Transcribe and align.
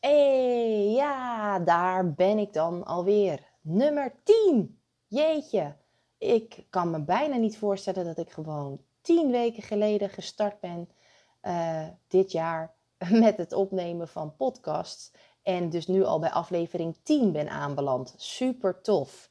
Hey, 0.00 0.90
ja, 0.90 1.58
daar 1.58 2.14
ben 2.14 2.38
ik 2.38 2.52
dan 2.52 2.84
alweer. 2.84 3.46
Nummer 3.60 4.14
10. 4.24 4.80
Jeetje. 5.06 5.76
Ik 6.18 6.66
kan 6.70 6.90
me 6.90 7.00
bijna 7.04 7.36
niet 7.36 7.58
voorstellen 7.58 8.04
dat 8.04 8.18
ik 8.18 8.30
gewoon 8.30 8.80
10 9.00 9.30
weken 9.30 9.62
geleden 9.62 10.10
gestart 10.10 10.60
ben 10.60 10.88
uh, 11.42 11.86
dit 12.08 12.32
jaar 12.32 12.74
met 13.24 13.36
het 13.36 13.52
opnemen 13.52 14.08
van 14.08 14.36
podcasts. 14.36 15.12
En 15.42 15.70
dus 15.70 15.86
nu 15.86 16.04
al 16.04 16.18
bij 16.18 16.30
aflevering 16.30 16.96
10 17.02 17.32
ben 17.32 17.48
aanbeland. 17.48 18.14
Super 18.16 18.80
tof. 18.80 19.30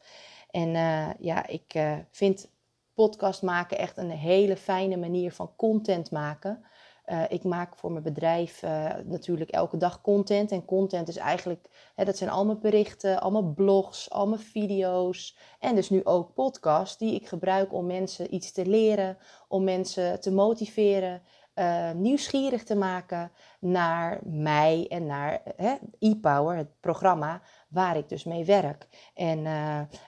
En 0.50 0.70
uh, 0.70 1.10
ja, 1.20 1.48
ik 1.48 1.74
uh, 1.74 1.98
vind 2.12 2.52
podcast 2.94 3.42
maken 3.42 3.78
echt 3.78 3.98
een 3.98 4.12
hele 4.12 4.58
fijne 4.58 4.98
manier 4.98 5.32
van 5.32 5.56
content 5.56 6.12
maken. 6.12 6.66
Uh, 7.12 7.24
ik 7.30 7.44
maak 7.44 7.76
voor 7.76 7.92
mijn 7.92 8.04
bedrijf 8.04 8.64
uh, 8.64 8.94
natuurlijk 9.06 9.50
elke 9.50 9.78
dag 9.78 10.02
content. 10.02 10.52
En 10.52 10.66
content 10.66 11.08
is 11.08 11.18
eigenlijk, 11.18 11.70
hè, 11.96 12.06
dat 12.06 12.18
zijn 12.18 12.30
allemaal 12.30 12.58
berichten, 12.58 13.22
allemaal 13.22 13.54
blogs, 13.54 14.10
allemaal 14.10 14.38
video's. 14.38 15.38
En 15.60 15.76
dus 15.76 15.90
nu 15.90 16.06
ook 16.06 16.34
podcasts 16.34 16.98
die 16.98 17.14
ik 17.14 17.28
gebruik 17.28 17.74
om 17.74 17.86
mensen 17.86 18.34
iets 18.34 18.52
te 18.52 18.66
leren, 18.66 19.18
om 19.48 19.64
mensen 19.64 20.20
te 20.20 20.32
motiveren, 20.32 21.22
uh, 21.56 21.92
nieuwsgierig 21.92 22.64
te 22.64 22.76
maken 22.76 23.32
naar 23.60 24.20
mij 24.24 24.86
en 24.90 25.06
naar 25.06 25.42
e-power, 26.00 26.58
het 26.58 26.80
programma 26.80 27.42
waar 27.70 27.98
ik 27.98 28.10
dus 28.10 28.24
mee 28.24 28.46
werk. 28.46 28.88
En 29.14 29.48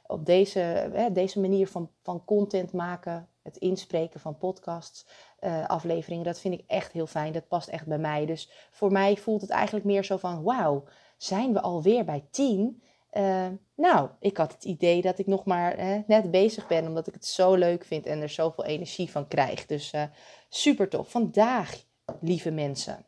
op 0.08 0.26
deze, 0.26 0.92
deze 1.12 1.40
manier 1.40 1.68
van, 1.68 1.90
van 2.02 2.26
content 2.26 2.74
maken, 2.74 3.28
het 3.44 3.58
inspreken 3.58 4.20
van 4.20 4.38
podcasts, 4.38 5.06
uh, 5.42 5.68
afleveringen. 5.68 6.26
Dat 6.26 6.40
vind 6.40 6.54
ik 6.54 6.64
echt 6.68 6.92
heel 6.92 7.08
fijn. 7.08 7.34
Dat 7.34 7.48
past 7.48 7.68
echt 7.68 7.86
bij 7.86 7.98
mij. 7.98 8.26
Dus 8.26 8.50
voor 8.72 8.92
mij 8.92 9.18
voelt 9.18 9.42
het 9.42 9.50
eigenlijk 9.50 9.86
meer 9.86 10.04
zo 10.04 10.18
van: 10.18 10.44
wauw, 10.44 10.84
zijn 11.18 11.54
we 11.54 11.62
alweer 11.62 12.06
bij 12.06 12.26
10? 12.32 12.82
Uh, 13.14 13.48
nou, 13.76 14.10
ik 14.20 14.38
had 14.38 14.54
het 14.54 14.64
idee 14.64 15.02
dat 15.02 15.20
ik 15.20 15.28
nog 15.28 15.46
maar 15.46 15.74
eh, 15.74 15.98
net 16.08 16.32
bezig 16.32 16.68
ben, 16.68 16.88
omdat 16.88 17.08
ik 17.08 17.14
het 17.14 17.26
zo 17.26 17.56
leuk 17.56 17.86
vind 17.86 18.06
en 18.06 18.22
er 18.22 18.30
zoveel 18.30 18.66
energie 18.66 19.12
van 19.12 19.28
krijg. 19.28 19.66
Dus 19.66 19.94
uh, 19.94 20.04
super 20.50 20.90
tof. 20.90 21.10
Vandaag, 21.12 21.84
lieve 22.22 22.52
mensen, 22.52 23.06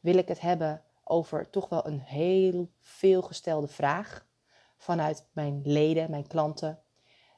wil 0.00 0.16
ik 0.16 0.28
het 0.28 0.40
hebben 0.40 0.82
over 1.04 1.50
toch 1.50 1.68
wel 1.68 1.86
een 1.86 2.00
heel 2.00 2.70
veelgestelde 2.80 3.68
vraag 3.68 4.26
vanuit 4.76 5.26
mijn 5.32 5.60
leden, 5.64 6.10
mijn 6.10 6.26
klanten, 6.26 6.78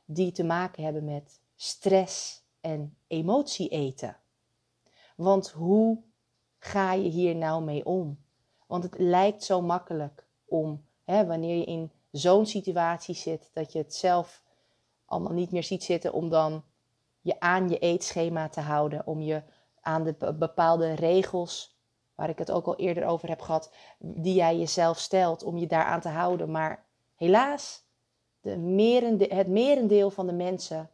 die 0.04 0.32
te 0.32 0.44
maken 0.44 0.84
hebben 0.84 1.04
met 1.04 1.40
stress 1.56 2.42
en 2.60 2.96
emotie 3.06 3.68
eten. 3.68 4.16
Want 5.16 5.50
hoe 5.50 6.02
ga 6.58 6.92
je 6.92 7.08
hier 7.08 7.36
nou 7.36 7.62
mee 7.62 7.84
om? 7.84 8.18
Want 8.66 8.82
het 8.82 8.98
lijkt 8.98 9.44
zo 9.44 9.62
makkelijk 9.62 10.26
om, 10.44 10.84
hè, 11.04 11.26
wanneer 11.26 11.56
je 11.56 11.64
in 11.64 11.92
zo'n 12.10 12.46
situatie 12.46 13.14
zit, 13.14 13.50
dat 13.52 13.72
je 13.72 13.78
het 13.78 13.94
zelf 13.94 14.42
allemaal 15.04 15.32
niet 15.32 15.52
meer 15.52 15.64
ziet 15.64 15.84
zitten, 15.84 16.12
om 16.12 16.28
dan 16.28 16.64
je 17.20 17.40
aan 17.40 17.68
je 17.68 17.78
eetschema 17.78 18.48
te 18.48 18.60
houden, 18.60 19.06
om 19.06 19.20
je 19.20 19.42
aan 19.80 20.04
de 20.04 20.34
bepaalde 20.38 20.92
regels, 20.92 21.80
waar 22.14 22.28
ik 22.28 22.38
het 22.38 22.50
ook 22.50 22.66
al 22.66 22.76
eerder 22.76 23.04
over 23.04 23.28
heb 23.28 23.40
gehad, 23.40 23.74
die 23.98 24.34
jij 24.34 24.58
jezelf 24.58 24.98
stelt, 24.98 25.42
om 25.42 25.58
je 25.58 25.66
daaraan 25.66 26.00
te 26.00 26.08
houden. 26.08 26.50
Maar 26.50 26.84
helaas, 27.14 27.84
de 28.40 28.56
merende, 28.56 29.26
het 29.28 29.48
merendeel 29.48 30.10
van 30.10 30.26
de 30.26 30.32
mensen, 30.32 30.90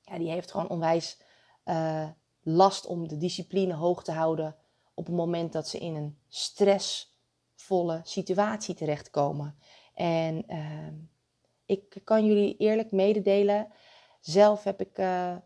ja, 0.00 0.18
die 0.18 0.30
heeft 0.30 0.50
gewoon 0.50 0.68
onwijs 0.68 1.20
uh, 1.64 2.08
last 2.48 2.86
om 2.86 3.08
de 3.08 3.16
discipline 3.16 3.74
hoog 3.74 4.04
te 4.04 4.12
houden 4.12 4.56
op 4.94 5.06
het 5.06 5.14
moment 5.14 5.52
dat 5.52 5.68
ze 5.68 5.78
in 5.78 5.94
een 5.94 6.18
stressvolle 6.28 8.00
situatie 8.02 8.74
terechtkomen. 8.74 9.58
En 9.94 10.44
uh, 10.48 10.92
ik 11.64 12.00
kan 12.04 12.26
jullie 12.26 12.56
eerlijk 12.56 12.92
mededelen, 12.92 13.72
zelf 14.20 14.64
heb 14.64 14.80
ik 14.80 14.98
uh, 14.98 15.36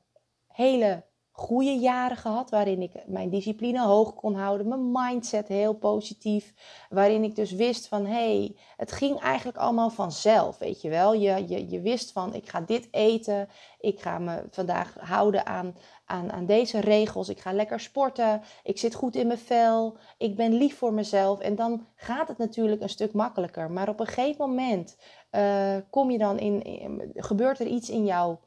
hele 0.46 1.04
goede 1.32 1.78
jaren 1.78 2.16
gehad 2.16 2.50
waarin 2.50 2.82
ik 2.82 3.06
mijn 3.06 3.30
discipline 3.30 3.82
hoog 3.82 4.14
kon 4.14 4.34
houden, 4.34 4.68
mijn 4.68 4.90
mindset 4.92 5.48
heel 5.48 5.74
positief, 5.74 6.54
waarin 6.90 7.24
ik 7.24 7.36
dus 7.36 7.52
wist 7.52 7.88
van 7.88 8.06
hé, 8.06 8.38
hey, 8.38 8.56
het 8.76 8.92
ging 8.92 9.20
eigenlijk 9.20 9.58
allemaal 9.58 9.90
vanzelf, 9.90 10.58
weet 10.58 10.80
je 10.80 10.88
wel. 10.88 11.14
Je, 11.14 11.48
je, 11.48 11.68
je 11.68 11.80
wist 11.80 12.12
van 12.12 12.34
ik 12.34 12.48
ga 12.48 12.60
dit 12.60 12.88
eten, 12.90 13.48
ik 13.80 14.00
ga 14.00 14.18
me 14.18 14.44
vandaag 14.50 14.94
houden 15.00 15.46
aan, 15.46 15.76
aan, 16.12 16.32
aan 16.32 16.46
deze 16.46 16.80
regels, 16.80 17.28
ik 17.28 17.40
ga 17.40 17.52
lekker 17.52 17.80
sporten, 17.80 18.42
ik 18.62 18.78
zit 18.78 18.94
goed 18.94 19.16
in 19.16 19.26
mijn 19.26 19.38
vel, 19.38 19.96
ik 20.18 20.36
ben 20.36 20.52
lief 20.52 20.76
voor 20.76 20.92
mezelf 20.92 21.40
en 21.40 21.54
dan 21.54 21.86
gaat 21.94 22.28
het 22.28 22.38
natuurlijk 22.38 22.82
een 22.82 22.88
stuk 22.88 23.12
makkelijker. 23.12 23.70
Maar 23.70 23.88
op 23.88 24.00
een 24.00 24.06
gegeven 24.06 24.48
moment 24.48 24.96
uh, 25.32 25.76
kom 25.90 26.10
je 26.10 26.18
dan 26.18 26.38
in, 26.38 27.12
gebeurt 27.14 27.60
er 27.60 27.66
iets 27.66 27.90
in 27.90 28.04
jouw 28.04 28.40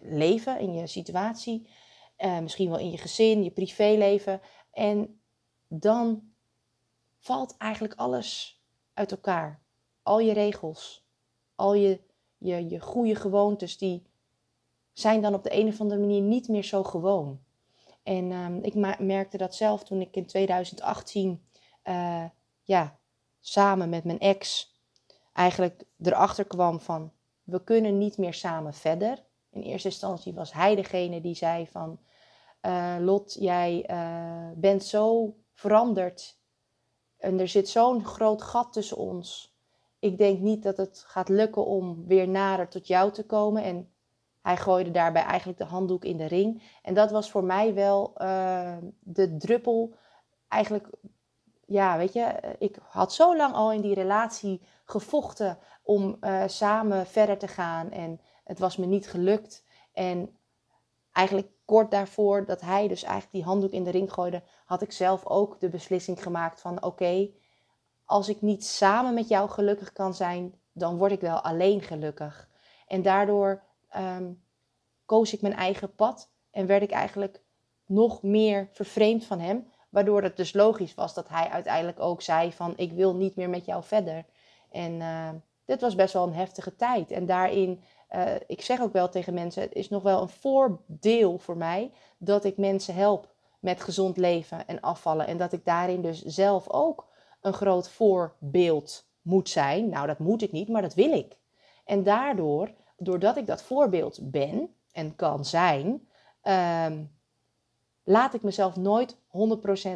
leven, 0.00 0.60
in 0.60 0.74
je 0.74 0.86
situatie 0.86 1.68
uh, 2.18 2.38
misschien 2.38 2.68
wel 2.68 2.78
in 2.78 2.90
je 2.90 2.98
gezin, 2.98 3.44
je 3.44 3.50
privéleven. 3.50 4.40
En 4.72 5.20
dan 5.68 6.22
valt 7.18 7.56
eigenlijk 7.56 7.94
alles 7.94 8.60
uit 8.94 9.10
elkaar. 9.10 9.62
Al 10.02 10.18
je 10.18 10.32
regels, 10.32 11.06
al 11.54 11.74
je, 11.74 12.00
je, 12.38 12.68
je 12.68 12.80
goede 12.80 13.14
gewoontes, 13.14 13.78
die 13.78 14.06
zijn 14.98 15.22
dan 15.22 15.34
op 15.34 15.42
de 15.42 15.54
een 15.54 15.68
of 15.68 15.80
andere 15.80 16.00
manier 16.00 16.20
niet 16.20 16.48
meer 16.48 16.64
zo 16.64 16.82
gewoon. 16.82 17.40
En 18.02 18.32
um, 18.32 18.62
ik 18.62 18.98
merkte 18.98 19.36
dat 19.36 19.54
zelf 19.54 19.84
toen 19.84 20.00
ik 20.00 20.16
in 20.16 20.26
2018, 20.26 21.46
uh, 21.84 22.22
eh, 22.22 22.30
ja, 22.62 22.98
samen 23.40 23.88
met 23.88 24.04
mijn 24.04 24.18
ex, 24.18 24.72
eigenlijk 25.32 25.84
erachter 26.02 26.44
kwam 26.44 26.80
van, 26.80 27.12
we 27.42 27.64
kunnen 27.64 27.98
niet 27.98 28.18
meer 28.18 28.34
samen 28.34 28.74
verder. 28.74 29.24
In 29.50 29.62
eerste 29.62 29.88
instantie 29.88 30.34
was 30.34 30.52
hij 30.52 30.74
degene 30.74 31.20
die 31.20 31.34
zei 31.34 31.66
van, 31.66 31.98
uh, 32.62 32.96
Lot, 33.00 33.36
jij 33.38 33.90
uh, 33.90 34.50
bent 34.54 34.84
zo 34.84 35.34
veranderd 35.52 36.38
en 37.16 37.40
er 37.40 37.48
zit 37.48 37.68
zo'n 37.68 38.04
groot 38.04 38.42
gat 38.42 38.72
tussen 38.72 38.96
ons. 38.96 39.56
Ik 39.98 40.18
denk 40.18 40.38
niet 40.38 40.62
dat 40.62 40.76
het 40.76 41.04
gaat 41.06 41.28
lukken 41.28 41.66
om 41.66 42.06
weer 42.06 42.28
nader 42.28 42.68
tot 42.68 42.86
jou 42.86 43.12
te 43.12 43.26
komen. 43.26 43.62
En 43.62 43.90
hij 44.46 44.56
gooide 44.56 44.90
daarbij 44.90 45.22
eigenlijk 45.22 45.58
de 45.58 45.64
handdoek 45.64 46.04
in 46.04 46.16
de 46.16 46.26
ring. 46.26 46.62
En 46.82 46.94
dat 46.94 47.10
was 47.10 47.30
voor 47.30 47.44
mij 47.44 47.74
wel 47.74 48.12
uh, 48.16 48.76
de 49.00 49.36
druppel. 49.36 49.94
Eigenlijk, 50.48 50.88
ja, 51.66 51.96
weet 51.96 52.12
je, 52.12 52.56
ik 52.58 52.78
had 52.82 53.12
zo 53.12 53.36
lang 53.36 53.54
al 53.54 53.72
in 53.72 53.80
die 53.80 53.94
relatie 53.94 54.62
gevochten 54.84 55.58
om 55.82 56.18
samen 56.46 57.06
verder 57.06 57.38
te 57.38 57.48
gaan. 57.48 57.90
En 57.90 58.20
het 58.44 58.58
was 58.58 58.76
me 58.76 58.86
niet 58.86 59.08
gelukt. 59.08 59.64
En 59.92 60.36
eigenlijk 61.12 61.48
kort 61.64 61.90
daarvoor 61.90 62.44
dat 62.44 62.60
hij 62.60 62.88
dus 62.88 63.02
eigenlijk 63.02 63.32
die 63.32 63.44
handdoek 63.44 63.72
in 63.72 63.84
de 63.84 63.90
ring 63.90 64.12
gooide, 64.12 64.42
had 64.64 64.82
ik 64.82 64.92
zelf 64.92 65.26
ook 65.26 65.60
de 65.60 65.68
beslissing 65.68 66.22
gemaakt 66.22 66.60
van 66.60 66.82
oké, 66.82 67.30
als 68.04 68.28
ik 68.28 68.42
niet 68.42 68.64
samen 68.64 69.14
met 69.14 69.28
jou 69.28 69.48
gelukkig 69.48 69.92
kan 69.92 70.14
zijn, 70.14 70.54
dan 70.72 70.96
word 70.96 71.12
ik 71.12 71.20
wel 71.20 71.40
alleen 71.40 71.80
gelukkig. 71.80 72.48
En 72.86 73.02
daardoor 73.02 73.62
um, 73.98 74.42
koos 75.04 75.32
ik 75.32 75.40
mijn 75.40 75.54
eigen 75.54 75.94
pad 75.94 76.30
en 76.50 76.66
werd 76.66 76.82
ik 76.82 76.90
eigenlijk 76.90 77.40
nog 77.86 78.22
meer 78.22 78.68
vervreemd 78.72 79.24
van 79.24 79.40
hem. 79.40 79.66
Waardoor 79.88 80.22
het 80.22 80.36
dus 80.36 80.52
logisch 80.52 80.94
was 80.94 81.14
dat 81.14 81.28
hij 81.28 81.48
uiteindelijk 81.48 82.00
ook 82.00 82.22
zei 82.22 82.52
van 82.52 82.72
ik 82.76 82.92
wil 82.92 83.14
niet 83.14 83.36
meer 83.36 83.50
met 83.50 83.64
jou 83.64 83.84
verder. 83.84 84.24
En 84.70 84.92
uh, 84.92 85.28
dit 85.64 85.80
was 85.80 85.94
best 85.94 86.12
wel 86.12 86.26
een 86.26 86.34
heftige 86.34 86.76
tijd. 86.76 87.10
En 87.10 87.26
daarin 87.26 87.82
uh, 88.10 88.34
ik 88.46 88.62
zeg 88.62 88.80
ook 88.80 88.92
wel 88.92 89.08
tegen 89.08 89.34
mensen, 89.34 89.62
het 89.62 89.72
is 89.72 89.88
nog 89.88 90.02
wel 90.02 90.22
een 90.22 90.28
voordeel 90.28 91.38
voor 91.38 91.56
mij 91.56 91.92
dat 92.18 92.44
ik 92.44 92.56
mensen 92.56 92.94
help 92.94 93.34
met 93.60 93.80
gezond 93.80 94.16
leven 94.16 94.66
en 94.66 94.80
afvallen. 94.80 95.26
En 95.26 95.36
dat 95.36 95.52
ik 95.52 95.64
daarin 95.64 96.02
dus 96.02 96.22
zelf 96.22 96.70
ook 96.70 97.06
een 97.40 97.52
groot 97.52 97.88
voorbeeld 97.88 99.06
moet 99.22 99.48
zijn. 99.48 99.88
Nou, 99.88 100.06
dat 100.06 100.18
moet 100.18 100.42
ik 100.42 100.52
niet, 100.52 100.68
maar 100.68 100.82
dat 100.82 100.94
wil 100.94 101.12
ik. 101.12 101.36
En 101.84 102.02
daardoor, 102.02 102.70
doordat 102.96 103.36
ik 103.36 103.46
dat 103.46 103.62
voorbeeld 103.62 104.30
ben 104.30 104.74
en 104.92 105.16
kan 105.16 105.44
zijn, 105.44 106.08
um, 106.42 107.14
laat 108.04 108.34
ik 108.34 108.42
mezelf 108.42 108.76
nooit 108.76 109.16
100% 109.16 109.18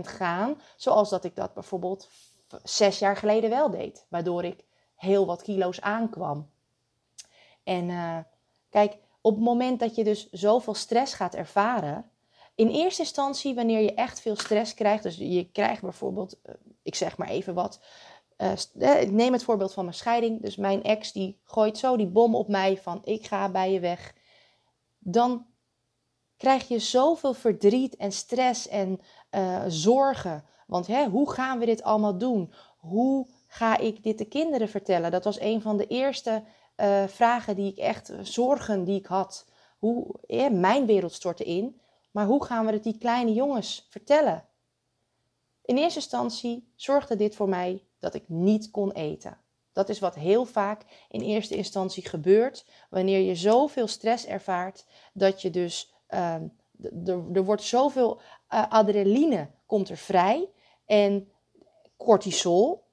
gaan 0.01 0.61
zoals 0.77 1.11
dat 1.11 1.25
ik 1.25 1.37
dat 1.37 1.55
bijvoorbeeld 1.55 2.09
zes 2.63 2.99
jaar 2.99 3.17
geleden 3.17 3.51
wel 3.51 3.71
deed. 3.71 4.07
Waardoor 4.09 4.45
ik 4.45 4.65
heel 4.95 5.27
wat 5.27 5.43
kilo's 5.43 5.81
aankwam. 5.81 6.51
En 7.65 7.89
uh, 7.89 8.19
kijk, 8.71 8.97
op 9.21 9.35
het 9.35 9.45
moment 9.45 9.81
dat 9.81 9.95
je 9.95 10.05
dus 10.05 10.31
zoveel 10.31 10.75
stress 10.75 11.15
gaat 11.15 11.35
ervaren, 11.35 12.11
in 12.55 12.69
eerste 12.69 13.03
instantie, 13.03 13.55
wanneer 13.55 13.81
je 13.81 13.95
echt 13.95 14.21
veel 14.21 14.37
stress 14.37 14.75
krijgt, 14.75 15.03
dus 15.03 15.17
je 15.17 15.51
krijgt 15.53 15.83
bijvoorbeeld, 15.83 16.39
uh, 16.47 16.55
ik 16.83 16.95
zeg 16.95 17.17
maar 17.17 17.29
even 17.29 17.55
wat, 17.55 17.81
uh, 18.43 19.01
ik 19.01 19.11
neem 19.11 19.33
het 19.33 19.45
voorbeeld 19.45 19.73
van 19.73 19.85
mijn 19.85 19.97
scheiding, 19.97 20.43
dus 20.43 20.57
mijn 20.57 20.83
ex 20.83 21.13
die 21.13 21.41
gooit 21.45 21.79
zo 21.79 21.97
die 21.97 22.07
bom 22.07 22.35
op 22.35 22.49
mij 22.49 22.77
van 22.77 23.01
ik 23.05 23.27
ga 23.27 23.51
bij 23.51 23.73
je 23.73 23.81
weg, 23.81 24.15
dan 24.99 25.47
krijg 26.37 26.69
je 26.69 26.79
zoveel 26.79 27.35
verdriet 27.35 27.97
en 27.97 28.13
stress 28.13 28.69
en 28.69 29.01
zorgen. 29.67 30.45
Want 30.67 30.87
hè, 30.87 31.09
hoe 31.09 31.31
gaan 31.31 31.59
we 31.59 31.67
dit 31.67 31.83
allemaal 31.83 32.19
doen? 32.19 32.53
hoe 32.81 33.27
ga 33.47 33.79
ik 33.79 34.03
dit 34.03 34.19
de 34.19 34.25
kinderen 34.25 34.69
vertellen? 34.69 35.11
Dat 35.11 35.25
was 35.25 35.41
een 35.41 35.63
van 35.63 35.77
de 35.77 35.87
eerste 35.87 36.43
vragen 37.07 37.57
die 37.57 37.71
ik 37.71 37.79
echt, 37.79 38.13
zorgen 38.23 38.85
die 38.85 38.99
ik 38.99 39.07
had. 39.07 39.49
Hoe, 39.79 40.21
mijn 40.51 40.87
wereld 40.87 41.13
stortte 41.13 41.45
in, 41.45 41.81
maar 42.11 42.27
hoe 42.27 42.45
gaan 42.45 42.67
we 42.67 42.73
het 42.73 42.83
die 42.83 42.99
kleine 42.99 43.33
jongens 43.33 43.87
vertellen? 43.91 44.45
In 45.65 45.77
eerste 45.77 45.99
instantie 45.99 46.73
zorgde 46.75 47.17
dit 47.17 47.35
voor 47.35 47.49
mij 47.49 47.85
dat 48.01 48.15
ik 48.15 48.25
niet 48.27 48.71
kon 48.71 48.93
eten. 48.93 49.39
Dat 49.73 49.89
is 49.89 49.99
wat 49.99 50.15
heel 50.15 50.45
vaak 50.45 51.07
in 51.09 51.21
eerste 51.21 51.57
instantie 51.57 52.09
gebeurt 52.09 52.67
wanneer 52.91 53.21
je 53.21 53.35
zoveel 53.35 53.87
stress 53.87 54.27
ervaart 54.27 54.87
dat 55.13 55.43
je 55.43 55.51
dus 55.51 55.95
uh, 56.11 56.35
er 57.33 57.45
wordt 57.45 57.63
zoveel 57.63 58.21
uh, 58.51 58.71
adrenaline 58.71 59.51
komt 59.67 59.89
er 59.89 59.97
vrij 59.97 60.49
en 60.87 61.33
cortisol. 61.97 62.89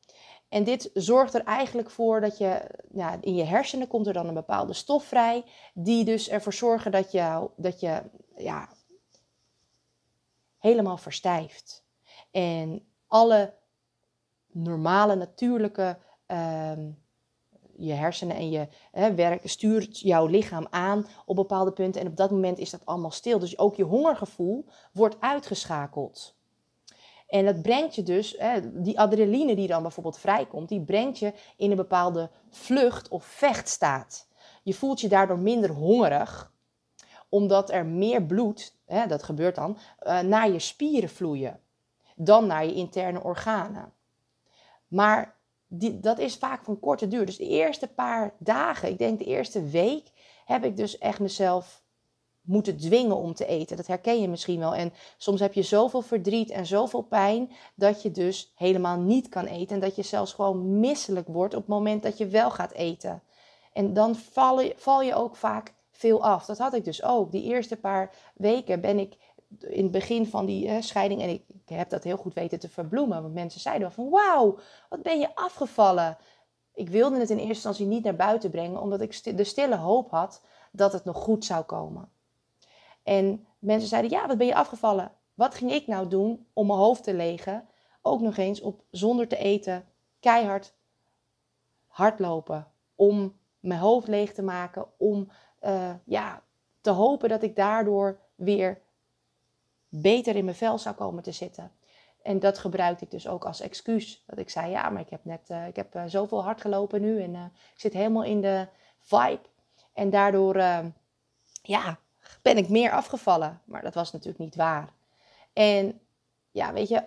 En 0.49 0.63
dit 0.63 0.89
zorgt 0.93 1.33
er 1.33 1.43
eigenlijk 1.43 1.89
voor 1.89 2.21
dat 2.21 2.37
je 2.37 2.61
ja, 2.93 3.17
in 3.21 3.35
je 3.35 3.43
hersenen 3.43 3.87
komt 3.87 4.07
er 4.07 4.13
dan 4.13 4.27
een 4.27 4.33
bepaalde 4.33 4.73
stof 4.73 5.03
vrij, 5.03 5.43
die 5.73 6.03
dus 6.05 6.29
ervoor 6.29 6.53
zorgen 6.53 6.91
dat 6.91 7.11
je, 7.11 7.49
dat 7.55 7.79
je 7.79 8.03
ja, 8.35 8.69
helemaal 10.57 10.97
verstijft. 10.97 11.85
En 12.31 12.87
alle 13.07 13.56
normale, 14.63 15.15
natuurlijke 15.15 15.97
uh, 16.27 16.71
je 17.77 17.93
hersenen 17.93 18.35
en 18.35 18.49
je 18.49 18.67
hè, 18.91 19.15
werk 19.15 19.49
stuurt 19.49 19.99
jouw 19.99 20.25
lichaam 20.25 20.67
aan 20.69 21.05
op 21.25 21.35
bepaalde 21.35 21.71
punten. 21.71 22.01
En 22.01 22.07
op 22.07 22.17
dat 22.17 22.31
moment 22.31 22.57
is 22.57 22.69
dat 22.69 22.85
allemaal 22.85 23.11
stil. 23.11 23.39
Dus 23.39 23.57
ook 23.57 23.75
je 23.75 23.83
hongergevoel 23.83 24.65
wordt 24.93 25.15
uitgeschakeld. 25.19 26.35
En 27.27 27.45
dat 27.45 27.61
brengt 27.61 27.95
je 27.95 28.03
dus, 28.03 28.35
hè, 28.37 28.81
die 28.81 28.99
adrenaline 28.99 29.55
die 29.55 29.67
dan 29.67 29.81
bijvoorbeeld 29.81 30.17
vrijkomt, 30.17 30.69
die 30.69 30.81
brengt 30.81 31.19
je 31.19 31.33
in 31.57 31.71
een 31.71 31.77
bepaalde 31.77 32.29
vlucht- 32.49 33.07
of 33.07 33.25
vechtstaat. 33.25 34.27
Je 34.63 34.73
voelt 34.73 35.01
je 35.01 35.07
daardoor 35.07 35.39
minder 35.39 35.69
hongerig, 35.69 36.53
omdat 37.29 37.71
er 37.71 37.85
meer 37.85 38.23
bloed, 38.23 38.77
hè, 38.85 39.07
dat 39.07 39.23
gebeurt 39.23 39.55
dan, 39.55 39.77
uh, 40.03 40.19
naar 40.19 40.51
je 40.51 40.59
spieren 40.59 41.09
vloeien 41.09 41.59
dan 42.15 42.47
naar 42.47 42.65
je 42.65 42.73
interne 42.73 43.23
organen. 43.23 43.93
Maar 44.87 45.37
die, 45.67 45.99
dat 45.99 46.19
is 46.19 46.35
vaak 46.35 46.63
van 46.63 46.79
korte 46.79 47.07
duur. 47.07 47.25
Dus 47.25 47.37
de 47.37 47.47
eerste 47.47 47.87
paar 47.87 48.33
dagen, 48.39 48.89
ik 48.89 48.97
denk 48.97 49.19
de 49.19 49.25
eerste 49.25 49.63
week, 49.63 50.11
heb 50.45 50.63
ik 50.63 50.77
dus 50.77 50.97
echt 50.97 51.19
mezelf 51.19 51.85
moeten 52.41 52.77
dwingen 52.77 53.15
om 53.15 53.33
te 53.33 53.45
eten. 53.45 53.77
Dat 53.77 53.87
herken 53.87 54.21
je 54.21 54.27
misschien 54.27 54.59
wel. 54.59 54.75
En 54.75 54.93
soms 55.17 55.39
heb 55.39 55.53
je 55.53 55.63
zoveel 55.63 56.01
verdriet 56.01 56.49
en 56.49 56.65
zoveel 56.65 57.01
pijn 57.01 57.51
dat 57.75 58.01
je 58.01 58.11
dus 58.11 58.53
helemaal 58.55 58.99
niet 58.99 59.29
kan 59.29 59.45
eten. 59.45 59.75
En 59.75 59.81
dat 59.81 59.95
je 59.95 60.03
zelfs 60.03 60.33
gewoon 60.33 60.79
misselijk 60.79 61.27
wordt 61.27 61.53
op 61.53 61.59
het 61.59 61.69
moment 61.69 62.03
dat 62.03 62.17
je 62.17 62.27
wel 62.27 62.51
gaat 62.51 62.71
eten. 62.71 63.23
En 63.73 63.93
dan 63.93 64.15
val 64.15 64.61
je, 64.61 64.73
val 64.77 65.01
je 65.01 65.15
ook 65.15 65.35
vaak 65.35 65.73
veel 65.91 66.23
af. 66.23 66.45
Dat 66.45 66.57
had 66.57 66.73
ik 66.73 66.85
dus 66.85 67.03
ook. 67.03 67.31
Die 67.31 67.43
eerste 67.43 67.77
paar 67.77 68.15
weken 68.35 68.81
ben 68.81 68.99
ik 68.99 69.17
in 69.59 69.83
het 69.83 69.91
begin 69.91 70.27
van 70.27 70.45
die 70.45 70.81
scheiding, 70.81 71.21
en 71.21 71.29
ik, 71.29 71.43
ik, 71.47 71.69
heb 71.75 71.89
dat 71.89 72.03
heel 72.03 72.17
goed 72.17 72.33
weten 72.33 72.59
te 72.59 72.69
verbloemen, 72.69 73.21
want 73.21 73.33
mensen 73.33 73.61
zeiden 73.61 73.91
van 73.91 74.09
wauw, 74.09 74.57
wat 74.89 75.01
ben 75.01 75.19
je 75.19 75.35
afgevallen. 75.35 76.17
Ik 76.73 76.89
wilde 76.89 77.19
het 77.19 77.29
in 77.29 77.37
eerste 77.37 77.53
instantie 77.53 77.85
niet 77.85 78.03
naar 78.03 78.15
buiten 78.15 78.49
brengen, 78.49 78.81
omdat 78.81 79.01
ik 79.01 79.37
de 79.37 79.43
stille 79.43 79.75
hoop 79.75 80.11
had 80.11 80.41
dat 80.71 80.93
het 80.93 81.03
nog 81.03 81.17
goed 81.17 81.45
zou 81.45 81.63
komen. 81.63 82.09
En 83.03 83.47
mensen 83.59 83.89
zeiden, 83.89 84.11
ja, 84.11 84.27
wat 84.27 84.37
ben 84.37 84.47
je 84.47 84.55
afgevallen? 84.55 85.11
Wat 85.33 85.55
ging 85.55 85.71
ik 85.71 85.87
nou 85.87 86.07
doen 86.07 86.47
om 86.53 86.67
mijn 86.67 86.79
hoofd 86.79 87.03
te 87.03 87.13
legen? 87.13 87.67
Ook 88.01 88.21
nog 88.21 88.37
eens 88.37 88.61
op 88.61 88.83
zonder 88.91 89.27
te 89.27 89.37
eten, 89.37 89.85
keihard 90.19 90.73
hardlopen. 91.87 92.67
Om 92.95 93.37
mijn 93.59 93.79
hoofd 93.79 94.07
leeg 94.07 94.33
te 94.33 94.41
maken. 94.41 94.85
Om 94.97 95.29
uh, 95.61 95.93
ja, 96.05 96.43
te 96.81 96.89
hopen 96.89 97.29
dat 97.29 97.43
ik 97.43 97.55
daardoor 97.55 98.19
weer 98.35 98.81
beter 99.89 100.35
in 100.35 100.45
mijn 100.45 100.57
vel 100.57 100.77
zou 100.77 100.95
komen 100.95 101.23
te 101.23 101.31
zitten. 101.31 101.71
En 102.21 102.39
dat 102.39 102.57
gebruikte 102.57 103.03
ik 103.03 103.11
dus 103.11 103.27
ook 103.27 103.45
als 103.45 103.61
excuus. 103.61 104.23
Dat 104.25 104.37
ik 104.37 104.49
zei, 104.49 104.71
ja, 104.71 104.89
maar 104.89 105.01
ik 105.01 105.09
heb 105.09 105.25
net 105.25 105.49
uh, 105.49 105.67
ik 105.67 105.75
heb, 105.75 105.95
uh, 105.95 106.03
zoveel 106.07 106.43
hard 106.43 106.61
gelopen 106.61 107.01
nu. 107.01 107.21
En 107.21 107.33
uh, 107.33 107.43
ik 107.73 107.79
zit 107.79 107.93
helemaal 107.93 108.23
in 108.23 108.41
de 108.41 108.67
vibe. 108.99 109.41
En 109.93 110.09
daardoor, 110.09 110.57
ja, 111.61 111.99
ben 112.41 112.57
ik 112.57 112.69
meer 112.69 112.91
afgevallen. 112.91 113.61
Maar 113.65 113.81
dat 113.81 113.93
was 113.93 114.11
natuurlijk 114.11 114.39
niet 114.39 114.55
waar. 114.55 114.89
En 115.53 116.01
ja, 116.51 116.73
weet 116.73 116.87
je, 116.87 117.03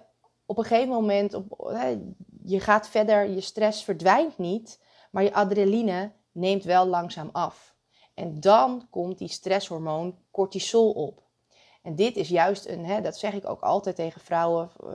op 0.47 0.59
een 0.59 0.65
gegeven 0.65 0.88
moment, 0.88 1.35
op, 1.35 1.73
je 2.44 2.61
gaat 2.61 2.88
verder, 2.88 3.29
je 3.29 3.41
stress 3.41 3.85
verdwijnt 3.85 4.38
niet. 4.38 4.81
Maar 5.11 5.23
je 5.23 5.35
adrenaline 5.35 6.12
neemt 6.32 6.65
wel 6.65 6.87
langzaam 6.87 7.29
af. 7.32 7.75
En 8.15 8.41
dan 8.41 8.87
komt 8.91 9.19
die 9.19 9.29
stresshormoon 9.29 10.19
cortisol 10.31 10.93
op. 10.93 11.23
En 11.82 11.94
dit 11.94 12.17
is 12.17 12.29
juist 12.29 12.67
een, 12.67 12.85
hè, 12.85 13.00
dat 13.00 13.19
zeg 13.19 13.32
ik 13.32 13.49
ook 13.49 13.61
altijd 13.61 13.97
tegen 13.97 14.21
vrouwen. 14.21 14.71
Eh, 14.87 14.93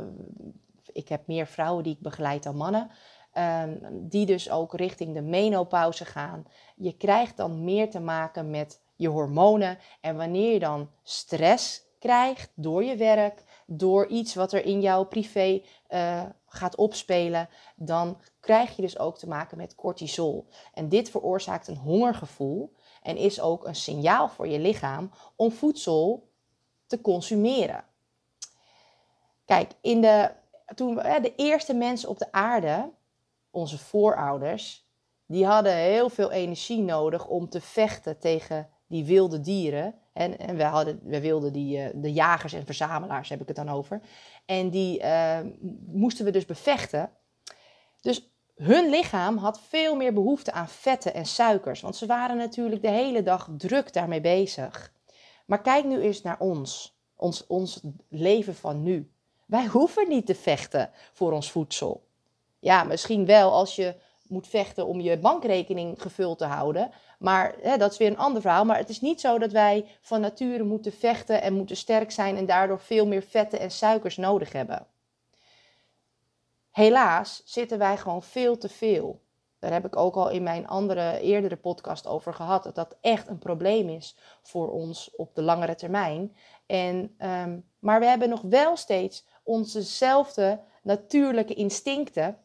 ik 0.94 1.10
heb 1.10 1.28
meer 1.28 1.48
vrouwen 1.48 1.84
die 1.84 1.94
ik 1.94 2.02
begeleid 2.02 2.44
dan 2.44 2.56
mannen. 2.56 2.92
Um, 3.38 3.80
die 4.10 4.26
dus 4.26 4.50
ook 4.50 4.74
richting 4.74 5.14
de 5.14 5.22
menopauze 5.22 6.06
gaan. 6.06 6.46
Je 6.76 6.98
krijgt 6.98 7.38
dan 7.38 7.64
meer 7.64 7.90
te 7.90 8.00
maken 8.00 8.50
met 8.50 8.82
je 8.96 9.08
hormonen. 9.08 9.78
En 10.02 10.18
wanneer 10.18 10.54
je 10.54 10.60
dan 10.60 10.90
stress 11.04 11.84
krijgt 12.00 12.52
door 12.56 12.84
je 12.84 12.96
werk, 12.96 13.44
door 13.66 14.08
iets 14.08 14.36
wat 14.36 14.54
er 14.54 14.66
in 14.66 14.82
jouw 14.82 15.04
privé 15.04 15.62
uh, 15.90 16.24
gaat 16.46 16.76
opspelen, 16.76 17.50
dan 17.76 18.22
krijg 18.40 18.76
je 18.76 18.82
dus 18.82 19.00
ook 19.00 19.18
te 19.18 19.28
maken 19.28 19.58
met 19.58 19.76
cortisol. 19.76 20.48
En 20.74 20.90
dit 20.90 21.10
veroorzaakt 21.10 21.68
een 21.68 21.78
hongergevoel 21.78 22.74
en 23.02 23.18
is 23.18 23.42
ook 23.42 23.66
een 23.68 23.76
signaal 23.76 24.30
voor 24.30 24.48
je 24.48 24.60
lichaam 24.60 25.12
om 25.36 25.52
voedsel 25.52 26.30
consumeren. 27.01 27.83
Kijk, 29.45 29.71
in 29.81 30.01
de, 30.01 30.31
toen 30.75 30.95
de 30.95 31.33
eerste 31.36 31.74
mensen 31.74 32.09
op 32.09 32.18
de 32.18 32.31
aarde, 32.31 32.92
onze 33.51 33.77
voorouders, 33.77 34.86
die 35.25 35.45
hadden 35.45 35.75
heel 35.75 36.09
veel 36.09 36.31
energie 36.31 36.81
nodig 36.81 37.27
om 37.27 37.50
te 37.50 37.62
vechten 37.62 38.19
tegen 38.19 38.69
die 38.88 39.06
wilde 39.06 39.42
dieren. 39.42 39.95
En, 40.13 40.39
en 40.39 40.57
we, 40.57 40.63
hadden, 40.63 41.00
wilden 41.03 41.53
die, 41.53 41.77
uh, 41.77 41.89
de 41.94 42.13
jagers 42.13 42.53
en 42.53 42.65
verzamelaars, 42.65 43.30
heb 43.30 43.41
ik 43.41 43.48
het 43.48 43.56
dan 43.56 43.69
over. 43.69 44.01
En 44.45 44.69
die 44.69 45.01
uh, 45.01 45.39
moesten 45.86 46.25
we 46.25 46.31
dus 46.31 46.45
bevechten. 46.45 47.09
Dus 48.01 48.30
hun 48.56 48.89
lichaam 48.89 49.38
had 49.38 49.59
veel 49.59 49.96
meer 49.96 50.13
behoefte 50.13 50.51
aan 50.51 50.67
vetten 50.67 51.13
en 51.13 51.25
suikers. 51.25 51.81
Want 51.81 51.96
ze 51.96 52.05
waren 52.05 52.38
natuurlijk 52.38 52.81
de 52.81 52.89
hele 52.89 53.24
dag 53.24 53.50
druk 53.58 53.93
daarmee 53.93 54.22
bezig. 54.22 54.93
Maar 55.46 55.62
kijk 55.62 55.86
nu 55.86 56.02
eens 56.02 56.22
naar 56.22 56.40
ons, 56.40 56.98
ons, 57.16 57.48
ons 57.48 57.82
leven 58.10 58.56
van 58.56 58.84
nu. 58.84 59.12
Wij 59.46 59.66
hoeven 59.66 60.10
niet 60.10 60.25
te 60.25 60.36
vechten 60.36 60.90
voor 61.14 61.32
ons 61.32 61.52
voedsel. 61.52 62.04
Ja, 62.60 62.84
misschien 62.84 63.25
wel 63.25 63.52
als 63.52 63.75
je 63.75 63.96
moet 64.28 64.48
vechten 64.48 64.86
om 64.86 65.00
je 65.00 65.18
bankrekening 65.18 66.02
gevuld 66.02 66.38
te 66.38 66.46
houden. 66.46 66.92
Maar 67.20 67.56
hè, 67.62 67.78
dat 67.78 67.92
is 67.92 67.98
weer 67.98 68.10
een 68.10 68.18
ander 68.18 68.42
verhaal. 68.42 68.66
Maar 68.66 68.78
het 68.78 68.90
is 68.90 69.02
niet 69.02 69.22
zo 69.22 69.40
dat 69.40 69.52
wij 69.52 69.86
van 70.02 70.22
nature 70.22 70.64
moeten 70.64 70.94
vechten 70.94 71.42
en 71.42 71.54
moeten 71.54 71.78
sterk 71.78 72.12
zijn 72.12 72.38
en 72.38 72.46
daardoor 72.46 72.80
veel 72.80 73.08
meer 73.08 73.22
vetten 73.22 73.60
en 73.60 73.72
suikers 73.72 74.18
nodig 74.18 74.52
hebben. 74.52 74.88
Helaas 76.72 77.42
zitten 77.46 77.78
wij 77.78 77.98
gewoon 77.98 78.24
veel 78.24 78.58
te 78.58 78.70
veel. 78.70 79.22
Daar 79.65 79.74
heb 79.74 79.86
ik 79.86 79.95
ook 79.95 80.15
al 80.15 80.29
in 80.29 80.43
mijn 80.43 80.67
andere 80.67 81.19
eerdere 81.19 81.55
podcast 81.55 82.07
over 82.07 82.34
gehad. 82.34 82.63
Dat 82.63 82.75
dat 82.75 82.95
echt 83.01 83.27
een 83.27 83.38
probleem 83.38 83.89
is 83.89 84.17
voor 84.41 84.72
ons 84.72 85.12
op 85.15 85.36
de 85.36 85.41
langere 85.41 85.75
termijn. 85.75 86.36
En, 86.65 87.15
um, 87.19 87.69
maar 87.79 88.00
we 88.00 88.05
hebben 88.05 88.29
nog 88.29 88.41
wel 88.41 88.77
steeds 88.77 89.25
onzezelfde 89.43 90.60
natuurlijke 90.84 91.53
instincten. 91.53 92.38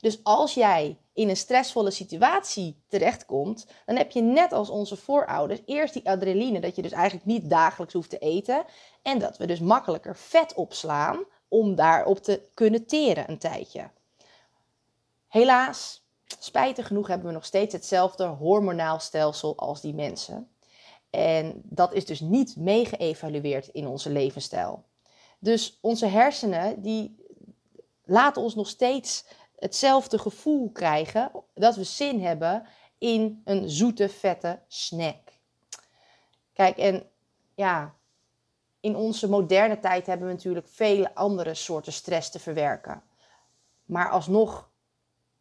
Dus 0.00 0.24
als 0.24 0.54
jij 0.54 0.98
in 1.12 1.28
een 1.28 1.36
stressvolle 1.36 1.90
situatie 1.90 2.82
terechtkomt, 2.88 3.66
dan 3.86 3.96
heb 3.96 4.10
je 4.10 4.22
net 4.22 4.52
als 4.52 4.70
onze 4.70 4.96
voorouders 4.96 5.60
eerst 5.66 5.94
die 5.94 6.08
adrenaline, 6.08 6.60
dat 6.60 6.76
je 6.76 6.82
dus 6.82 6.92
eigenlijk 6.92 7.26
niet 7.26 7.50
dagelijks 7.50 7.94
hoeft 7.94 8.10
te 8.10 8.18
eten. 8.18 8.64
En 9.02 9.18
dat 9.18 9.36
we 9.36 9.46
dus 9.46 9.60
makkelijker 9.60 10.16
vet 10.16 10.54
opslaan 10.54 11.24
om 11.48 11.74
daarop 11.74 12.18
te 12.18 12.48
kunnen 12.54 12.86
teren 12.86 13.30
een 13.30 13.38
tijdje. 13.38 13.90
Helaas 15.28 16.04
spijtig 16.38 16.86
genoeg 16.86 17.06
hebben 17.06 17.26
we 17.26 17.32
nog 17.32 17.44
steeds 17.44 17.72
hetzelfde 17.72 18.24
hormonaal 18.24 18.98
stelsel 18.98 19.56
als 19.56 19.80
die 19.80 19.94
mensen. 19.94 20.50
En 21.10 21.60
dat 21.64 21.92
is 21.92 22.04
dus 22.04 22.20
niet 22.20 22.56
meegeëvalueerd 22.56 23.68
in 23.68 23.86
onze 23.86 24.10
levensstijl. 24.10 24.84
Dus 25.38 25.78
onze 25.80 26.06
hersenen 26.06 26.82
die 26.82 27.24
laten 28.04 28.42
ons 28.42 28.54
nog 28.54 28.68
steeds 28.68 29.24
hetzelfde 29.56 30.18
gevoel 30.18 30.70
krijgen 30.70 31.30
dat 31.54 31.76
we 31.76 31.84
zin 31.84 32.20
hebben 32.20 32.66
in 32.98 33.40
een 33.44 33.70
zoete, 33.70 34.08
vette 34.08 34.60
snack. 34.68 35.32
Kijk, 36.52 36.76
en 36.76 37.10
ja, 37.54 37.94
in 38.80 38.96
onze 38.96 39.28
moderne 39.28 39.78
tijd 39.78 40.06
hebben 40.06 40.26
we 40.26 40.32
natuurlijk 40.32 40.68
vele 40.68 41.14
andere 41.14 41.54
soorten 41.54 41.92
stress 41.92 42.30
te 42.30 42.38
verwerken 42.38 43.02
Maar 43.84 44.10
alsnog 44.10 44.70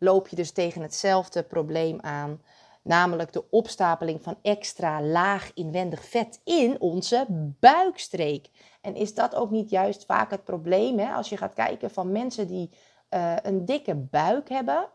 loop 0.05 0.27
je 0.27 0.35
dus 0.35 0.51
tegen 0.51 0.81
hetzelfde 0.81 1.43
probleem 1.43 1.99
aan. 2.01 2.41
Namelijk 2.81 3.33
de 3.33 3.49
opstapeling 3.49 4.23
van 4.23 4.37
extra 4.41 5.01
laag 5.01 5.51
inwendig 5.53 6.05
vet 6.05 6.41
in 6.43 6.81
onze 6.81 7.25
buikstreek. 7.59 8.49
En 8.81 8.95
is 8.95 9.13
dat 9.13 9.35
ook 9.35 9.49
niet 9.49 9.69
juist 9.69 10.05
vaak 10.05 10.31
het 10.31 10.43
probleem? 10.43 10.99
Hè? 10.99 11.13
Als 11.13 11.29
je 11.29 11.37
gaat 11.37 11.53
kijken 11.53 11.91
van 11.91 12.11
mensen 12.11 12.47
die 12.47 12.69
uh, 13.09 13.35
een 13.41 13.65
dikke 13.65 13.95
buik 13.95 14.49
hebben 14.49 14.87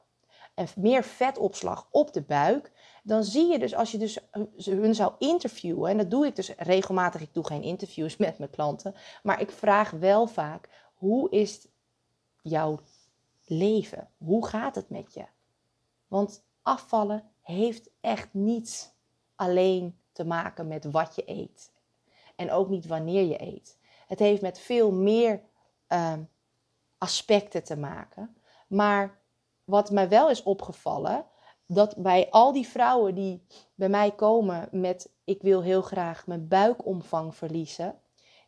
en 0.54 0.66
meer 0.76 1.04
vetopslag 1.04 1.88
op 1.90 2.12
de 2.12 2.22
buik, 2.22 2.72
dan 3.02 3.24
zie 3.24 3.46
je 3.46 3.58
dus 3.58 3.74
als 3.74 3.92
je 3.92 3.98
dus 3.98 4.18
hun 4.56 4.94
zou 4.94 5.12
interviewen, 5.18 5.90
en 5.90 5.96
dat 5.96 6.10
doe 6.10 6.26
ik 6.26 6.36
dus 6.36 6.52
regelmatig, 6.56 7.20
ik 7.20 7.34
doe 7.34 7.46
geen 7.46 7.62
interviews 7.62 8.16
met 8.26 8.38
mijn 8.38 8.50
klanten, 8.50 8.94
maar 9.22 9.40
ik 9.40 9.50
vraag 9.50 9.90
wel 9.90 10.26
vaak, 10.26 10.68
hoe 10.94 11.30
is 11.30 11.68
jouw 12.42 12.80
leven? 13.50 14.10
Hoe 14.18 14.46
gaat 14.46 14.74
het 14.74 14.90
met 14.90 15.14
je? 15.14 15.24
Want 16.06 16.44
afvallen 16.62 17.30
heeft 17.40 17.90
echt 18.00 18.28
niets 18.32 18.90
alleen 19.34 19.98
te 20.12 20.24
maken 20.24 20.68
met 20.68 20.84
wat 20.84 21.14
je 21.14 21.22
eet. 21.26 21.72
En 22.36 22.50
ook 22.50 22.68
niet 22.68 22.86
wanneer 22.86 23.24
je 23.24 23.42
eet. 23.42 23.78
Het 24.06 24.18
heeft 24.18 24.42
met 24.42 24.58
veel 24.58 24.92
meer 24.92 25.42
ehm, 25.86 26.22
aspecten 26.98 27.64
te 27.64 27.76
maken. 27.76 28.36
Maar 28.66 29.18
wat 29.64 29.90
mij 29.90 30.08
wel 30.08 30.30
is 30.30 30.42
opgevallen, 30.42 31.26
dat 31.66 31.96
bij 31.96 32.30
al 32.30 32.52
die 32.52 32.68
vrouwen 32.68 33.14
die 33.14 33.46
bij 33.74 33.88
mij 33.88 34.10
komen 34.10 34.68
met 34.70 35.10
ik 35.24 35.42
wil 35.42 35.62
heel 35.62 35.82
graag 35.82 36.26
mijn 36.26 36.48
buikomvang 36.48 37.34
verliezen, 37.34 38.00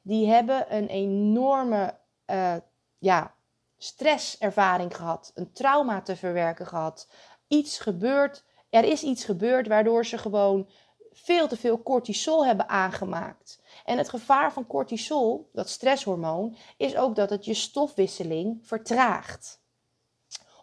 die 0.03 0.27
hebben 0.27 0.77
een 0.77 0.87
enorme 0.87 1.99
uh, 2.27 2.57
ja, 2.99 3.35
stresservaring 3.83 4.97
gehad, 4.97 5.31
een 5.35 5.53
trauma 5.53 6.03
te 6.03 6.17
verwerken 6.17 6.67
gehad, 6.67 7.09
iets 7.49 7.79
gebeurd, 7.79 8.45
er 8.71 8.85
is 8.85 9.03
iets 9.03 9.25
gebeurd 9.25 9.67
waardoor 9.67 10.07
ze 10.07 10.19
gewoon 10.19 10.69
veel 11.13 11.49
te 11.49 11.57
veel 11.57 11.83
cortisol 11.83 12.47
hebben 12.47 12.69
aangemaakt. 12.69 13.61
En 13.85 13.99
het 13.99 14.09
gevaar 14.09 14.53
van 14.53 14.67
cortisol, 14.67 15.51
dat 15.53 15.69
stresshormoon, 15.69 16.57
is 16.77 16.97
ook 16.97 17.17
dat 17.17 17.31
het 17.31 17.45
je 17.45 17.55
stofwisseling 17.55 18.59
vertraagt 18.63 19.61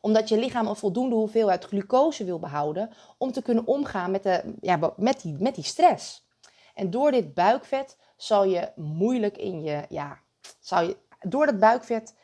omdat 0.02 0.30
je 0.30 0.38
lichaam 0.38 0.68
een 0.68 0.76
voldoende 0.76 1.16
hoeveelheid 1.16 1.66
glucose 1.66 2.24
wil 2.24 2.40
behouden 2.40 2.90
om 3.18 3.32
te 3.32 3.42
kunnen 3.42 3.68
omgaan 3.68 4.12
met, 4.12 4.24
de, 4.24 4.54
ja, 4.62 4.94
met, 4.96 5.22
die, 5.22 5.36
met 5.40 5.56
die 5.56 5.64
stress. 5.64 6.28
En 6.74 6.90
door 6.90 7.12
dit 7.12 7.34
buikvet 7.34 7.98
zal 8.18 8.44
je 8.44 8.72
moeilijk 8.76 9.38
in 9.38 9.62
je, 9.62 9.86
ja, 9.90 10.20
zal 10.60 10.82
je, 10.82 10.98
door 11.20 11.46
dat 11.46 11.60
buikvet 11.60 12.16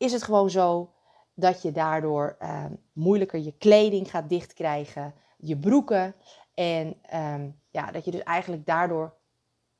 is 0.00 0.12
het 0.12 0.22
gewoon 0.22 0.50
zo 0.50 0.92
dat 1.34 1.62
je 1.62 1.72
daardoor 1.72 2.36
uh, 2.42 2.64
moeilijker 2.92 3.38
je 3.38 3.56
kleding 3.58 4.10
gaat 4.10 4.28
dichtkrijgen, 4.28 5.14
je 5.36 5.56
broeken. 5.56 6.14
En 6.54 6.96
um, 7.14 7.60
ja, 7.70 7.90
dat 7.90 8.04
je 8.04 8.10
dus 8.10 8.22
eigenlijk 8.22 8.66
daardoor 8.66 9.14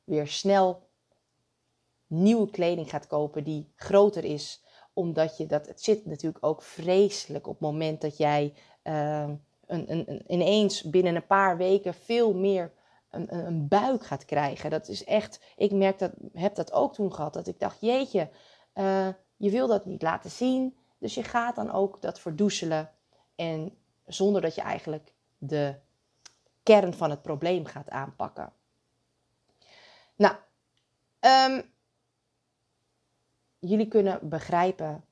weer 0.05 0.27
snel 0.27 0.89
nieuwe 2.07 2.51
kleding 2.51 2.91
gaat 2.91 3.07
kopen 3.07 3.45
die 3.45 3.73
groter 3.77 4.25
is 4.25 4.65
omdat 4.93 5.37
je 5.37 5.47
dat, 5.47 5.67
het 5.67 5.83
zit 5.83 6.07
natuurlijk 6.07 6.45
ook 6.45 6.63
vreselijk 6.63 7.47
op 7.47 7.53
het 7.53 7.63
moment 7.63 8.01
dat 8.01 8.17
jij 8.17 8.55
uh, 8.85 9.29
een, 9.67 9.93
een, 9.93 10.23
ineens 10.27 10.83
binnen 10.83 11.15
een 11.15 11.27
paar 11.27 11.57
weken 11.57 11.95
veel 11.95 12.35
meer 12.35 12.73
een, 13.11 13.35
een, 13.47 13.69
buik 13.69 14.07
gaat 14.07 14.25
krijgen. 14.25 14.71
Dat 14.71 14.89
is 14.89 15.05
echt, 15.05 15.41
ik 15.57 15.73
merk 15.73 15.99
dat, 15.99 16.13
heb 16.33 16.55
dat 16.55 16.73
ook 16.73 16.95
toen 16.95 17.15
gehad, 17.15 17.33
dat 17.33 17.47
ik 17.47 17.61
dacht, 17.61 17.81
jeetje, 17.81 18.29
uh, 18.75 19.09
je 19.41 19.51
wil 19.51 19.67
dat 19.67 19.85
niet 19.85 20.03
laten 20.03 20.31
zien. 20.31 20.77
Dus 20.99 21.15
je 21.15 21.25
gaat 21.25 21.57
dan 21.57 21.71
ook 21.71 22.03
dat 22.03 22.21
verdoezelen 22.21 22.91
en 23.35 23.77
zonder 24.07 24.43
dat 24.43 24.55
je 24.55 24.61
eigenlijk 24.61 25.13
de 25.39 25.75
kern 26.63 26.95
van 26.95 27.11
het 27.11 27.23
probleem 27.23 27.65
gaat 27.65 27.91
aanpakken. 27.91 28.53
Nou, 30.17 30.37
um, 31.21 31.73
jullie 33.59 33.89
kunnen 33.89 34.29
begrijpen 34.29 35.05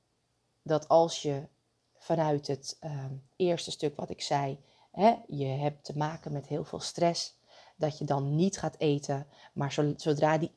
dat 0.61 0.87
als 0.87 1.21
je 1.21 1.47
vanuit 1.95 2.47
het 2.47 2.77
ehm, 2.79 3.13
eerste 3.35 3.71
stuk 3.71 3.95
wat 3.95 4.09
ik 4.09 4.21
zei, 4.21 4.59
hè, 4.91 5.15
je 5.27 5.45
hebt 5.45 5.83
te 5.83 5.97
maken 5.97 6.31
met 6.31 6.47
heel 6.47 6.63
veel 6.63 6.79
stress, 6.79 7.38
dat 7.79 7.97
je 7.97 8.05
dan 8.05 8.35
niet 8.35 8.57
gaat 8.57 8.75
eten, 8.77 9.27
maar 9.53 9.93
zodra 9.95 10.37
die 10.37 10.51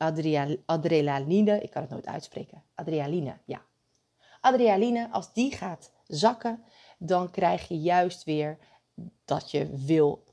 adrenaline, 0.65 1.61
ik 1.61 1.69
kan 1.69 1.81
het 1.81 1.91
nooit 1.91 2.07
uitspreken, 2.07 2.63
adrenaline, 2.75 3.37
ja. 3.45 3.61
Adrenaline, 4.41 5.11
als 5.11 5.33
die 5.33 5.51
gaat 5.51 5.91
zakken, 6.07 6.63
dan 6.97 7.31
krijg 7.31 7.67
je 7.67 7.79
juist 7.79 8.23
weer 8.23 8.57
dat 9.25 9.51
je 9.51 9.69
wil 9.75 10.23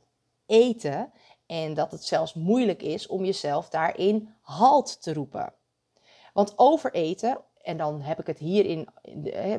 eten 0.47 1.13
en 1.47 1.75
dat 1.75 1.91
het 1.91 2.05
zelfs 2.05 2.35
moeilijk 2.35 2.83
is 2.83 3.07
om 3.07 3.25
jezelf 3.25 3.69
daarin 3.69 4.35
halt 4.41 5.03
te 5.03 5.13
roepen. 5.13 5.53
Want 6.33 6.53
overeten 6.57 7.41
en 7.63 7.77
dan 7.77 8.01
heb 8.01 8.21
ik 8.21 8.27
het 8.27 8.39
hierin, 8.39 8.89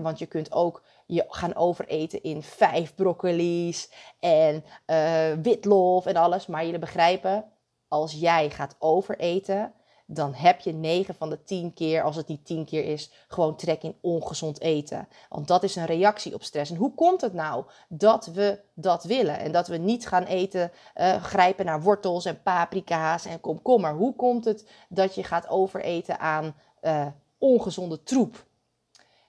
want 0.02 0.20
je 0.20 0.26
kunt 0.26 0.52
ook 0.52 0.84
je 1.06 1.26
gaan 1.28 1.56
overeten 1.56 2.24
in 2.24 2.44
vijf 2.44 2.96
broccoli's 2.96 3.92
en 4.20 4.64
uh, 4.88 5.34
witlof 5.42 6.06
en 6.06 6.16
alles. 6.16 6.46
Maar 6.46 6.66
jullie 6.66 6.80
begrijpen, 6.80 7.46
als 7.88 8.14
jij 8.14 8.50
gaat 8.50 8.76
overeten, 8.80 9.74
dan 10.14 10.34
heb 10.34 10.60
je 10.60 10.74
9 10.74 11.16
van 11.16 11.30
de 11.30 11.44
10 11.44 11.74
keer, 11.74 12.04
als 12.04 12.16
het 12.16 12.28
niet 12.28 12.46
10 12.46 12.66
keer 12.66 12.86
is, 12.86 13.12
gewoon 13.28 13.56
trek 13.56 13.84
in 13.84 13.96
ongezond 14.02 14.62
eten. 14.62 15.08
Want 15.30 15.48
dat 15.48 15.64
is 15.64 15.76
een 15.76 15.86
reactie 15.86 16.34
op 16.34 16.44
stress. 16.44 16.72
En 16.72 16.78
hoe 16.78 16.94
komt 16.94 17.22
het 17.22 17.34
nou 17.34 17.66
dat 17.90 18.26
we 18.26 18.60
dat 18.74 19.04
willen? 19.04 19.40
En 19.40 19.52
dat 19.52 19.68
we 19.68 19.78
niet 19.78 20.08
gaan 20.08 20.24
eten, 20.24 20.72
uh, 20.96 21.24
grijpen 21.24 21.66
naar 21.66 21.82
wortels 21.82 22.26
en 22.26 22.42
paprika's 22.42 23.26
en 23.26 23.40
komkommer. 23.40 23.94
Hoe 23.94 24.16
komt 24.16 24.46
het 24.46 24.70
dat 24.90 25.16
je 25.16 25.24
gaat 25.24 25.50
overeten 25.50 26.20
aan 26.20 26.56
uh, 26.82 27.08
ongezonde 27.42 28.04
troep. 28.04 28.46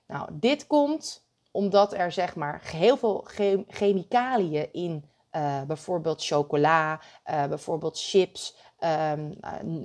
Nou, 0.07 0.29
dit 0.33 0.67
komt 0.67 1.27
omdat 1.51 1.93
er 1.93 2.13
zeg 2.13 2.37
maar 2.37 2.61
heel 2.65 2.97
veel 2.97 3.25
chemicaliën 3.69 4.73
in 4.73 5.05
uh, 5.37 5.63
bijvoorbeeld 5.63 6.25
chocola, 6.25 7.01
uh, 7.31 7.47
bijvoorbeeld 7.47 7.99
chips, 8.01 8.57
um, 9.13 9.35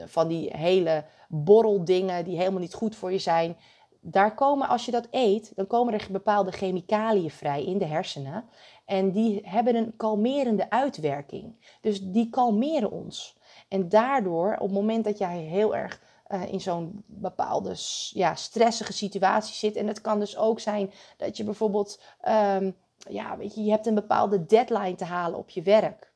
van 0.06 0.28
die 0.28 0.58
hele 0.58 1.06
borreldingen 1.28 2.24
die 2.24 2.38
helemaal 2.38 2.60
niet 2.60 2.74
goed 2.74 2.96
voor 2.96 3.12
je 3.12 3.20
zijn. 3.20 3.58
Daar 4.00 4.36
komen, 4.36 4.68
als 4.68 4.86
je 4.86 4.92
dat 4.92 5.08
eet, 5.12 5.52
dan 5.56 5.68
komen 5.68 5.94
er 5.94 6.08
bepaalde 6.12 6.52
chemicaliën 6.52 7.32
vrij 7.32 7.64
in 7.64 7.78
de 7.78 7.86
hersenen. 7.86 8.46
En 8.86 9.12
die 9.12 9.42
hebben 9.44 9.76
een 9.76 9.94
kalmerende 9.98 10.70
uitwerking. 10.70 11.78
Dus 11.82 12.02
die 12.02 12.30
kalmeren 12.30 12.92
ons. 12.92 13.38
En 13.68 13.90
daardoor, 13.90 14.54
op 14.54 14.68
het 14.68 14.72
moment 14.72 15.04
dat 15.04 15.18
jij 15.18 15.38
heel 15.38 15.76
erg 15.76 16.02
uh, 16.30 16.52
in 16.52 16.62
zo'n 16.62 17.04
bepaalde 17.06 17.76
ja, 18.10 18.36
stressige 18.36 18.94
situatie 18.94 19.56
zit. 19.56 19.76
En 19.76 19.88
het 19.88 20.02
kan 20.02 20.20
dus 20.20 20.38
ook 20.38 20.60
zijn 20.60 20.92
dat 21.18 21.38
je 21.38 21.44
bijvoorbeeld, 21.44 22.02
um, 22.28 22.76
ja, 22.98 23.38
weet 23.38 23.56
je, 23.56 23.64
je 23.64 23.72
hebt 23.72 23.86
een 23.86 23.96
bepaalde 23.96 24.46
deadline 24.46 24.96
te 24.96 25.06
halen 25.06 25.40
op 25.40 25.50
je 25.50 25.62
werk. 25.62 26.16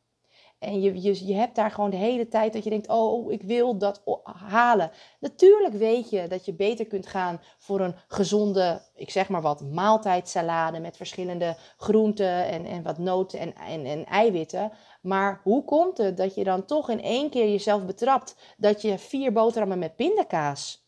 En 0.61 0.81
je, 0.81 1.01
je, 1.01 1.27
je 1.27 1.33
hebt 1.33 1.55
daar 1.55 1.71
gewoon 1.71 1.89
de 1.89 1.97
hele 1.97 2.27
tijd 2.27 2.53
dat 2.53 2.63
je 2.63 2.69
denkt, 2.69 2.87
oh, 2.87 3.31
ik 3.31 3.41
wil 3.41 3.77
dat 3.77 4.01
halen. 4.23 4.91
Natuurlijk 5.19 5.73
weet 5.73 6.09
je 6.09 6.27
dat 6.27 6.45
je 6.45 6.53
beter 6.53 6.85
kunt 6.87 7.07
gaan 7.07 7.41
voor 7.57 7.79
een 7.79 7.95
gezonde, 8.07 8.81
ik 8.95 9.09
zeg 9.09 9.29
maar 9.29 9.41
wat, 9.41 9.61
maaltijdsalade 9.61 10.79
met 10.79 10.97
verschillende 10.97 11.57
groenten 11.77 12.45
en, 12.45 12.65
en 12.65 12.83
wat 12.83 12.97
noten 12.97 13.39
en, 13.39 13.55
en, 13.55 13.85
en 13.85 14.05
eiwitten. 14.05 14.71
Maar 15.01 15.41
hoe 15.43 15.63
komt 15.63 15.97
het 15.97 16.17
dat 16.17 16.35
je 16.35 16.43
dan 16.43 16.65
toch 16.65 16.89
in 16.89 17.01
één 17.01 17.29
keer 17.29 17.49
jezelf 17.49 17.85
betrapt 17.85 18.35
dat 18.57 18.81
je 18.81 18.97
vier 18.97 19.31
boterhammen 19.31 19.79
met 19.79 19.95
pindakaas 19.95 20.87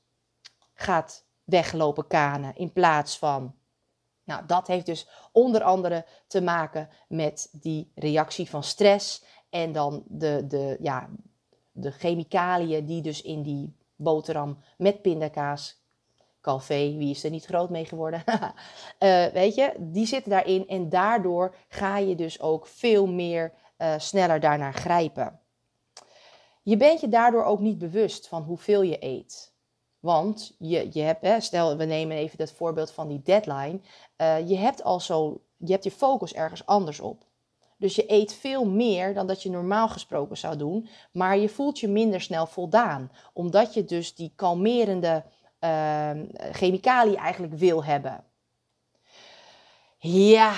gaat 0.73 1.25
weglopen 1.43 2.07
kanen 2.07 2.55
in 2.55 2.73
plaats 2.73 3.17
van. 3.17 3.55
Nou, 4.23 4.45
dat 4.45 4.67
heeft 4.67 4.85
dus 4.85 5.07
onder 5.31 5.63
andere 5.63 6.05
te 6.27 6.41
maken 6.41 6.89
met 7.07 7.49
die 7.51 7.91
reactie 7.95 8.49
van 8.49 8.63
stress 8.63 9.23
en 9.53 9.71
dan 9.71 10.03
de, 10.07 10.47
de, 10.47 10.77
ja, 10.79 11.09
de 11.71 11.91
chemicaliën 11.91 12.85
die 12.85 13.01
dus 13.01 13.21
in 13.21 13.41
die 13.43 13.75
boterham 13.95 14.57
met 14.77 15.01
pindakaas, 15.01 15.81
calvé, 16.41 16.95
wie 16.97 17.09
is 17.09 17.23
er 17.23 17.29
niet 17.29 17.45
groot 17.45 17.69
mee 17.69 17.85
geworden? 17.85 18.23
uh, 18.27 19.25
weet 19.39 19.55
je, 19.55 19.73
die 19.79 20.05
zitten 20.05 20.31
daarin 20.31 20.67
en 20.67 20.89
daardoor 20.89 21.55
ga 21.67 21.97
je 21.97 22.15
dus 22.15 22.41
ook 22.41 22.67
veel 22.67 23.07
meer 23.07 23.53
uh, 23.77 23.93
sneller 23.97 24.39
daarnaar 24.39 24.73
grijpen. 24.73 25.39
Je 26.63 26.77
bent 26.77 26.99
je 26.99 27.07
daardoor 27.09 27.43
ook 27.43 27.59
niet 27.59 27.77
bewust 27.77 28.27
van 28.27 28.43
hoeveel 28.43 28.81
je 28.81 28.97
eet. 28.99 29.53
Want 29.99 30.55
je, 30.59 30.89
je 30.91 31.01
hebt, 31.01 31.21
hè, 31.21 31.39
stel 31.39 31.77
we 31.77 31.85
nemen 31.85 32.17
even 32.17 32.37
dat 32.37 32.51
voorbeeld 32.51 32.91
van 32.91 33.07
die 33.07 33.21
deadline. 33.21 33.79
Uh, 34.17 34.49
je 34.49 34.57
hebt 34.57 34.83
al 34.83 34.99
zo, 34.99 35.41
je 35.57 35.71
hebt 35.71 35.83
je 35.83 35.91
focus 35.91 36.33
ergens 36.33 36.65
anders 36.65 36.99
op. 36.99 37.25
Dus 37.77 37.95
je 37.95 38.11
eet 38.11 38.33
veel 38.33 38.65
meer 38.65 39.13
dan 39.13 39.27
dat 39.27 39.43
je 39.43 39.49
normaal 39.49 39.89
gesproken 39.89 40.37
zou 40.37 40.57
doen, 40.57 40.87
maar 41.11 41.37
je 41.37 41.49
voelt 41.49 41.79
je 41.79 41.87
minder 41.87 42.21
snel 42.21 42.47
voldaan, 42.47 43.11
omdat 43.33 43.73
je 43.73 43.85
dus 43.85 44.15
die 44.15 44.33
kalmerende 44.35 45.23
uh, 45.59 46.09
chemicaliën 46.51 47.17
eigenlijk 47.17 47.53
wil 47.53 47.83
hebben. 47.83 48.23
Ja, 49.97 50.53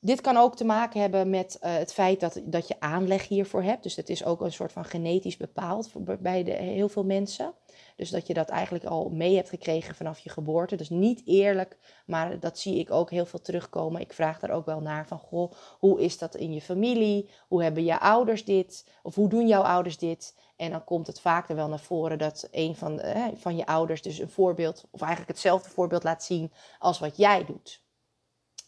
dit 0.00 0.20
kan 0.20 0.36
ook 0.36 0.56
te 0.56 0.64
maken 0.64 1.00
hebben 1.00 1.30
met 1.30 1.58
uh, 1.62 1.72
het 1.74 1.92
feit 1.92 2.20
dat, 2.20 2.40
dat 2.44 2.68
je 2.68 2.80
aanleg 2.80 3.28
hiervoor 3.28 3.62
hebt. 3.62 3.82
Dus 3.82 3.96
het 3.96 4.08
is 4.08 4.24
ook 4.24 4.40
een 4.40 4.52
soort 4.52 4.72
van 4.72 4.84
genetisch 4.84 5.36
bepaald 5.36 5.90
bij 6.20 6.44
de, 6.44 6.50
heel 6.50 6.88
veel 6.88 7.04
mensen. 7.04 7.54
Dus 7.96 8.10
dat 8.10 8.26
je 8.26 8.34
dat 8.34 8.48
eigenlijk 8.48 8.84
al 8.84 9.08
mee 9.08 9.36
hebt 9.36 9.48
gekregen 9.48 9.94
vanaf 9.94 10.18
je 10.18 10.30
geboorte. 10.30 10.76
Dus 10.76 10.88
niet 10.88 11.22
eerlijk, 11.24 11.78
maar 12.06 12.40
dat 12.40 12.58
zie 12.58 12.78
ik 12.78 12.90
ook 12.90 13.10
heel 13.10 13.26
veel 13.26 13.40
terugkomen. 13.40 14.00
Ik 14.00 14.12
vraag 14.12 14.38
daar 14.38 14.50
ook 14.50 14.66
wel 14.66 14.80
naar 14.80 15.06
van, 15.06 15.18
goh, 15.18 15.52
hoe 15.78 16.00
is 16.00 16.18
dat 16.18 16.34
in 16.34 16.52
je 16.52 16.60
familie? 16.60 17.30
Hoe 17.48 17.62
hebben 17.62 17.84
je 17.84 18.00
ouders 18.00 18.44
dit? 18.44 18.86
Of 19.02 19.14
hoe 19.14 19.28
doen 19.28 19.46
jouw 19.46 19.62
ouders 19.62 19.98
dit? 19.98 20.34
En 20.56 20.70
dan 20.70 20.84
komt 20.84 21.06
het 21.06 21.20
vaak 21.20 21.48
er 21.48 21.56
wel 21.56 21.68
naar 21.68 21.80
voren 21.80 22.18
dat 22.18 22.48
een 22.50 22.76
van, 22.76 23.00
eh, 23.00 23.26
van 23.34 23.56
je 23.56 23.66
ouders 23.66 24.02
dus 24.02 24.18
een 24.18 24.30
voorbeeld, 24.30 24.84
of 24.90 25.00
eigenlijk 25.00 25.30
hetzelfde 25.30 25.70
voorbeeld 25.70 26.04
laat 26.04 26.24
zien 26.24 26.52
als 26.78 26.98
wat 26.98 27.16
jij 27.16 27.44
doet. 27.44 27.82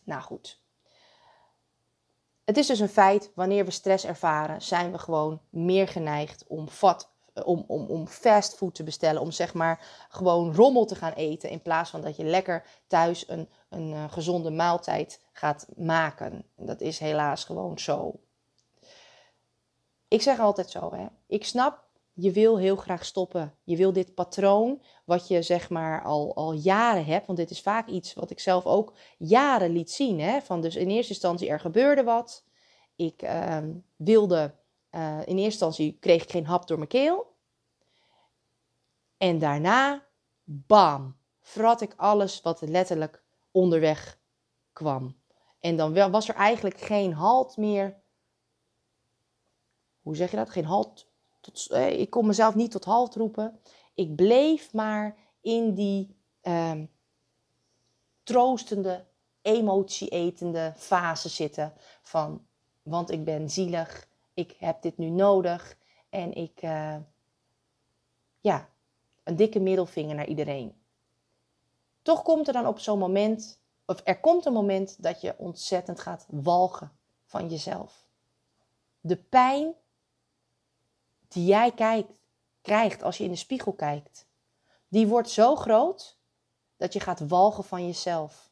Nou 0.04 0.22
goed. 0.22 0.61
Het 2.44 2.56
is 2.56 2.66
dus 2.66 2.80
een 2.80 2.88
feit, 2.88 3.30
wanneer 3.34 3.64
we 3.64 3.70
stress 3.70 4.04
ervaren, 4.04 4.62
zijn 4.62 4.92
we 4.92 4.98
gewoon 4.98 5.40
meer 5.50 5.88
geneigd 5.88 6.44
om 6.46 6.68
vat 6.68 7.12
om, 7.34 7.64
om, 7.66 7.86
om 7.86 8.06
fastfood 8.06 8.74
te 8.74 8.82
bestellen. 8.82 9.20
Om 9.20 9.30
zeg 9.30 9.54
maar 9.54 10.06
gewoon 10.08 10.54
rommel 10.54 10.84
te 10.84 10.94
gaan 10.94 11.12
eten. 11.12 11.50
In 11.50 11.62
plaats 11.62 11.90
van 11.90 12.00
dat 12.00 12.16
je 12.16 12.24
lekker 12.24 12.64
thuis 12.86 13.28
een, 13.28 13.48
een 13.68 13.90
uh, 13.90 14.12
gezonde 14.12 14.50
maaltijd 14.50 15.20
gaat 15.32 15.66
maken. 15.76 16.44
Dat 16.56 16.80
is 16.80 16.98
helaas 16.98 17.44
gewoon 17.44 17.78
zo. 17.78 18.20
Ik 20.08 20.22
zeg 20.22 20.38
altijd 20.38 20.70
zo, 20.70 20.94
hè. 20.94 21.06
Ik 21.26 21.44
snap, 21.44 21.84
je 22.12 22.30
wil 22.30 22.58
heel 22.58 22.76
graag 22.76 23.04
stoppen. 23.04 23.54
Je 23.64 23.76
wil 23.76 23.92
dit 23.92 24.14
patroon, 24.14 24.82
wat 25.04 25.28
je 25.28 25.42
zeg 25.42 25.70
maar 25.70 26.02
al, 26.02 26.34
al 26.34 26.52
jaren 26.52 27.04
hebt. 27.04 27.26
Want 27.26 27.38
dit 27.38 27.50
is 27.50 27.60
vaak 27.60 27.88
iets 27.88 28.14
wat 28.14 28.30
ik 28.30 28.40
zelf 28.40 28.66
ook 28.66 28.94
jaren 29.18 29.70
liet 29.70 29.90
zien. 29.90 30.20
Hè. 30.20 30.40
Van 30.40 30.60
dus 30.60 30.76
in 30.76 30.88
eerste 30.88 31.12
instantie, 31.12 31.48
er 31.48 31.60
gebeurde 31.60 32.02
wat. 32.02 32.44
Ik 32.96 33.22
uh, 33.22 33.58
wilde 33.96 34.54
uh, 34.90 35.18
in 35.18 35.24
eerste 35.24 35.42
instantie 35.42 35.96
kreeg 36.00 36.22
ik 36.22 36.30
geen 36.30 36.46
hap 36.46 36.66
door 36.66 36.76
mijn 36.76 36.88
keel. 36.88 37.34
En 39.16 39.38
daarna, 39.38 40.06
bam, 40.44 41.16
vrat 41.40 41.80
ik 41.80 41.94
alles 41.96 42.42
wat 42.42 42.60
letterlijk 42.60 43.22
onderweg 43.50 44.18
kwam. 44.72 45.16
En 45.60 45.76
dan 45.76 46.10
was 46.10 46.28
er 46.28 46.34
eigenlijk 46.34 46.80
geen 46.80 47.14
halt 47.14 47.56
meer. 47.56 48.00
Hoe 50.00 50.16
zeg 50.16 50.30
je 50.30 50.36
dat? 50.36 50.50
Geen 50.50 50.64
halt. 50.64 51.11
Eh, 51.68 52.00
ik 52.00 52.10
kon 52.10 52.26
mezelf 52.26 52.54
niet 52.54 52.70
tot 52.70 52.84
halt 52.84 53.14
roepen. 53.14 53.60
Ik 53.94 54.16
bleef 54.16 54.72
maar 54.72 55.16
in 55.40 55.74
die 55.74 56.16
eh, 56.40 56.80
troostende, 58.22 59.04
emotie-etende 59.42 60.72
fase 60.76 61.28
zitten. 61.28 61.72
Van, 62.02 62.46
want 62.82 63.10
ik 63.10 63.24
ben 63.24 63.50
zielig, 63.50 64.08
ik 64.34 64.56
heb 64.58 64.82
dit 64.82 64.98
nu 64.98 65.10
nodig 65.10 65.76
en 66.10 66.32
ik, 66.32 66.62
uh, 66.62 66.96
ja, 68.40 68.68
een 69.22 69.36
dikke 69.36 69.60
middelvinger 69.60 70.14
naar 70.14 70.26
iedereen. 70.26 70.74
Toch 72.02 72.22
komt 72.22 72.46
er 72.46 72.52
dan 72.52 72.66
op 72.66 72.78
zo'n 72.78 72.98
moment, 72.98 73.60
of 73.86 74.00
er 74.04 74.20
komt 74.20 74.46
een 74.46 74.52
moment 74.52 75.02
dat 75.02 75.20
je 75.20 75.34
ontzettend 75.38 76.00
gaat 76.00 76.26
walgen 76.30 76.92
van 77.24 77.48
jezelf. 77.48 78.06
De 79.00 79.16
pijn 79.16 79.74
die 81.32 81.44
jij 81.44 81.72
kijkt, 81.72 82.12
krijgt 82.60 83.02
als 83.02 83.18
je 83.18 83.24
in 83.24 83.30
de 83.30 83.36
spiegel 83.36 83.72
kijkt, 83.72 84.26
die 84.88 85.06
wordt 85.06 85.30
zo 85.30 85.56
groot 85.56 86.18
dat 86.76 86.92
je 86.92 87.00
gaat 87.00 87.28
walgen 87.28 87.64
van 87.64 87.86
jezelf. 87.86 88.50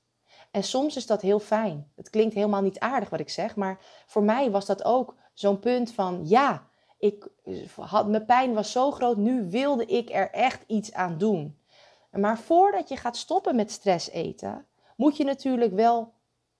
En 0.50 0.62
soms 0.62 0.96
is 0.96 1.06
dat 1.06 1.20
heel 1.20 1.38
fijn. 1.38 1.92
Het 1.96 2.10
klinkt 2.10 2.34
helemaal 2.34 2.62
niet 2.62 2.78
aardig 2.78 3.10
wat 3.10 3.20
ik 3.20 3.30
zeg, 3.30 3.56
maar 3.56 3.78
voor 4.06 4.22
mij 4.22 4.50
was 4.50 4.66
dat 4.66 4.84
ook 4.84 5.14
zo'n 5.34 5.59
punt 5.59 5.92
van 5.92 6.28
ja, 6.28 6.68
ik 6.98 7.28
had, 7.76 8.09
mijn 8.09 8.24
pijn 8.24 8.55
was 8.55 8.72
zo 8.72 8.90
groot, 8.90 9.16
nu 9.16 9.50
wilde 9.50 9.87
ik 9.87 10.11
er 10.11 10.31
echt 10.31 10.64
iets 10.66 10.92
aan 10.92 11.18
doen. 11.18 11.59
Maar 12.11 12.38
voordat 12.38 12.88
je 12.88 12.96
gaat 12.96 13.16
stoppen 13.16 13.57
met 13.57 13.70
stress 13.70 14.11
eten, 14.11 14.66
moet 14.96 15.16
je 15.16 15.24
natuurlijk 15.24 15.72
wel 15.72 16.12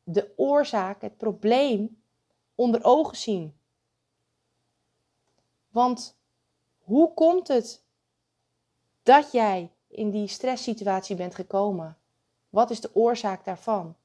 de 0.03 0.33
oorzaak, 0.37 1.03
het 1.03 1.17
probleem 1.17 2.03
onder 2.55 2.85
ogen 2.85 3.17
zien. 3.17 3.60
Want 5.71 6.17
hoe 6.79 7.15
komt 7.15 7.49
het 7.49 7.85
dat 9.03 9.33
jij 9.33 9.71
in 9.89 10.11
die 10.11 10.27
stresssituatie 10.27 11.17
bent 11.17 11.35
gekomen? 11.35 11.99
Wat 12.49 12.71
is 12.71 12.81
de 12.81 12.95
oorzaak 12.95 13.45
daarvan? 13.45 13.97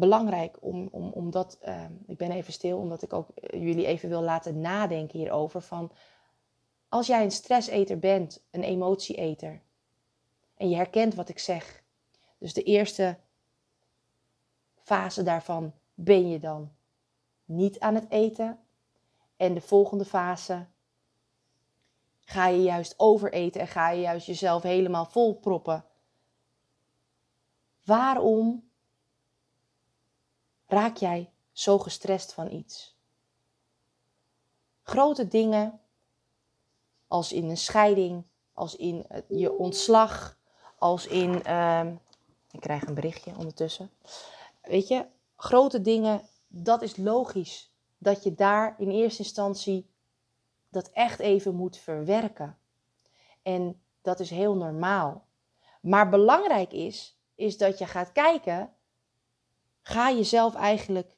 belangrijk 0.00 0.56
om, 0.60 0.88
om, 0.90 1.10
om 1.12 1.30
dat, 1.30 1.58
uh, 1.64 1.84
ik 2.06 2.16
ben 2.16 2.30
even 2.30 2.52
stil, 2.52 2.78
omdat 2.78 3.02
ik 3.02 3.12
ook 3.12 3.28
eh, 3.30 3.62
jullie 3.62 3.86
even 3.86 4.08
wil 4.08 4.22
laten 4.22 4.60
nadenken 4.60 5.18
hierover. 5.18 5.60
Van 5.60 5.92
als 6.88 7.06
jij 7.06 7.22
een 7.22 7.30
stresseter 7.30 7.98
bent, 7.98 8.42
een 8.50 8.62
emotieeter, 8.62 9.60
en 10.56 10.68
je 10.68 10.76
herkent 10.76 11.14
wat 11.14 11.28
ik 11.28 11.38
zeg, 11.38 11.82
dus 12.38 12.54
de 12.54 12.62
eerste 12.62 13.18
fase 14.82 15.22
daarvan 15.22 15.72
ben 16.04 16.28
je 16.28 16.38
dan 16.38 16.72
niet 17.44 17.80
aan 17.80 17.94
het 17.94 18.10
eten. 18.10 18.58
En 19.36 19.54
de 19.54 19.60
volgende 19.60 20.04
fase 20.04 20.66
ga 22.20 22.46
je 22.46 22.62
juist 22.62 22.94
overeten 22.96 23.60
en 23.60 23.68
ga 23.68 23.90
je 23.90 24.00
juist 24.00 24.26
jezelf 24.26 24.62
helemaal 24.62 25.04
volproppen. 25.04 25.84
Waarom 27.84 28.70
raak 30.66 30.96
jij 30.96 31.30
zo 31.52 31.78
gestrest 31.78 32.32
van 32.32 32.50
iets? 32.50 32.98
Grote 34.82 35.28
dingen, 35.28 35.80
als 37.08 37.32
in 37.32 37.48
een 37.48 37.56
scheiding, 37.56 38.24
als 38.52 38.76
in 38.76 39.06
je 39.28 39.52
ontslag, 39.52 40.38
als 40.78 41.06
in. 41.06 41.42
Uh, 41.46 41.86
ik 42.50 42.60
krijg 42.60 42.86
een 42.86 42.94
berichtje 42.94 43.36
ondertussen. 43.36 43.90
Weet 44.62 44.88
je, 44.88 45.06
grote 45.42 45.80
dingen, 45.80 46.22
dat 46.48 46.82
is 46.82 46.96
logisch. 46.96 47.74
Dat 47.98 48.22
je 48.22 48.34
daar 48.34 48.74
in 48.78 48.90
eerste 48.90 49.22
instantie 49.22 49.90
dat 50.68 50.90
echt 50.90 51.18
even 51.18 51.54
moet 51.54 51.76
verwerken. 51.76 52.58
En 53.42 53.82
dat 54.02 54.20
is 54.20 54.30
heel 54.30 54.56
normaal. 54.56 55.26
Maar 55.80 56.08
belangrijk 56.08 56.72
is, 56.72 57.20
is 57.34 57.58
dat 57.58 57.78
je 57.78 57.86
gaat 57.86 58.12
kijken 58.12 58.74
ga 59.82 60.10
jezelf 60.10 60.54
eigenlijk 60.54 61.16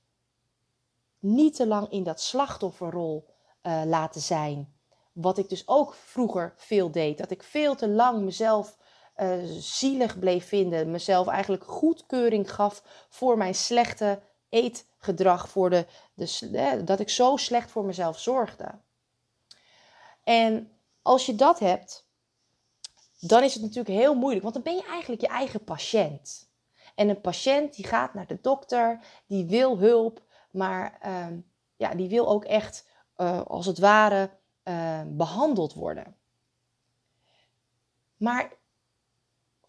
niet 1.19 1.55
te 1.55 1.67
lang 1.67 1.91
in 1.91 2.03
dat 2.03 2.21
slachtofferrol 2.21 3.27
uh, 3.63 3.83
laten 3.85 4.21
zijn. 4.21 4.75
Wat 5.13 5.39
ik 5.39 5.49
dus 5.49 5.69
ook 5.69 5.95
vroeger 5.95 6.53
veel 6.57 6.91
deed. 6.91 7.19
Dat 7.19 7.31
ik 7.31 7.43
veel 7.43 7.75
te 7.75 7.89
lang 7.89 8.23
mezelf 8.23 8.79
uh, 9.16 9.33
zielig 9.59 10.18
bleef 10.18 10.48
vinden. 10.48 10.90
Mezelf 10.90 11.27
eigenlijk 11.27 11.64
goedkeuring 11.64 12.53
gaf 12.53 13.07
voor 13.09 13.37
mijn 13.37 13.55
slechte 13.55 14.22
eetgedrag. 14.48 15.48
Voor 15.48 15.70
de, 15.70 15.87
de, 16.14 16.83
dat 16.85 17.01
ik 17.01 17.09
zo 17.09 17.37
slecht 17.37 17.70
voor 17.70 17.85
mezelf 17.85 18.18
zorgde. 18.18 18.79
En 20.25 20.72
als 21.03 21.27
je 21.27 21.35
dat 21.35 21.59
hebt, 21.59 22.07
dan 23.18 23.42
is 23.42 23.55
het 23.55 23.62
natuurlijk 23.62 23.96
heel 23.96 24.14
moeilijk. 24.14 24.42
Want 24.42 24.55
dan 24.55 24.62
ben 24.62 24.75
je 24.75 24.85
eigenlijk 24.85 25.20
je 25.20 25.29
eigen 25.29 25.64
patiënt. 25.64 26.51
En 26.94 27.09
een 27.09 27.20
patiënt 27.20 27.75
die 27.75 27.87
gaat 27.87 28.14
naar 28.14 28.27
de 28.27 28.38
dokter, 28.40 29.01
die 29.27 29.44
wil 29.44 29.79
hulp, 29.79 30.22
maar 30.51 30.98
uh, 31.07 31.27
ja, 31.77 31.94
die 31.94 32.09
wil 32.09 32.29
ook 32.29 32.44
echt 32.44 32.88
uh, 33.16 33.42
als 33.42 33.66
het 33.66 33.79
ware 33.79 34.31
uh, 34.64 35.01
behandeld 35.07 35.75
worden. 35.75 36.16
Maar 38.16 38.53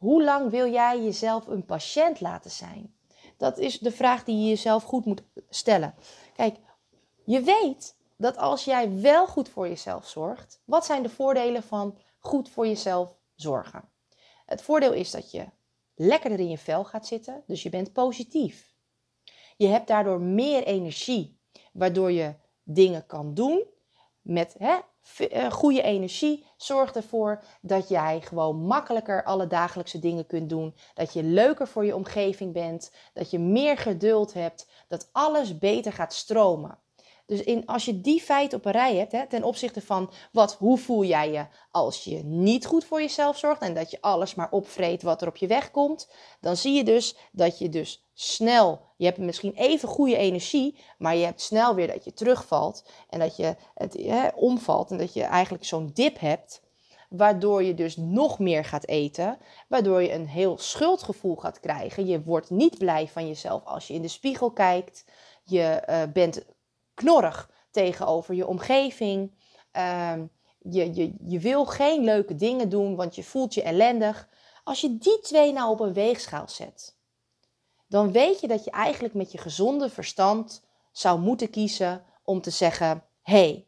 hoe 0.04 0.24
lang 0.24 0.50
wil 0.50 0.72
jij 0.72 1.04
jezelf 1.04 1.48
een 1.48 1.66
patiënt 1.66 2.22
laten 2.22 2.52
zijn? 2.52 2.96
Dat 3.38 3.58
is 3.58 3.80
de 3.80 3.92
vraag 3.92 4.24
die 4.24 4.38
je 4.38 4.48
jezelf 4.48 4.84
goed 4.84 5.06
moet 5.06 5.24
stellen. 5.50 5.96
Kijk, 6.34 6.58
je 7.26 7.42
weet 7.42 7.96
dat 8.18 8.38
als 8.38 8.63
jij 8.63 9.02
wel 9.02 9.28
goed 9.28 9.50
voor 9.50 9.68
jezelf 9.68 10.08
zorgt, 10.08 10.62
wat 10.66 10.86
zijn 10.86 11.04
de 11.04 11.10
voordelen 11.10 11.63
van 11.63 11.98
goed 12.20 12.50
voor 12.50 12.68
jezelf 12.68 13.16
zorgen? 13.36 13.89
Het 14.46 14.62
voordeel 14.62 14.94
is 14.94 15.12
dat 15.12 15.32
je 15.32 15.46
lekkerder 15.96 16.39
in 16.39 16.50
je 16.50 16.58
vel 16.58 16.84
gaat 16.84 17.08
zitten. 17.08 17.44
Dus 17.48 17.63
je 17.63 17.70
bent 17.70 17.94
positief. 17.94 18.76
Je 19.58 19.68
hebt 19.68 19.88
daardoor 19.88 20.22
meer 20.22 20.63
energie, 20.63 21.39
waardoor 21.74 22.12
je 22.12 22.36
dingen 22.63 23.06
kan 23.06 23.34
doen 23.34 23.63
met 24.23 24.55
hè, 24.57 24.77
eh, 25.17 25.51
goede 25.51 25.81
energie. 25.81 26.45
Zorgt 26.57 26.95
ervoor 26.95 27.43
dat 27.62 27.89
jij 27.89 28.21
gewoon 28.21 28.55
makkelijker 28.55 29.23
alle 29.23 29.47
dagelijkse 29.47 29.99
dingen 29.99 30.25
kunt 30.25 30.49
doen. 30.49 30.75
Dat 30.93 31.13
je 31.13 31.23
leuker 31.23 31.67
voor 31.67 31.86
je 31.86 31.95
omgeving 31.95 32.53
bent. 32.53 32.91
Dat 33.13 33.31
je 33.31 33.39
meer 33.39 33.77
geduld 33.77 34.33
hebt. 34.33 34.67
Dat 34.88 35.09
alles 35.12 35.57
beter 35.57 35.93
gaat 35.93 36.13
stromen. 36.13 36.77
Dus 37.34 37.43
in, 37.43 37.65
als 37.65 37.86
je 37.86 38.02
die 38.02 38.22
feiten 38.22 38.58
op 38.58 38.65
een 38.65 38.72
rij 38.72 38.96
hebt, 38.96 39.12
hè, 39.12 39.28
ten 39.28 39.43
opzichte 39.43 39.82
van 39.82 40.12
wat, 40.32 40.54
hoe 40.54 40.78
voel 40.78 41.04
jij 41.04 41.32
je 41.32 41.46
als 41.72 42.04
je 42.04 42.24
niet 42.24 42.65
goed 42.65 42.86
voor 42.86 43.02
jezelf 43.02 43.38
zorgt 43.38 43.62
en 43.62 43.74
dat 43.74 43.91
je 43.91 44.02
alles 44.02 44.36
maar 44.36 44.52
opvreet 44.52 45.02
wat 45.02 45.22
er 45.22 45.28
op 45.28 45.36
je 45.36 45.48
weg 45.48 45.72
komt, 45.72 46.10
dan 46.41 46.58
zie 46.58 46.74
je 46.74 46.84
dus 46.84 47.15
dat 47.32 47.60
je 47.60 47.69
dus 47.69 48.06
snel, 48.13 48.82
je 48.98 49.06
hebt 49.06 49.17
misschien 49.17 49.54
even 49.54 49.89
goede 49.89 50.17
energie, 50.17 50.78
maar 50.98 51.15
je 51.15 51.26
hebt 51.26 51.41
snel 51.41 51.76
weer 51.76 51.88
dat 51.88 52.04
je 52.04 52.13
terugvalt 52.13 52.86
en 53.10 53.19
dat 53.19 53.36
je 53.36 53.56
het 53.74 53.93
hè, 53.93 54.28
omvalt 54.36 54.91
en 54.91 54.98
dat 54.98 55.13
je 55.13 55.24
eigenlijk 55.24 55.65
zo'n 55.65 55.91
dip 55.93 56.19
hebt 56.19 56.62
waardoor 57.10 57.63
je 57.63 57.74
dus 57.74 57.98
nog 57.98 58.39
meer 58.39 58.65
gaat 58.65 58.88
eten, 58.88 59.38
waardoor 59.67 60.02
je 60.02 60.13
een 60.13 60.28
heel 60.28 60.58
schuldgevoel 60.58 61.36
gaat 61.36 61.60
krijgen. 61.60 62.06
Je 62.06 62.24
wordt 62.24 62.50
niet 62.50 62.78
blij 62.78 63.08
van 63.08 63.28
jezelf 63.28 63.63
als 63.65 63.88
je 63.88 63.93
in 63.93 64.02
de 64.02 64.08
spiegel 64.08 64.52
kijkt. 64.52 65.06
Je 65.43 65.84
uh, 65.89 66.02
bent 66.13 66.46
knorrig 66.93 67.49
tegenover 67.71 68.36
je 68.36 68.47
omgeving. 68.47 69.34
Ehm, 69.71 70.25
je, 70.60 70.93
je, 70.93 71.15
je 71.19 71.39
wil 71.39 71.65
geen 71.65 72.03
leuke 72.03 72.36
dingen 72.36 72.69
doen, 72.69 72.95
want 72.95 73.15
je 73.15 73.23
voelt 73.23 73.53
je 73.53 73.63
ellendig. 73.63 74.29
Als 74.63 74.82
je 74.82 74.97
die 74.97 75.19
twee 75.19 75.53
nou 75.53 75.69
op 75.69 75.79
een 75.79 75.93
weegschaal 75.93 76.49
zet, 76.49 76.97
dan 77.88 78.12
weet 78.12 78.39
je 78.39 78.47
dat 78.47 78.63
je 78.63 78.71
eigenlijk 78.71 79.13
met 79.13 79.32
je 79.32 79.38
gezonde 79.38 79.89
verstand 79.89 80.63
zou 80.91 81.19
moeten 81.19 81.49
kiezen 81.49 82.03
om 82.23 82.41
te 82.41 82.49
zeggen: 82.49 83.03
hé, 83.21 83.34
hey, 83.34 83.67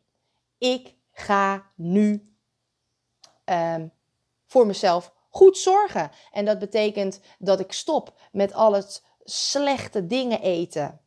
ik 0.58 0.96
ga 1.12 1.72
nu 1.76 2.36
um, 3.46 3.92
voor 4.46 4.66
mezelf 4.66 5.14
goed 5.30 5.58
zorgen. 5.58 6.12
En 6.32 6.46
dat 6.46 6.60
betekent 6.60 7.20
dat 7.40 7.60
ik 7.60 7.72
stop 7.72 8.20
met 8.32 8.54
al 8.54 8.74
het 8.74 9.04
slechte 9.24 10.06
dingen 10.06 10.42
eten. 10.42 11.00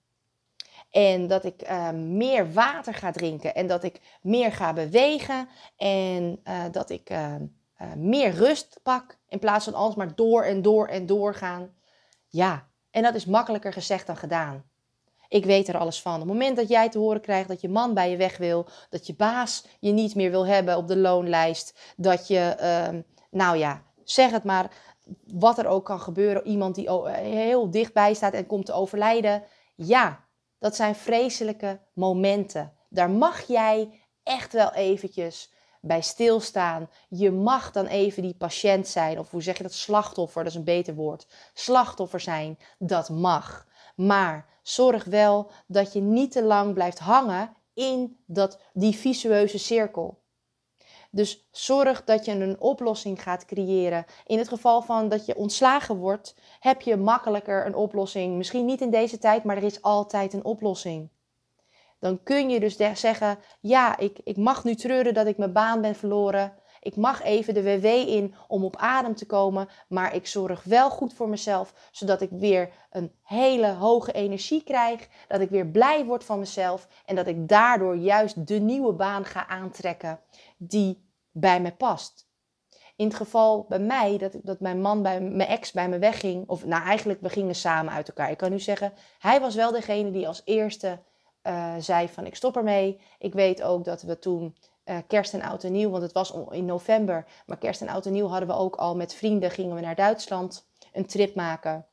En 0.90 1.26
dat 1.26 1.44
ik 1.44 1.70
uh, 1.70 1.90
meer 1.90 2.52
water 2.52 2.94
ga 2.94 3.10
drinken. 3.10 3.54
En 3.54 3.66
dat 3.66 3.84
ik 3.84 4.00
meer 4.22 4.52
ga 4.52 4.72
bewegen. 4.72 5.48
En 5.76 6.40
uh, 6.44 6.64
dat 6.70 6.90
ik 6.90 7.10
uh, 7.10 7.34
meer 7.96 8.30
rust 8.30 8.80
pak. 8.82 9.18
In 9.28 9.38
plaats 9.38 9.64
van 9.64 9.74
alles 9.74 9.94
maar 9.94 10.14
door 10.14 10.42
en 10.42 10.62
door 10.62 10.86
en 10.86 11.06
door 11.06 11.34
gaan. 11.34 11.70
Ja, 12.28 12.68
en 12.90 13.02
dat 13.02 13.14
is 13.14 13.24
makkelijker 13.26 13.72
gezegd 13.72 14.06
dan 14.06 14.16
gedaan. 14.16 14.64
Ik 15.28 15.44
weet 15.44 15.68
er 15.68 15.78
alles 15.78 16.02
van. 16.02 16.14
Op 16.14 16.20
het 16.20 16.28
moment 16.28 16.56
dat 16.56 16.68
jij 16.68 16.88
te 16.88 16.98
horen 16.98 17.20
krijgt 17.20 17.48
dat 17.48 17.60
je 17.60 17.68
man 17.68 17.94
bij 17.94 18.10
je 18.10 18.16
weg 18.16 18.36
wil, 18.36 18.66
dat 18.90 19.06
je 19.06 19.14
baas 19.14 19.64
je 19.80 19.92
niet 19.92 20.14
meer 20.14 20.30
wil 20.30 20.46
hebben 20.46 20.76
op 20.76 20.88
de 20.88 20.96
loonlijst, 20.96 21.78
dat 21.96 22.28
je, 22.28 22.56
uh, 22.60 23.00
nou 23.30 23.56
ja, 23.56 23.82
zeg 24.04 24.30
het 24.30 24.44
maar, 24.44 24.70
wat 25.32 25.58
er 25.58 25.66
ook 25.66 25.84
kan 25.84 26.00
gebeuren, 26.00 26.46
iemand 26.46 26.74
die 26.74 26.90
heel 27.12 27.70
dichtbij 27.70 28.14
staat 28.14 28.32
en 28.32 28.46
komt 28.46 28.66
te 28.66 28.72
overlijden. 28.72 29.42
Ja, 29.74 30.24
dat 30.58 30.76
zijn 30.76 30.94
vreselijke 30.94 31.80
momenten. 31.92 32.72
Daar 32.88 33.10
mag 33.10 33.46
jij 33.46 34.00
echt 34.22 34.52
wel 34.52 34.72
eventjes 34.72 35.52
bij 35.80 36.00
stilstaan. 36.00 36.90
Je 37.08 37.30
mag 37.30 37.70
dan 37.70 37.86
even 37.86 38.22
die 38.22 38.34
patiënt 38.34 38.88
zijn, 38.88 39.18
of 39.18 39.30
hoe 39.30 39.42
zeg 39.42 39.56
je 39.56 39.62
dat, 39.62 39.72
slachtoffer, 39.72 40.42
dat 40.42 40.52
is 40.52 40.58
een 40.58 40.64
beter 40.64 40.94
woord. 40.94 41.26
Slachtoffer 41.54 42.20
zijn, 42.20 42.58
dat 42.78 43.08
mag. 43.08 43.66
Maar 43.96 44.46
zorg 44.62 45.04
wel 45.04 45.50
dat 45.66 45.92
je 45.92 46.00
niet 46.00 46.32
te 46.32 46.42
lang 46.42 46.74
blijft 46.74 46.98
hangen 46.98 47.56
in 47.74 48.22
dat, 48.26 48.58
die 48.72 48.96
visueuze 48.96 49.58
cirkel. 49.58 50.22
Dus 51.10 51.48
zorg 51.50 52.04
dat 52.04 52.24
je 52.24 52.32
een 52.32 52.60
oplossing 52.60 53.22
gaat 53.22 53.44
creëren. 53.44 54.04
In 54.26 54.38
het 54.38 54.48
geval 54.48 54.82
van 54.82 55.08
dat 55.08 55.26
je 55.26 55.36
ontslagen 55.36 55.96
wordt, 55.96 56.34
heb 56.60 56.80
je 56.80 56.96
makkelijker 56.96 57.66
een 57.66 57.74
oplossing. 57.74 58.36
Misschien 58.36 58.64
niet 58.64 58.80
in 58.80 58.90
deze 58.90 59.18
tijd, 59.18 59.44
maar 59.44 59.56
er 59.56 59.62
is 59.62 59.82
altijd 59.82 60.32
een 60.32 60.44
oplossing. 60.44 61.08
Dan 61.98 62.22
kun 62.22 62.50
je 62.50 62.60
dus 62.60 62.76
zeggen: 62.76 63.38
Ja, 63.60 63.98
ik, 63.98 64.18
ik 64.24 64.36
mag 64.36 64.64
nu 64.64 64.74
treuren 64.74 65.14
dat 65.14 65.26
ik 65.26 65.38
mijn 65.38 65.52
baan 65.52 65.80
ben 65.80 65.94
verloren. 65.94 66.57
Ik 66.80 66.96
mag 66.96 67.22
even 67.22 67.54
de 67.54 67.62
WW 67.62 67.84
in 67.84 68.34
om 68.48 68.64
op 68.64 68.76
adem 68.76 69.14
te 69.14 69.26
komen, 69.26 69.68
maar 69.88 70.14
ik 70.14 70.26
zorg 70.26 70.62
wel 70.64 70.90
goed 70.90 71.14
voor 71.14 71.28
mezelf, 71.28 71.74
zodat 71.90 72.20
ik 72.20 72.30
weer 72.30 72.70
een 72.90 73.12
hele 73.22 73.72
hoge 73.72 74.12
energie 74.12 74.62
krijg, 74.62 75.08
dat 75.28 75.40
ik 75.40 75.50
weer 75.50 75.66
blij 75.66 76.04
word 76.04 76.24
van 76.24 76.38
mezelf 76.38 76.88
en 77.06 77.16
dat 77.16 77.26
ik 77.26 77.48
daardoor 77.48 77.96
juist 77.96 78.46
de 78.46 78.58
nieuwe 78.58 78.92
baan 78.92 79.24
ga 79.24 79.46
aantrekken 79.46 80.20
die 80.56 81.06
bij 81.30 81.60
me 81.60 81.72
past. 81.72 82.26
In 82.96 83.06
het 83.06 83.16
geval 83.16 83.66
bij 83.68 83.78
mij, 83.78 84.18
dat, 84.18 84.32
dat 84.42 84.60
mijn 84.60 84.80
man, 84.80 85.02
bij, 85.02 85.20
mijn 85.20 85.48
ex 85.48 85.72
bij 85.72 85.88
me 85.88 85.98
wegging, 85.98 86.48
of 86.48 86.64
nou 86.64 86.82
eigenlijk, 86.84 87.20
we 87.20 87.28
gingen 87.28 87.54
samen 87.54 87.92
uit 87.92 88.08
elkaar. 88.08 88.30
Ik 88.30 88.36
kan 88.36 88.50
nu 88.50 88.60
zeggen, 88.60 88.92
hij 89.18 89.40
was 89.40 89.54
wel 89.54 89.72
degene 89.72 90.10
die 90.10 90.28
als 90.28 90.42
eerste 90.44 90.98
uh, 91.42 91.74
zei 91.78 92.08
van 92.08 92.26
ik 92.26 92.34
stop 92.34 92.56
ermee. 92.56 93.00
Ik 93.18 93.32
weet 93.32 93.62
ook 93.62 93.84
dat 93.84 94.02
we 94.02 94.18
toen 94.18 94.56
uh, 94.88 94.96
kerst 95.06 95.34
en 95.34 95.42
oud 95.42 95.64
en 95.64 95.72
nieuw, 95.72 95.90
want 95.90 96.02
het 96.02 96.12
was 96.12 96.34
in 96.50 96.64
november. 96.64 97.26
Maar 97.46 97.58
kerst 97.58 97.80
en 97.80 97.88
oud 97.88 98.06
en 98.06 98.12
nieuw 98.12 98.28
hadden 98.28 98.48
we 98.48 98.54
ook 98.54 98.76
al 98.76 98.96
met 98.96 99.14
vrienden, 99.14 99.50
gingen 99.50 99.74
we 99.74 99.80
naar 99.80 99.94
Duitsland 99.94 100.68
een 100.92 101.06
trip 101.06 101.34
maken. 101.34 101.86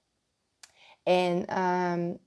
En 1.03 1.61
um, 1.61 2.19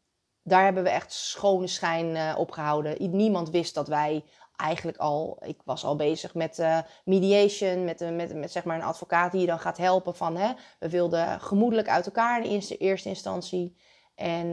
daar 0.43 0.65
hebben 0.65 0.83
we 0.83 0.89
echt 0.89 1.13
schone 1.13 1.67
schijn 1.67 2.07
uh, 2.07 2.35
opgehouden. 2.39 3.17
Niemand 3.17 3.51
wist 3.51 3.75
dat 3.75 3.89
wij 3.89 4.25
eigenlijk 4.57 4.99
al, 4.99 5.39
ik 5.41 5.61
was 5.65 5.85
al 5.85 5.97
bezig 5.97 6.35
met 6.35 6.59
uh, 6.59 6.79
mediation, 7.05 7.85
met, 7.85 8.01
met, 8.15 8.35
met, 8.35 8.53
zeg 8.53 8.65
maar 8.65 8.77
een 8.77 8.83
advocaat 8.83 9.33
die 9.33 9.41
je 9.41 9.47
dan 9.47 9.59
gaat 9.59 9.77
helpen 9.77 10.17
van, 10.17 10.37
hè, 10.37 10.53
we 10.79 10.89
wilden 10.89 11.41
gemoedelijk 11.41 11.89
uit 11.89 12.07
elkaar 12.07 12.45
in 12.45 12.51
eerste, 12.51 12.77
eerste 12.77 13.09
instantie. 13.09 13.77
En 14.15 14.49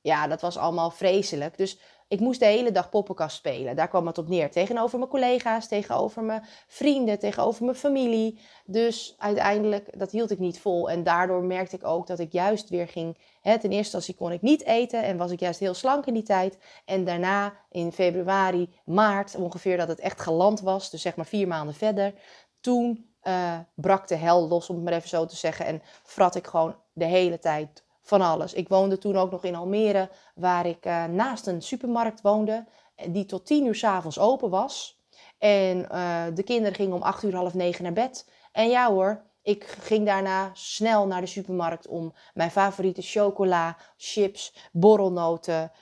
ja, 0.00 0.26
dat 0.26 0.40
was 0.40 0.56
allemaal 0.56 0.90
vreselijk. 0.90 1.56
Dus 1.56 1.80
ik 2.10 2.20
moest 2.20 2.40
de 2.40 2.46
hele 2.46 2.72
dag 2.72 2.88
poppenkast 2.88 3.36
spelen. 3.36 3.76
Daar 3.76 3.88
kwam 3.88 4.06
het 4.06 4.18
op 4.18 4.28
neer. 4.28 4.50
Tegenover 4.50 4.98
mijn 4.98 5.10
collega's, 5.10 5.68
tegenover 5.68 6.22
mijn 6.22 6.44
vrienden, 6.66 7.18
tegenover 7.18 7.64
mijn 7.64 7.76
familie. 7.76 8.38
Dus 8.64 9.14
uiteindelijk, 9.18 9.98
dat 9.98 10.10
hield 10.10 10.30
ik 10.30 10.38
niet 10.38 10.60
vol. 10.60 10.90
En 10.90 11.02
daardoor 11.02 11.42
merkte 11.42 11.76
ik 11.76 11.84
ook 11.84 12.06
dat 12.06 12.18
ik 12.18 12.32
juist 12.32 12.68
weer 12.68 12.88
ging. 12.88 13.18
Hè, 13.40 13.52
ten 13.58 13.70
eerste 13.70 13.76
instantie 13.76 14.14
kon 14.14 14.32
ik 14.32 14.42
niet 14.42 14.64
eten 14.64 15.02
en 15.02 15.16
was 15.16 15.30
ik 15.30 15.40
juist 15.40 15.60
heel 15.60 15.74
slank 15.74 16.06
in 16.06 16.14
die 16.14 16.22
tijd. 16.22 16.58
En 16.84 17.04
daarna 17.04 17.52
in 17.70 17.92
februari, 17.92 18.68
maart 18.84 19.34
ongeveer 19.34 19.76
dat 19.76 19.88
het 19.88 20.00
echt 20.00 20.20
geland 20.20 20.60
was. 20.60 20.90
Dus 20.90 21.02
zeg 21.02 21.16
maar 21.16 21.26
vier 21.26 21.48
maanden 21.48 21.74
verder. 21.74 22.14
Toen 22.60 23.10
uh, 23.22 23.58
brak 23.74 24.08
de 24.08 24.16
hel 24.16 24.48
los, 24.48 24.68
om 24.68 24.74
het 24.74 24.84
maar 24.84 24.92
even 24.92 25.08
zo 25.08 25.26
te 25.26 25.36
zeggen. 25.36 25.66
En 25.66 25.82
vrat 26.02 26.34
ik 26.34 26.46
gewoon 26.46 26.76
de 26.92 27.04
hele 27.04 27.38
tijd 27.38 27.84
van 28.10 28.20
alles. 28.20 28.52
Ik 28.52 28.68
woonde 28.68 28.98
toen 28.98 29.16
ook 29.16 29.30
nog 29.30 29.44
in 29.44 29.54
Almere, 29.54 30.10
waar 30.34 30.66
ik 30.66 30.86
uh, 30.86 31.04
naast 31.04 31.46
een 31.46 31.62
supermarkt 31.62 32.20
woonde, 32.20 32.66
die 33.08 33.24
tot 33.24 33.46
tien 33.46 33.66
uur 33.66 33.74
s'avonds 33.74 34.18
open 34.18 34.50
was. 34.50 35.00
En 35.38 35.78
uh, 35.92 36.24
de 36.34 36.42
kinderen 36.42 36.74
gingen 36.74 36.96
om 36.96 37.02
acht 37.02 37.22
uur, 37.22 37.34
half 37.34 37.54
negen 37.54 37.82
naar 37.82 37.92
bed. 37.92 38.30
En 38.52 38.68
ja 38.68 38.90
hoor, 38.90 39.24
ik 39.42 39.64
ging 39.64 40.06
daarna 40.06 40.50
snel 40.52 41.06
naar 41.06 41.20
de 41.20 41.26
supermarkt 41.26 41.86
om 41.86 42.14
mijn 42.34 42.50
favoriete 42.50 43.02
chocola, 43.02 43.76
chips, 43.96 44.54
borrelnoten, 44.72 45.72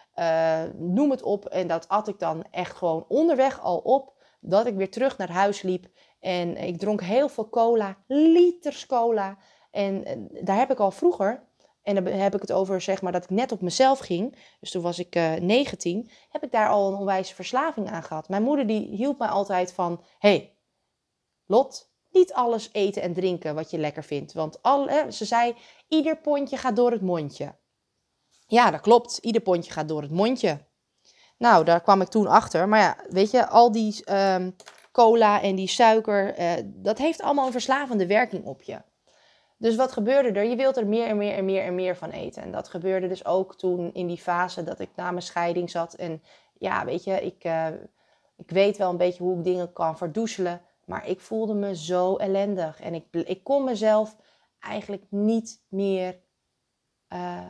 noem 0.76 1.10
het 1.10 1.22
op. 1.22 1.44
En 1.44 1.66
dat 1.66 1.88
at 1.88 2.08
ik 2.08 2.18
dan 2.18 2.44
echt 2.50 2.76
gewoon 2.76 3.04
onderweg 3.08 3.60
al 3.60 3.78
op, 3.78 4.12
dat 4.40 4.66
ik 4.66 4.74
weer 4.74 4.90
terug 4.90 5.18
naar 5.18 5.30
huis 5.30 5.62
liep. 5.62 5.86
En 6.20 6.56
ik 6.56 6.78
dronk 6.78 7.02
heel 7.02 7.28
veel 7.28 7.48
cola, 7.48 7.96
liters 8.06 8.86
cola. 8.86 9.36
En 9.70 10.28
daar 10.42 10.56
heb 10.56 10.70
ik 10.70 10.78
al 10.78 10.90
vroeger 10.90 11.46
en 11.88 12.04
dan 12.04 12.06
heb 12.06 12.34
ik 12.34 12.40
het 12.40 12.52
over 12.52 12.80
zeg 12.80 13.02
maar 13.02 13.12
dat 13.12 13.24
ik 13.24 13.30
net 13.30 13.52
op 13.52 13.60
mezelf 13.60 13.98
ging. 13.98 14.36
Dus 14.60 14.70
toen 14.70 14.82
was 14.82 14.98
ik 14.98 15.16
uh, 15.16 15.36
eh, 15.36 15.42
19. 15.42 16.10
Heb 16.28 16.42
ik 16.44 16.52
daar 16.52 16.68
al 16.68 16.88
een 16.88 16.98
onwijze 16.98 17.34
verslaving 17.34 17.90
aan 17.90 18.02
gehad. 18.02 18.28
Mijn 18.28 18.42
moeder 18.42 18.66
die 18.66 18.96
hield 18.96 19.18
mij 19.18 19.28
altijd 19.28 19.72
van... 19.72 20.04
hey, 20.18 20.56
Lot, 21.46 21.90
niet 22.10 22.32
alles 22.32 22.68
eten 22.72 23.02
en 23.02 23.12
drinken 23.12 23.54
wat 23.54 23.70
je 23.70 23.78
lekker 23.78 24.04
vindt. 24.04 24.32
Want 24.32 24.62
al, 24.62 24.88
ze 25.12 25.24
zei, 25.24 25.54
ieder 25.88 26.16
pondje 26.16 26.56
gaat 26.56 26.76
door 26.76 26.90
het 26.90 27.02
mondje. 27.02 27.54
Ja, 28.46 28.70
dat 28.70 28.80
klopt. 28.80 29.18
Ieder 29.18 29.40
pondje 29.42 29.72
gaat 29.72 29.88
door 29.88 30.02
het 30.02 30.10
mondje. 30.10 30.66
Nou, 31.38 31.64
daar 31.64 31.80
kwam 31.80 32.00
ik 32.00 32.08
toen 32.08 32.26
achter. 32.26 32.68
Maar 32.68 32.80
ja, 32.80 32.96
weet 33.08 33.30
je, 33.30 33.46
al 33.46 33.72
die 33.72 34.12
um, 34.12 34.56
cola 34.92 35.42
en 35.42 35.54
die 35.54 35.68
suiker... 35.68 36.38
Uh, 36.38 36.52
dat 36.64 36.98
heeft 36.98 37.22
allemaal 37.22 37.46
een 37.46 37.52
verslavende 37.52 38.06
werking 38.06 38.44
op 38.44 38.62
je. 38.62 38.82
Dus 39.58 39.76
wat 39.76 39.92
gebeurde 39.92 40.40
er? 40.40 40.44
Je 40.44 40.56
wilt 40.56 40.76
er 40.76 40.86
meer 40.86 41.06
en 41.06 41.16
meer 41.16 41.34
en 41.34 41.44
meer 41.44 41.62
en 41.62 41.74
meer 41.74 41.96
van 41.96 42.10
eten. 42.10 42.42
En 42.42 42.52
dat 42.52 42.68
gebeurde 42.68 43.08
dus 43.08 43.24
ook 43.24 43.56
toen 43.56 43.94
in 43.94 44.06
die 44.06 44.18
fase 44.18 44.64
dat 44.64 44.80
ik 44.80 44.90
na 44.94 45.10
mijn 45.10 45.22
scheiding 45.22 45.70
zat. 45.70 45.94
En 45.94 46.22
ja, 46.58 46.84
weet 46.84 47.04
je, 47.04 47.22
ik, 47.24 47.44
uh, 47.44 47.66
ik 48.36 48.50
weet 48.50 48.76
wel 48.76 48.90
een 48.90 48.96
beetje 48.96 49.22
hoe 49.22 49.38
ik 49.38 49.44
dingen 49.44 49.72
kan 49.72 49.96
verdoezelen. 49.96 50.62
Maar 50.84 51.08
ik 51.08 51.20
voelde 51.20 51.54
me 51.54 51.76
zo 51.76 52.16
ellendig. 52.16 52.80
En 52.80 52.94
ik, 52.94 53.04
ik 53.10 53.44
kon 53.44 53.64
mezelf 53.64 54.16
eigenlijk 54.58 55.04
niet 55.08 55.62
meer. 55.68 56.20
Uh, 57.12 57.48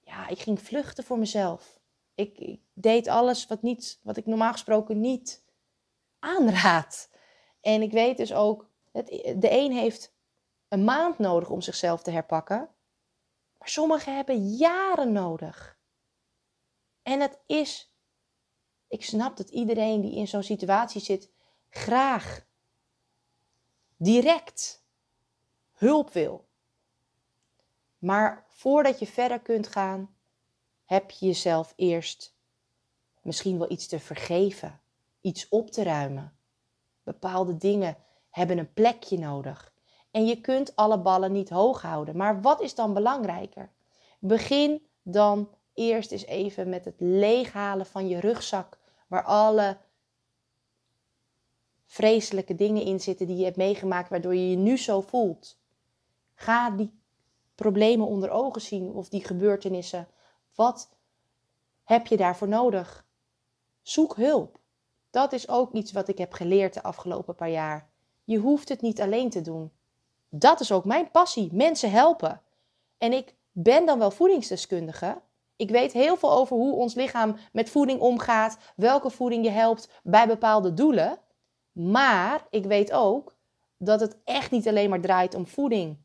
ja, 0.00 0.28
ik 0.28 0.38
ging 0.38 0.60
vluchten 0.60 1.04
voor 1.04 1.18
mezelf. 1.18 1.80
Ik, 2.14 2.38
ik, 2.38 2.60
deed 2.72 3.08
alles 3.08 3.46
wat, 3.46 3.62
niet, 3.62 4.00
wat 4.02 4.16
ik 4.16 4.26
normaal 4.26 4.52
gesproken 4.52 5.00
niet 5.00 5.44
aanraad. 6.18 7.10
En 7.60 7.82
ik 7.82 7.92
weet 7.92 8.16
dus 8.16 8.34
ook, 8.34 8.70
dat 8.92 9.06
de 9.36 9.48
een 9.50 9.72
heeft 9.72 10.14
een 10.70 10.84
maand 10.84 11.18
nodig 11.18 11.50
om 11.50 11.60
zichzelf 11.60 12.02
te 12.02 12.10
herpakken. 12.10 12.68
Maar 13.58 13.68
sommigen 13.68 14.16
hebben 14.16 14.48
jaren 14.48 15.12
nodig. 15.12 15.78
En 17.02 17.20
het 17.20 17.38
is 17.46 17.94
Ik 18.88 19.04
snap 19.04 19.36
dat 19.36 19.48
iedereen 19.48 20.00
die 20.00 20.14
in 20.14 20.28
zo'n 20.28 20.42
situatie 20.42 21.00
zit 21.00 21.30
graag 21.68 22.46
direct 23.96 24.84
hulp 25.72 26.12
wil. 26.12 26.48
Maar 27.98 28.46
voordat 28.48 28.98
je 28.98 29.06
verder 29.06 29.40
kunt 29.40 29.66
gaan, 29.66 30.14
heb 30.84 31.10
je 31.10 31.26
jezelf 31.26 31.72
eerst 31.76 32.36
misschien 33.22 33.58
wel 33.58 33.70
iets 33.70 33.86
te 33.86 34.00
vergeven, 34.00 34.80
iets 35.20 35.48
op 35.48 35.70
te 35.70 35.82
ruimen. 35.82 36.36
Bepaalde 37.02 37.56
dingen 37.56 37.96
hebben 38.30 38.58
een 38.58 38.72
plekje 38.72 39.18
nodig. 39.18 39.72
En 40.10 40.26
je 40.26 40.40
kunt 40.40 40.76
alle 40.76 40.98
ballen 40.98 41.32
niet 41.32 41.50
hoog 41.50 41.82
houden. 41.82 42.16
Maar 42.16 42.40
wat 42.40 42.60
is 42.60 42.74
dan 42.74 42.94
belangrijker? 42.94 43.70
Begin 44.18 44.86
dan 45.02 45.48
eerst 45.74 46.12
eens 46.12 46.24
even 46.24 46.68
met 46.68 46.84
het 46.84 46.94
leeghalen 46.98 47.86
van 47.86 48.08
je 48.08 48.20
rugzak, 48.20 48.78
waar 49.06 49.24
alle 49.24 49.76
vreselijke 51.86 52.54
dingen 52.54 52.82
in 52.82 53.00
zitten 53.00 53.26
die 53.26 53.36
je 53.36 53.44
hebt 53.44 53.56
meegemaakt, 53.56 54.08
waardoor 54.08 54.34
je 54.34 54.50
je 54.50 54.56
nu 54.56 54.78
zo 54.78 55.00
voelt. 55.00 55.58
Ga 56.34 56.70
die 56.70 56.98
problemen 57.54 58.06
onder 58.06 58.30
ogen 58.30 58.60
zien 58.60 58.92
of 58.92 59.08
die 59.08 59.24
gebeurtenissen. 59.24 60.08
Wat 60.54 60.90
heb 61.84 62.06
je 62.06 62.16
daarvoor 62.16 62.48
nodig? 62.48 63.06
Zoek 63.82 64.16
hulp. 64.16 64.58
Dat 65.10 65.32
is 65.32 65.48
ook 65.48 65.72
iets 65.72 65.92
wat 65.92 66.08
ik 66.08 66.18
heb 66.18 66.32
geleerd 66.32 66.74
de 66.74 66.82
afgelopen 66.82 67.34
paar 67.34 67.50
jaar. 67.50 67.90
Je 68.24 68.38
hoeft 68.38 68.68
het 68.68 68.80
niet 68.80 69.00
alleen 69.00 69.30
te 69.30 69.40
doen. 69.42 69.72
Dat 70.30 70.60
is 70.60 70.72
ook 70.72 70.84
mijn 70.84 71.10
passie: 71.10 71.48
mensen 71.52 71.90
helpen. 71.90 72.40
En 72.98 73.12
ik 73.12 73.34
ben 73.52 73.86
dan 73.86 73.98
wel 73.98 74.10
voedingsdeskundige. 74.10 75.20
Ik 75.56 75.70
weet 75.70 75.92
heel 75.92 76.16
veel 76.16 76.32
over 76.32 76.56
hoe 76.56 76.74
ons 76.74 76.94
lichaam 76.94 77.36
met 77.52 77.70
voeding 77.70 78.00
omgaat, 78.00 78.58
welke 78.76 79.10
voeding 79.10 79.44
je 79.44 79.50
helpt 79.50 79.88
bij 80.02 80.26
bepaalde 80.26 80.74
doelen. 80.74 81.18
Maar 81.72 82.46
ik 82.50 82.64
weet 82.64 82.92
ook 82.92 83.34
dat 83.76 84.00
het 84.00 84.16
echt 84.24 84.50
niet 84.50 84.68
alleen 84.68 84.90
maar 84.90 85.00
draait 85.00 85.34
om 85.34 85.46
voeding. 85.46 85.96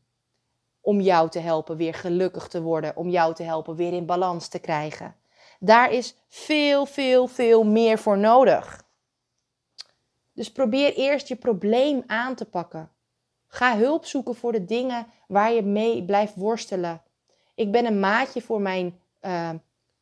Om 0.80 1.00
jou 1.00 1.28
te 1.28 1.38
helpen 1.38 1.76
weer 1.76 1.94
gelukkig 1.94 2.48
te 2.48 2.62
worden, 2.62 2.96
om 2.96 3.08
jou 3.08 3.34
te 3.34 3.42
helpen 3.42 3.76
weer 3.76 3.92
in 3.92 4.06
balans 4.06 4.48
te 4.48 4.58
krijgen. 4.58 5.16
Daar 5.60 5.90
is 5.90 6.16
veel, 6.28 6.86
veel, 6.86 7.26
veel 7.26 7.64
meer 7.64 7.98
voor 7.98 8.18
nodig. 8.18 8.84
Dus 10.32 10.52
probeer 10.52 10.94
eerst 10.94 11.28
je 11.28 11.36
probleem 11.36 12.02
aan 12.06 12.34
te 12.34 12.44
pakken. 12.44 12.90
Ga 13.48 13.76
hulp 13.76 14.04
zoeken 14.04 14.34
voor 14.34 14.52
de 14.52 14.64
dingen 14.64 15.06
waar 15.28 15.52
je 15.52 15.62
mee 15.62 16.04
blijft 16.04 16.34
worstelen. 16.34 17.02
Ik 17.54 17.72
ben 17.72 17.86
een 17.86 18.00
maatje 18.00 18.42
voor 18.42 18.60
mijn 18.60 18.98
uh, 19.22 19.50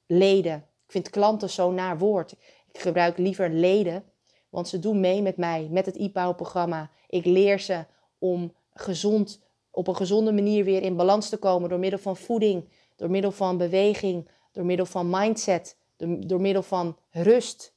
leden. 0.07 0.57
Ik 0.57 0.93
vind 0.93 1.11
klanten 1.11 1.51
zo'n 1.51 1.75
naar 1.75 1.99
woord. 1.99 2.33
Ik 2.73 2.81
gebruik 2.81 3.19
liever 3.19 3.51
leden, 3.51 4.05
want 4.49 4.69
ze 4.69 4.79
doen 4.79 5.01
mee 5.01 5.23
met 5.23 5.37
mij, 5.37 5.69
met 5.71 5.87
het 5.87 5.97
IPAO-programma. 5.97 6.91
Ik 7.09 7.25
leer 7.25 7.61
ze 7.61 7.85
om 8.19 8.55
gezond, 8.75 9.41
op 9.71 9.89
een 9.89 9.97
gezonde 9.97 10.33
manier 10.33 10.65
weer 10.65 10.83
in 10.83 10.97
balans 10.97 11.29
te 11.29 11.37
komen 11.37 11.69
door 11.69 11.79
middel 11.79 11.99
van 11.99 12.17
voeding, 12.17 12.69
door 12.97 13.11
middel 13.11 13.33
van 13.33 13.57
beweging, 13.57 14.29
door 14.53 14.65
middel 14.65 14.87
van 14.87 15.11
mindset, 15.11 15.77
door, 15.97 16.27
door 16.27 16.41
middel 16.41 16.63
van 16.63 16.99
rust. 17.11 17.75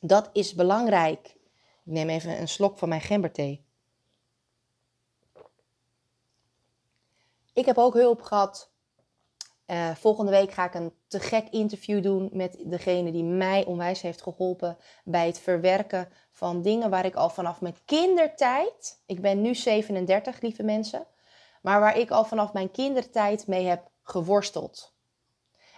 Dat 0.00 0.30
is 0.32 0.54
belangrijk. 0.54 1.26
Ik 1.84 1.92
neem 1.92 2.08
even 2.08 2.40
een 2.40 2.48
slok 2.48 2.78
van 2.78 2.88
mijn 2.88 3.00
gemberthee. 3.00 3.65
Ik 7.56 7.66
heb 7.66 7.78
ook 7.78 7.94
hulp 7.94 8.22
gehad. 8.22 8.70
Uh, 9.66 9.94
volgende 9.94 10.30
week 10.30 10.52
ga 10.52 10.64
ik 10.64 10.74
een 10.74 10.92
te 11.08 11.20
gek 11.20 11.48
interview 11.48 12.02
doen 12.02 12.28
met 12.32 12.56
degene 12.64 13.12
die 13.12 13.24
mij 13.24 13.64
onwijs 13.64 14.00
heeft 14.00 14.22
geholpen 14.22 14.76
bij 15.04 15.26
het 15.26 15.38
verwerken 15.38 16.08
van 16.30 16.62
dingen 16.62 16.90
waar 16.90 17.04
ik 17.04 17.14
al 17.14 17.28
vanaf 17.28 17.60
mijn 17.60 17.76
kindertijd, 17.84 19.02
ik 19.06 19.20
ben 19.20 19.40
nu 19.40 19.54
37 19.54 20.40
lieve 20.40 20.62
mensen, 20.62 21.06
maar 21.62 21.80
waar 21.80 21.98
ik 21.98 22.10
al 22.10 22.24
vanaf 22.24 22.52
mijn 22.52 22.70
kindertijd 22.70 23.46
mee 23.46 23.66
heb 23.66 23.90
geworsteld. 24.02 24.94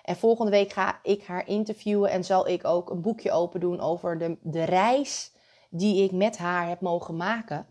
En 0.03 0.17
volgende 0.17 0.51
week 0.51 0.73
ga 0.73 0.99
ik 1.03 1.25
haar 1.25 1.47
interviewen 1.47 2.11
en 2.11 2.25
zal 2.25 2.49
ik 2.49 2.65
ook 2.65 2.91
een 2.91 3.01
boekje 3.01 3.33
open 3.33 3.61
doen 3.61 3.81
over 3.81 4.19
de, 4.19 4.39
de 4.43 4.65
reis 4.65 5.33
die 5.71 6.05
ik 6.05 6.13
met 6.13 6.39
haar 6.39 6.69
heb 6.69 6.81
mogen 6.81 7.17
maken. 7.17 7.67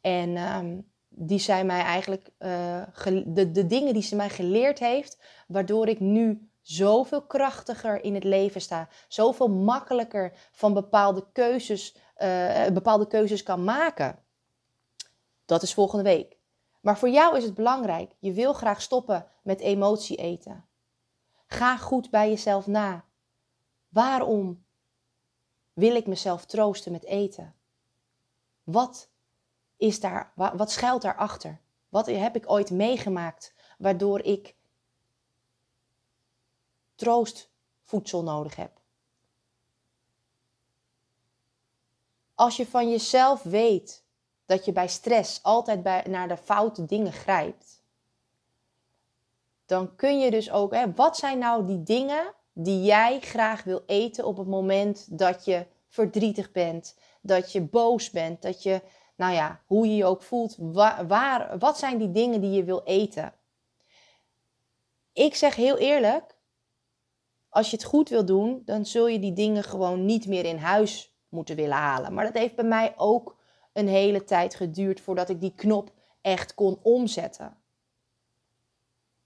En 0.00 0.36
um, 0.36 0.92
die 1.16 1.38
zij 1.38 1.64
mij 1.64 1.80
eigenlijk, 1.80 2.30
uh, 2.38 2.82
de, 3.24 3.50
de 3.50 3.66
dingen 3.66 3.92
die 3.92 4.02
ze 4.02 4.16
mij 4.16 4.30
geleerd 4.30 4.78
heeft, 4.78 5.18
waardoor 5.46 5.88
ik 5.88 6.00
nu 6.00 6.48
zoveel 6.62 7.22
krachtiger 7.22 8.04
in 8.04 8.14
het 8.14 8.24
leven 8.24 8.60
sta, 8.60 8.88
zoveel 9.08 9.48
makkelijker 9.48 10.32
van 10.52 10.74
bepaalde 10.74 11.26
keuzes, 11.32 11.96
uh, 12.18 12.66
bepaalde 12.66 13.06
keuzes 13.06 13.42
kan 13.42 13.64
maken. 13.64 14.18
Dat 15.44 15.62
is 15.62 15.74
volgende 15.74 16.04
week. 16.04 16.36
Maar 16.80 16.98
voor 16.98 17.08
jou 17.08 17.36
is 17.36 17.44
het 17.44 17.54
belangrijk, 17.54 18.12
je 18.18 18.32
wil 18.32 18.52
graag 18.52 18.82
stoppen 18.82 19.26
met 19.42 19.60
emotie 19.60 20.16
eten. 20.16 20.64
Ga 21.46 21.76
goed 21.76 22.10
bij 22.10 22.28
jezelf 22.28 22.66
na. 22.66 23.04
Waarom 23.88 24.64
wil 25.72 25.96
ik 25.96 26.06
mezelf 26.06 26.44
troosten 26.44 26.92
met 26.92 27.04
eten? 27.04 27.54
Wat 28.62 29.10
is 29.84 30.00
daar, 30.00 30.32
wat 30.34 30.70
schuilt 30.70 31.02
daarachter? 31.02 31.60
Wat 31.88 32.06
heb 32.06 32.36
ik 32.36 32.50
ooit 32.50 32.70
meegemaakt 32.70 33.54
waardoor 33.78 34.20
ik 34.20 34.54
troostvoedsel 36.94 38.22
nodig 38.22 38.56
heb? 38.56 38.80
Als 42.34 42.56
je 42.56 42.66
van 42.66 42.90
jezelf 42.90 43.42
weet 43.42 44.04
dat 44.46 44.64
je 44.64 44.72
bij 44.72 44.88
stress 44.88 45.42
altijd 45.42 45.82
bij, 45.82 46.04
naar 46.08 46.28
de 46.28 46.36
foute 46.36 46.84
dingen 46.84 47.12
grijpt, 47.12 47.82
dan 49.66 49.96
kun 49.96 50.18
je 50.18 50.30
dus 50.30 50.50
ook, 50.50 50.74
hè, 50.74 50.92
wat 50.92 51.16
zijn 51.16 51.38
nou 51.38 51.66
die 51.66 51.82
dingen 51.82 52.34
die 52.52 52.82
jij 52.82 53.20
graag 53.20 53.62
wil 53.62 53.82
eten 53.86 54.24
op 54.24 54.36
het 54.36 54.46
moment 54.46 55.18
dat 55.18 55.44
je 55.44 55.66
verdrietig 55.88 56.52
bent, 56.52 56.96
dat 57.20 57.52
je 57.52 57.60
boos 57.60 58.10
bent, 58.10 58.42
dat 58.42 58.62
je, 58.62 58.82
nou 59.16 59.32
ja, 59.32 59.60
hoe 59.66 59.88
je 59.88 59.96
je 59.96 60.04
ook 60.04 60.22
voelt, 60.22 60.56
waar, 60.58 61.06
waar, 61.06 61.58
wat 61.58 61.78
zijn 61.78 61.98
die 61.98 62.10
dingen 62.10 62.40
die 62.40 62.50
je 62.50 62.64
wil 62.64 62.82
eten? 62.84 63.32
Ik 65.12 65.34
zeg 65.34 65.54
heel 65.54 65.78
eerlijk, 65.78 66.38
als 67.48 67.70
je 67.70 67.76
het 67.76 67.84
goed 67.84 68.08
wil 68.08 68.24
doen, 68.24 68.62
dan 68.64 68.86
zul 68.86 69.06
je 69.06 69.18
die 69.18 69.32
dingen 69.32 69.64
gewoon 69.64 70.04
niet 70.04 70.26
meer 70.26 70.44
in 70.44 70.56
huis 70.56 71.16
moeten 71.28 71.56
willen 71.56 71.76
halen. 71.76 72.14
Maar 72.14 72.24
dat 72.24 72.34
heeft 72.34 72.54
bij 72.54 72.64
mij 72.64 72.94
ook 72.96 73.36
een 73.72 73.88
hele 73.88 74.24
tijd 74.24 74.54
geduurd 74.54 75.00
voordat 75.00 75.28
ik 75.28 75.40
die 75.40 75.54
knop 75.54 75.92
echt 76.20 76.54
kon 76.54 76.78
omzetten. 76.82 77.56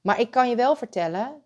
Maar 0.01 0.21
ik 0.21 0.31
kan 0.31 0.49
je 0.49 0.57
wel 0.57 0.77
vertellen 0.77 1.43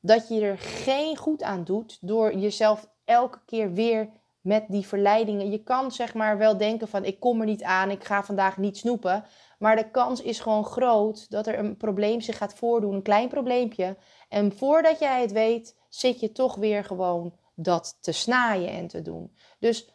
dat 0.00 0.28
je 0.28 0.40
er 0.40 0.58
geen 0.58 1.16
goed 1.16 1.42
aan 1.42 1.64
doet 1.64 1.98
door 2.00 2.36
jezelf 2.36 2.88
elke 3.04 3.40
keer 3.46 3.72
weer 3.72 4.10
met 4.44 4.64
die 4.68 4.86
verleidingen. 4.86 5.50
Je 5.50 5.62
kan 5.62 5.92
zeg 5.92 6.14
maar 6.14 6.38
wel 6.38 6.56
denken 6.56 6.88
van 6.88 7.04
ik 7.04 7.20
kom 7.20 7.40
er 7.40 7.46
niet 7.46 7.62
aan, 7.62 7.90
ik 7.90 8.04
ga 8.04 8.24
vandaag 8.24 8.56
niet 8.56 8.76
snoepen. 8.76 9.24
Maar 9.58 9.76
de 9.76 9.90
kans 9.90 10.22
is 10.22 10.40
gewoon 10.40 10.64
groot 10.64 11.30
dat 11.30 11.46
er 11.46 11.58
een 11.58 11.76
probleem 11.76 12.20
zich 12.20 12.36
gaat 12.36 12.54
voordoen, 12.54 12.94
een 12.94 13.02
klein 13.02 13.28
probleempje. 13.28 13.96
En 14.28 14.56
voordat 14.56 14.98
jij 14.98 15.20
het 15.20 15.32
weet, 15.32 15.76
zit 15.88 16.20
je 16.20 16.32
toch 16.32 16.54
weer 16.54 16.84
gewoon 16.84 17.34
dat 17.54 17.96
te 18.00 18.12
snaaien 18.12 18.70
en 18.70 18.86
te 18.86 19.02
doen. 19.02 19.36
Dus 19.58 19.88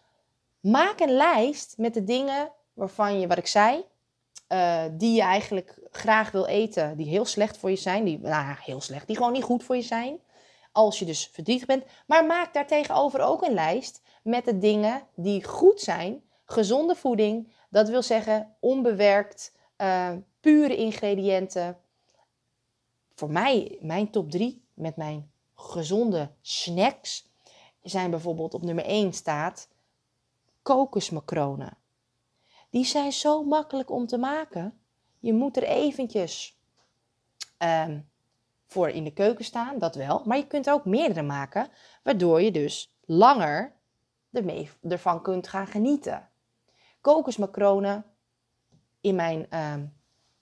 maak 0.59 0.99
een 0.99 1.13
lijst 1.13 1.77
met 1.77 1.93
de 1.93 2.03
dingen 2.03 2.51
waarvan 2.73 3.19
je, 3.19 3.27
wat 3.27 3.37
ik 3.37 3.47
zei, 3.47 3.85
uh, 4.49 4.83
die 4.91 5.15
je 5.15 5.21
eigenlijk 5.21 5.79
graag 5.91 6.31
wil 6.31 6.45
eten, 6.45 6.97
die 6.97 7.07
heel 7.07 7.25
slecht 7.25 7.57
voor 7.57 7.69
je 7.69 7.75
zijn, 7.75 8.03
die, 8.03 8.19
nou 8.19 8.55
heel 8.59 8.81
slecht, 8.81 9.07
die 9.07 9.15
gewoon 9.15 9.31
niet 9.31 9.43
goed 9.43 9.63
voor 9.63 9.75
je 9.75 9.81
zijn, 9.81 10.19
als 10.71 10.99
je 10.99 11.05
dus 11.05 11.29
verdrietig 11.31 11.67
bent. 11.67 11.83
Maar 12.07 12.25
maak 12.25 12.53
daartegenover 12.53 13.21
ook 13.21 13.41
een 13.41 13.53
lijst 13.53 14.01
met 14.21 14.45
de 14.45 14.57
dingen 14.57 15.01
die 15.15 15.43
goed 15.43 15.79
zijn, 15.79 16.21
gezonde 16.45 16.95
voeding, 16.95 17.53
dat 17.69 17.89
wil 17.89 18.03
zeggen 18.03 18.55
onbewerkt, 18.59 19.53
uh, 19.77 20.11
pure 20.39 20.75
ingrediënten. 20.75 21.77
Voor 23.13 23.31
mij, 23.31 23.77
mijn 23.81 24.11
top 24.11 24.31
3 24.31 24.63
met 24.73 24.95
mijn 24.95 25.31
gezonde 25.55 26.31
snacks 26.41 27.29
zijn 27.81 28.09
bijvoorbeeld 28.09 28.53
op 28.53 28.63
nummer 28.63 28.85
1 28.85 29.13
staat 29.13 29.67
kokosmacronen. 30.61 31.77
Die 32.69 32.85
zijn 32.85 33.11
zo 33.11 33.43
makkelijk 33.43 33.91
om 33.91 34.07
te 34.07 34.17
maken. 34.17 34.79
Je 35.19 35.33
moet 35.33 35.57
er 35.57 35.63
eventjes 35.63 36.59
um, 37.57 38.09
voor 38.67 38.89
in 38.89 39.03
de 39.03 39.13
keuken 39.13 39.45
staan, 39.45 39.79
dat 39.79 39.95
wel. 39.95 40.21
Maar 40.25 40.37
je 40.37 40.47
kunt 40.47 40.67
er 40.67 40.73
ook 40.73 40.85
meerdere 40.85 41.21
maken, 41.21 41.69
waardoor 42.03 42.41
je 42.41 42.51
dus 42.51 42.93
langer 43.05 43.75
ermee, 44.31 44.69
ervan 44.81 45.21
kunt 45.21 45.47
gaan 45.47 45.67
genieten. 45.67 46.29
Kokosmacronen 47.01 48.05
in 49.01 49.15
mijn 49.15 49.57
um, 49.59 49.93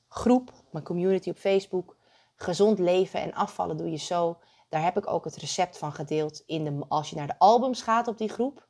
groep, 0.07 0.51
mijn 0.71 0.83
community 0.83 1.29
op 1.29 1.37
Facebook. 1.37 1.97
Gezond 2.35 2.79
leven 2.79 3.21
en 3.21 3.33
afvallen 3.33 3.77
doe 3.77 3.91
je 3.91 3.97
zo. 3.97 4.37
Daar 4.69 4.83
heb 4.83 4.97
ik 4.97 5.07
ook 5.07 5.25
het 5.25 5.35
recept 5.35 5.77
van 5.77 5.93
gedeeld 5.93 6.43
in 6.45 6.63
de, 6.63 6.85
als 6.87 7.09
je 7.09 7.15
naar 7.15 7.27
de 7.27 7.39
albums 7.39 7.81
gaat 7.81 8.07
op 8.07 8.17
die 8.17 8.29
groep. 8.29 8.67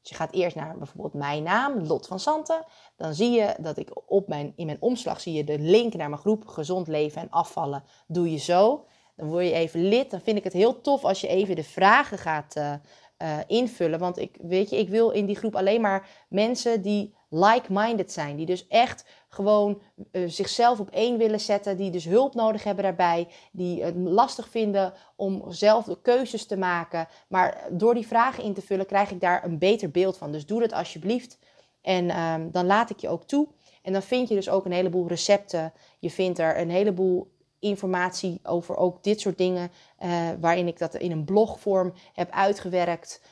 Dus 0.00 0.10
je 0.10 0.16
gaat 0.16 0.32
eerst 0.32 0.56
naar 0.56 0.78
bijvoorbeeld 0.78 1.14
mijn 1.14 1.42
naam, 1.42 1.78
Lot 1.86 2.06
van 2.06 2.20
Santen. 2.20 2.64
Dan 2.96 3.14
zie 3.14 3.30
je 3.30 3.54
dat 3.60 3.76
ik 3.78 4.10
op 4.10 4.28
mijn, 4.28 4.52
in 4.56 4.66
mijn 4.66 4.82
omslag 4.82 5.20
zie 5.20 5.32
je 5.32 5.44
de 5.44 5.58
link 5.58 5.94
naar 5.94 6.08
mijn 6.08 6.20
groep 6.20 6.46
Gezond 6.46 6.88
Leven 6.88 7.22
en 7.22 7.30
Afvallen. 7.30 7.84
Doe 8.06 8.30
je 8.30 8.38
zo. 8.38 8.86
Dan 9.16 9.28
word 9.28 9.44
je 9.44 9.52
even 9.52 9.88
lid. 9.88 10.10
Dan 10.10 10.20
vind 10.20 10.36
ik 10.38 10.44
het 10.44 10.52
heel 10.52 10.80
tof 10.80 11.04
als 11.04 11.20
je 11.20 11.28
even 11.28 11.56
de 11.56 11.64
vragen 11.64 12.18
gaat 12.18 12.56
uh, 12.56 12.74
uh, 13.22 13.38
invullen. 13.46 13.98
Want 13.98 14.18
ik, 14.18 14.36
weet 14.40 14.70
je, 14.70 14.78
ik 14.78 14.88
wil 14.88 15.10
in 15.10 15.26
die 15.26 15.36
groep 15.36 15.56
alleen 15.56 15.80
maar 15.80 16.08
mensen 16.28 16.82
die 16.82 17.14
like-minded 17.28 18.12
zijn. 18.12 18.36
Die 18.36 18.46
dus 18.46 18.66
echt 18.66 19.04
gewoon 19.28 19.82
uh, 20.12 20.28
zichzelf 20.28 20.80
op 20.80 20.90
één 20.90 21.18
willen 21.18 21.40
zetten. 21.40 21.76
Die 21.76 21.90
dus 21.90 22.04
hulp 22.04 22.34
nodig 22.34 22.64
hebben 22.64 22.84
daarbij. 22.84 23.28
Die 23.52 23.82
het 23.82 23.96
lastig 23.96 24.48
vinden 24.48 24.92
om 25.16 25.44
zelf 25.48 25.84
de 25.84 26.00
keuzes 26.02 26.46
te 26.46 26.56
maken. 26.56 27.08
Maar 27.28 27.68
door 27.70 27.94
die 27.94 28.06
vragen 28.06 28.44
in 28.44 28.54
te 28.54 28.62
vullen 28.62 28.86
krijg 28.86 29.10
ik 29.10 29.20
daar 29.20 29.44
een 29.44 29.58
beter 29.58 29.90
beeld 29.90 30.16
van. 30.16 30.32
Dus 30.32 30.46
doe 30.46 30.60
dat 30.60 30.72
alsjeblieft. 30.72 31.38
En 31.80 32.20
um, 32.20 32.50
dan 32.50 32.66
laat 32.66 32.90
ik 32.90 32.98
je 32.98 33.08
ook 33.08 33.24
toe. 33.24 33.48
En 33.82 33.92
dan 33.92 34.02
vind 34.02 34.28
je 34.28 34.34
dus 34.34 34.48
ook 34.48 34.64
een 34.64 34.72
heleboel 34.72 35.08
recepten. 35.08 35.72
Je 35.98 36.10
vindt 36.10 36.38
er 36.38 36.58
een 36.58 36.70
heleboel 36.70 37.31
informatie 37.62 38.40
over 38.42 38.76
ook 38.76 39.02
dit 39.02 39.20
soort 39.20 39.38
dingen, 39.38 39.70
uh, 40.02 40.28
waarin 40.40 40.66
ik 40.66 40.78
dat 40.78 40.94
in 40.94 41.10
een 41.10 41.24
blogvorm 41.24 41.92
heb 42.12 42.30
uitgewerkt. 42.30 43.22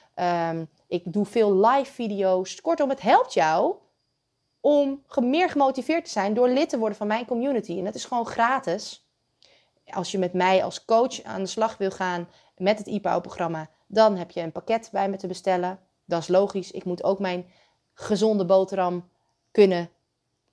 Um, 0.51 0.69
ik 0.89 1.13
doe 1.13 1.27
veel 1.27 1.55
live 1.55 1.93
video's. 1.93 2.61
Kortom, 2.61 2.89
het 2.89 3.01
helpt 3.01 3.33
jou 3.33 3.75
om 4.61 5.05
meer 5.21 5.51
gemotiveerd 5.51 6.05
te 6.05 6.11
zijn 6.11 6.35
door 6.35 6.49
lid 6.49 6.69
te 6.69 6.79
worden 6.79 6.99
van 6.99 7.07
mijn 7.07 7.27
community. 7.27 7.79
En 7.79 7.85
dat 7.85 7.95
is 7.95 8.05
gewoon 8.05 8.27
gratis. 8.27 9.09
Als 9.87 10.11
je 10.11 10.19
met 10.19 10.33
mij 10.33 10.65
als 10.65 10.85
coach 10.85 11.23
aan 11.23 11.41
de 11.41 11.49
slag 11.49 11.77
wil 11.77 11.91
gaan 11.91 12.29
met 12.57 12.79
het 12.79 12.87
IPAO-programma, 12.87 13.71
dan 13.87 14.17
heb 14.17 14.31
je 14.31 14.41
een 14.41 14.53
pakket 14.53 14.89
bij 14.93 15.09
me 15.09 15.17
te 15.17 15.27
bestellen. 15.27 15.79
Dat 16.05 16.21
is 16.21 16.29
logisch. 16.29 16.71
Ik 16.71 16.85
moet 16.85 17.05
ook 17.05 17.19
mijn 17.19 17.47
gezonde 17.95 18.45
boterham 18.45 19.09
kunnen 19.51 19.91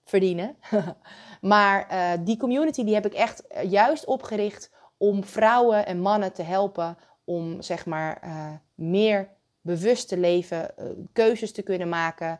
verdienen. 0.10 0.56
maar 1.41 1.88
uh, 1.91 2.26
die 2.26 2.38
community 2.38 2.84
die 2.84 2.93
heb 2.93 3.06
ik 3.06 3.13
echt 3.13 3.43
juist 3.63 4.06
opgericht 4.06 4.72
om 4.98 5.24
vrouwen 5.24 5.86
en 5.86 6.02
mannen 6.02 6.34
te 6.34 6.43
helpen 6.43 6.98
om 7.24 7.62
zeg 7.62 7.86
maar 7.86 8.22
uh, 8.24 8.50
meer 8.76 9.30
bewust 9.62 10.08
te 10.08 10.17
leven, 10.17 10.74
keuzes 11.13 11.52
te 11.52 11.62
kunnen 11.62 11.89
maken, 11.89 12.39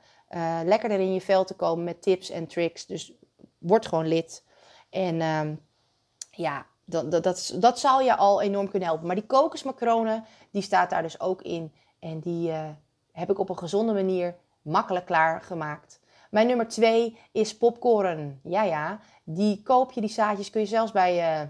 lekkerder 0.66 1.00
in 1.00 1.14
je 1.14 1.22
vel 1.22 1.44
te 1.44 1.54
komen 1.54 1.84
met 1.84 2.02
tips 2.02 2.30
en 2.30 2.48
tricks. 2.48 2.86
Dus 2.86 3.14
word 3.58 3.86
gewoon 3.86 4.08
lid. 4.08 4.44
En 4.90 5.22
um, 5.22 5.60
ja, 6.32 6.66
dat, 6.86 7.12
dat, 7.12 7.56
dat, 7.60 7.80
zal 7.80 8.02
je 8.02 8.16
al 8.16 8.42
enorm 8.42 8.70
kunnen 8.70 8.88
helpen. 8.88 9.08
Maar 9.08 9.16
die 9.16 9.26
kokosmacronen, 9.26 10.26
die 10.52 10.62
staat 10.62 10.90
daar 10.90 11.02
dus 11.02 11.20
ook 11.20 11.42
in. 11.42 11.74
En 12.00 12.20
die 12.20 12.52
heb 13.12 13.30
ik 13.30 13.40
op 13.40 13.50
een 13.50 13.58
gezonde 13.58 13.94
manier 13.94 14.36
makkelijk 14.62 15.06
klaargemaakt. 15.06 16.00
Mijn 16.38 16.50
nummer 16.50 16.68
twee 16.68 17.18
is 17.32 17.58
popcorn. 17.58 18.40
Ja, 18.44 18.64
ja. 18.64 19.00
Die 19.24 19.62
koop 19.64 19.92
je, 19.92 20.02
die 20.02 20.10
zaadjes 20.10 20.50
kun 20.50 20.62
je 20.62 20.68
zelfs 20.68 20.92
bij 20.92 21.42
uh, 21.42 21.48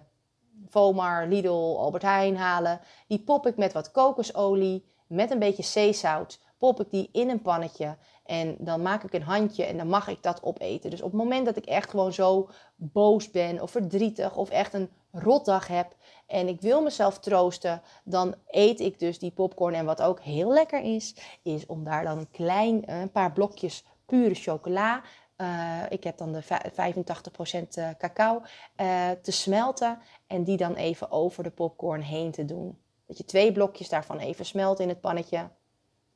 Vomar, 0.70 1.28
Lidl, 1.28 1.78
Albert 1.80 2.04
Heijn 2.04 2.38
halen. 2.38 2.80
Die 3.08 3.20
pop 3.20 3.48
ik 3.48 3.58
met 3.58 3.74
wat 3.74 3.92
kokosolie, 3.92 4.86
met 5.08 5.32
een 5.32 5.40
beetje 5.40 5.64
zeezout. 5.64 6.40
Pop 6.58 6.80
ik 6.82 6.90
die 6.90 7.10
in 7.12 7.30
een 7.30 7.42
pannetje. 7.42 7.98
En 8.26 8.56
dan 8.60 8.82
maak 8.82 9.04
ik 9.04 9.14
een 9.14 9.22
handje 9.22 9.66
en 9.66 9.78
dan 9.78 9.88
mag 9.88 10.08
ik 10.08 10.24
dat 10.24 10.44
opeten. 10.44 10.90
Dus 10.90 11.02
op 11.02 11.12
het 11.12 11.22
moment 11.22 11.46
dat 11.46 11.58
ik 11.58 11.66
echt 11.66 11.90
gewoon 11.90 12.14
zo 12.14 12.50
boos 12.76 13.32
ben 13.32 13.62
of 13.62 13.72
verdrietig 13.72 14.36
of 14.36 14.50
echt 14.50 14.74
een 14.74 14.90
rotdag 15.12 15.68
heb 15.68 15.96
en 16.28 16.48
ik 16.48 16.62
wil 16.62 16.82
mezelf 16.82 17.20
troosten, 17.20 17.82
dan 18.04 18.36
eet 18.48 18.80
ik 18.80 19.00
dus 19.00 19.20
die 19.20 19.32
popcorn. 19.32 19.74
En 19.74 19.86
wat 19.86 20.02
ook 20.02 20.20
heel 20.20 20.54
lekker 20.54 20.82
is, 20.82 21.16
is 21.42 21.66
om 21.66 21.84
daar 21.84 22.04
dan 22.04 22.18
een 22.18 22.32
klein, 22.32 22.92
een 22.92 23.12
paar 23.12 23.32
blokjes 23.32 23.84
pure 24.08 24.36
chocola. 24.36 25.02
Uh, 25.38 25.84
ik 25.90 26.04
heb 26.04 26.18
dan 26.18 26.34
de 26.34 26.44
85% 26.44 27.98
cacao 27.98 28.42
uh, 28.82 29.10
te 29.22 29.32
smelten 29.32 30.00
en 30.28 30.44
die 30.44 30.58
dan 30.58 30.74
even 30.74 31.12
over 31.12 31.44
de 31.44 31.50
popcorn 31.50 32.02
heen 32.02 32.32
te 32.32 32.46
doen. 32.46 32.78
Dat 33.06 33.18
je 33.18 33.26
twee 33.26 33.52
blokjes 33.52 33.90
daarvan 33.90 34.20
even 34.20 34.46
smelt 34.46 34.80
in 34.80 34.90
het 34.90 35.02
pannetje. 35.02 35.38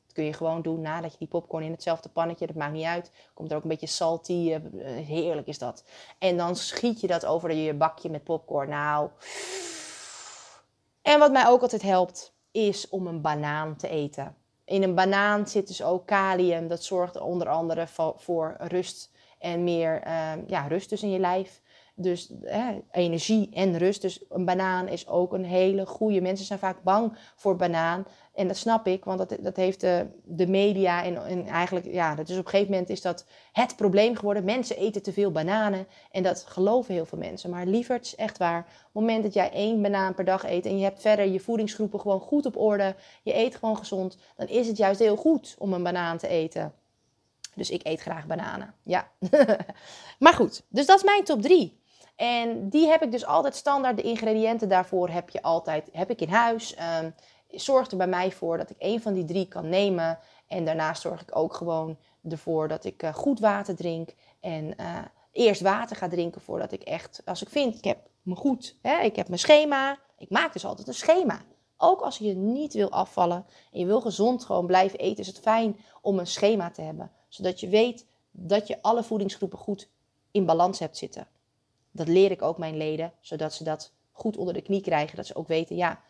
Dat 0.03 0.13
kun 0.13 0.23
je 0.23 0.33
gewoon 0.33 0.61
doen 0.61 0.81
nadat 0.81 1.11
je 1.11 1.17
die 1.17 1.27
popcorn 1.27 1.63
in 1.63 1.71
hetzelfde 1.71 2.09
pannetje, 2.09 2.47
dat 2.47 2.55
maakt 2.55 2.73
niet 2.73 2.85
uit. 2.85 3.11
Komt 3.33 3.51
er 3.51 3.57
ook 3.57 3.63
een 3.63 3.69
beetje 3.69 3.87
salty, 3.87 4.59
heerlijk 4.83 5.47
is 5.47 5.57
dat. 5.57 5.83
En 6.19 6.37
dan 6.37 6.55
schiet 6.55 7.01
je 7.01 7.07
dat 7.07 7.25
over 7.25 7.51
je 7.51 7.73
bakje 7.73 8.09
met 8.09 8.23
popcorn. 8.23 8.69
Nou. 8.69 9.09
En 11.01 11.19
wat 11.19 11.31
mij 11.31 11.47
ook 11.47 11.61
altijd 11.61 11.81
helpt, 11.81 12.33
is 12.51 12.89
om 12.89 13.07
een 13.07 13.21
banaan 13.21 13.75
te 13.75 13.87
eten. 13.87 14.35
In 14.71 14.83
een 14.83 14.95
banaan 14.95 15.47
zit 15.47 15.67
dus 15.67 15.83
ook 15.83 16.05
kalium. 16.05 16.67
Dat 16.67 16.83
zorgt 16.83 17.19
onder 17.19 17.49
andere 17.49 17.87
voor 18.15 18.55
rust 18.59 19.11
en 19.39 19.63
meer 19.63 20.07
uh, 20.07 20.31
ja, 20.47 20.67
rust 20.67 20.89
dus 20.89 21.03
in 21.03 21.11
je 21.11 21.19
lijf. 21.19 21.61
Dus 21.95 22.33
energie 22.91 23.49
en 23.53 23.77
rust. 23.77 24.01
Dus 24.01 24.25
een 24.29 24.45
banaan 24.45 24.87
is 24.87 25.07
ook 25.07 25.33
een 25.33 25.45
hele 25.45 25.85
goede. 25.85 26.21
Mensen 26.21 26.45
zijn 26.45 26.59
vaak 26.59 26.83
bang 26.83 27.17
voor 27.35 27.55
banaan. 27.55 28.05
En 28.33 28.47
dat 28.47 28.57
snap 28.57 28.87
ik, 28.87 29.05
want 29.05 29.17
dat, 29.17 29.37
dat 29.39 29.55
heeft 29.55 29.81
de, 29.81 30.07
de 30.23 30.47
media 30.47 31.03
en, 31.03 31.25
en 31.25 31.47
eigenlijk, 31.47 31.85
ja, 31.85 32.15
dat 32.15 32.29
is 32.29 32.37
op 32.37 32.45
een 32.45 32.49
gegeven 32.49 32.71
moment 32.71 32.89
is 32.89 33.01
dat 33.01 33.25
het 33.51 33.75
probleem 33.75 34.15
geworden. 34.15 34.43
Mensen 34.43 34.77
eten 34.77 35.03
te 35.03 35.13
veel 35.13 35.31
bananen 35.31 35.87
en 36.11 36.23
dat 36.23 36.45
geloven 36.47 36.93
heel 36.93 37.05
veel 37.05 37.17
mensen. 37.17 37.49
Maar 37.49 37.65
lieverd, 37.65 38.13
echt 38.17 38.37
waar, 38.37 38.59
op 38.59 38.65
het 38.65 38.93
moment 38.93 39.23
dat 39.23 39.33
jij 39.33 39.51
één 39.51 39.81
banaan 39.81 40.13
per 40.13 40.25
dag 40.25 40.45
eet 40.45 40.65
en 40.65 40.77
je 40.77 40.83
hebt 40.83 41.01
verder 41.01 41.27
je 41.27 41.39
voedingsgroepen 41.39 41.99
gewoon 41.99 42.19
goed 42.19 42.45
op 42.45 42.57
orde, 42.57 42.95
je 43.23 43.35
eet 43.35 43.55
gewoon 43.55 43.77
gezond, 43.77 44.17
dan 44.35 44.47
is 44.47 44.67
het 44.67 44.77
juist 44.77 44.99
heel 44.99 45.15
goed 45.15 45.55
om 45.57 45.73
een 45.73 45.83
banaan 45.83 46.17
te 46.17 46.27
eten. 46.27 46.73
Dus 47.55 47.69
ik 47.69 47.81
eet 47.83 48.01
graag 48.01 48.25
bananen, 48.25 48.73
ja. 48.83 49.11
maar 50.19 50.33
goed, 50.33 50.63
dus 50.69 50.85
dat 50.85 50.97
is 50.97 51.03
mijn 51.03 51.23
top 51.23 51.41
3. 51.41 51.79
En 52.15 52.69
die 52.69 52.87
heb 52.87 53.03
ik 53.03 53.11
dus 53.11 53.25
altijd 53.25 53.55
standaard. 53.55 53.97
De 53.97 54.03
ingrediënten 54.03 54.69
daarvoor 54.69 55.09
heb 55.09 55.29
je 55.29 55.41
altijd 55.41 55.89
heb 55.91 56.09
ik 56.09 56.21
in 56.21 56.29
huis. 56.29 56.75
Um, 57.01 57.13
zorg 57.51 57.91
er 57.91 57.97
bij 57.97 58.07
mij 58.07 58.31
voor 58.31 58.57
dat 58.57 58.69
ik 58.69 58.77
één 58.77 59.01
van 59.01 59.13
die 59.13 59.25
drie 59.25 59.47
kan 59.47 59.69
nemen. 59.69 60.19
En 60.47 60.65
daarnaast 60.65 61.01
zorg 61.01 61.21
ik 61.21 61.35
ook 61.35 61.53
gewoon 61.53 61.97
ervoor 62.29 62.67
dat 62.67 62.83
ik 62.85 63.03
uh, 63.03 63.13
goed 63.13 63.39
water 63.39 63.75
drink. 63.75 64.13
En 64.39 64.73
uh, 64.79 64.97
eerst 65.31 65.61
water 65.61 65.95
ga 65.95 66.07
drinken 66.07 66.41
voordat 66.41 66.71
ik 66.71 66.81
echt, 66.81 67.21
als 67.25 67.41
ik 67.41 67.49
vind, 67.49 67.75
ik 67.75 67.83
heb 67.83 67.97
me 68.21 68.35
goed, 68.35 68.75
hè, 68.81 68.99
ik 68.99 69.15
heb 69.15 69.27
mijn 69.27 69.39
schema. 69.39 69.99
Ik 70.17 70.29
maak 70.29 70.53
dus 70.53 70.65
altijd 70.65 70.87
een 70.87 70.93
schema. 70.93 71.41
Ook 71.77 72.01
als 72.01 72.17
je 72.17 72.33
niet 72.33 72.73
wil 72.73 72.89
afvallen 72.89 73.45
en 73.71 73.79
je 73.79 73.85
wil 73.85 74.01
gezond 74.01 74.43
gewoon 74.43 74.65
blijven 74.65 74.99
eten, 74.99 75.19
is 75.19 75.27
het 75.27 75.39
fijn 75.39 75.77
om 76.01 76.19
een 76.19 76.27
schema 76.27 76.71
te 76.71 76.81
hebben. 76.81 77.11
Zodat 77.27 77.59
je 77.59 77.67
weet 77.67 78.05
dat 78.31 78.67
je 78.67 78.81
alle 78.81 79.03
voedingsgroepen 79.03 79.57
goed 79.57 79.89
in 80.31 80.45
balans 80.45 80.79
hebt 80.79 80.97
zitten. 80.97 81.27
Dat 81.91 82.07
leer 82.07 82.31
ik 82.31 82.41
ook 82.41 82.57
mijn 82.57 82.77
leden, 82.77 83.13
zodat 83.19 83.53
ze 83.53 83.63
dat 83.63 83.91
goed 84.11 84.37
onder 84.37 84.53
de 84.53 84.61
knie 84.61 84.81
krijgen. 84.81 85.15
Dat 85.15 85.25
ze 85.25 85.35
ook 85.35 85.47
weten, 85.47 85.75
ja, 85.75 86.01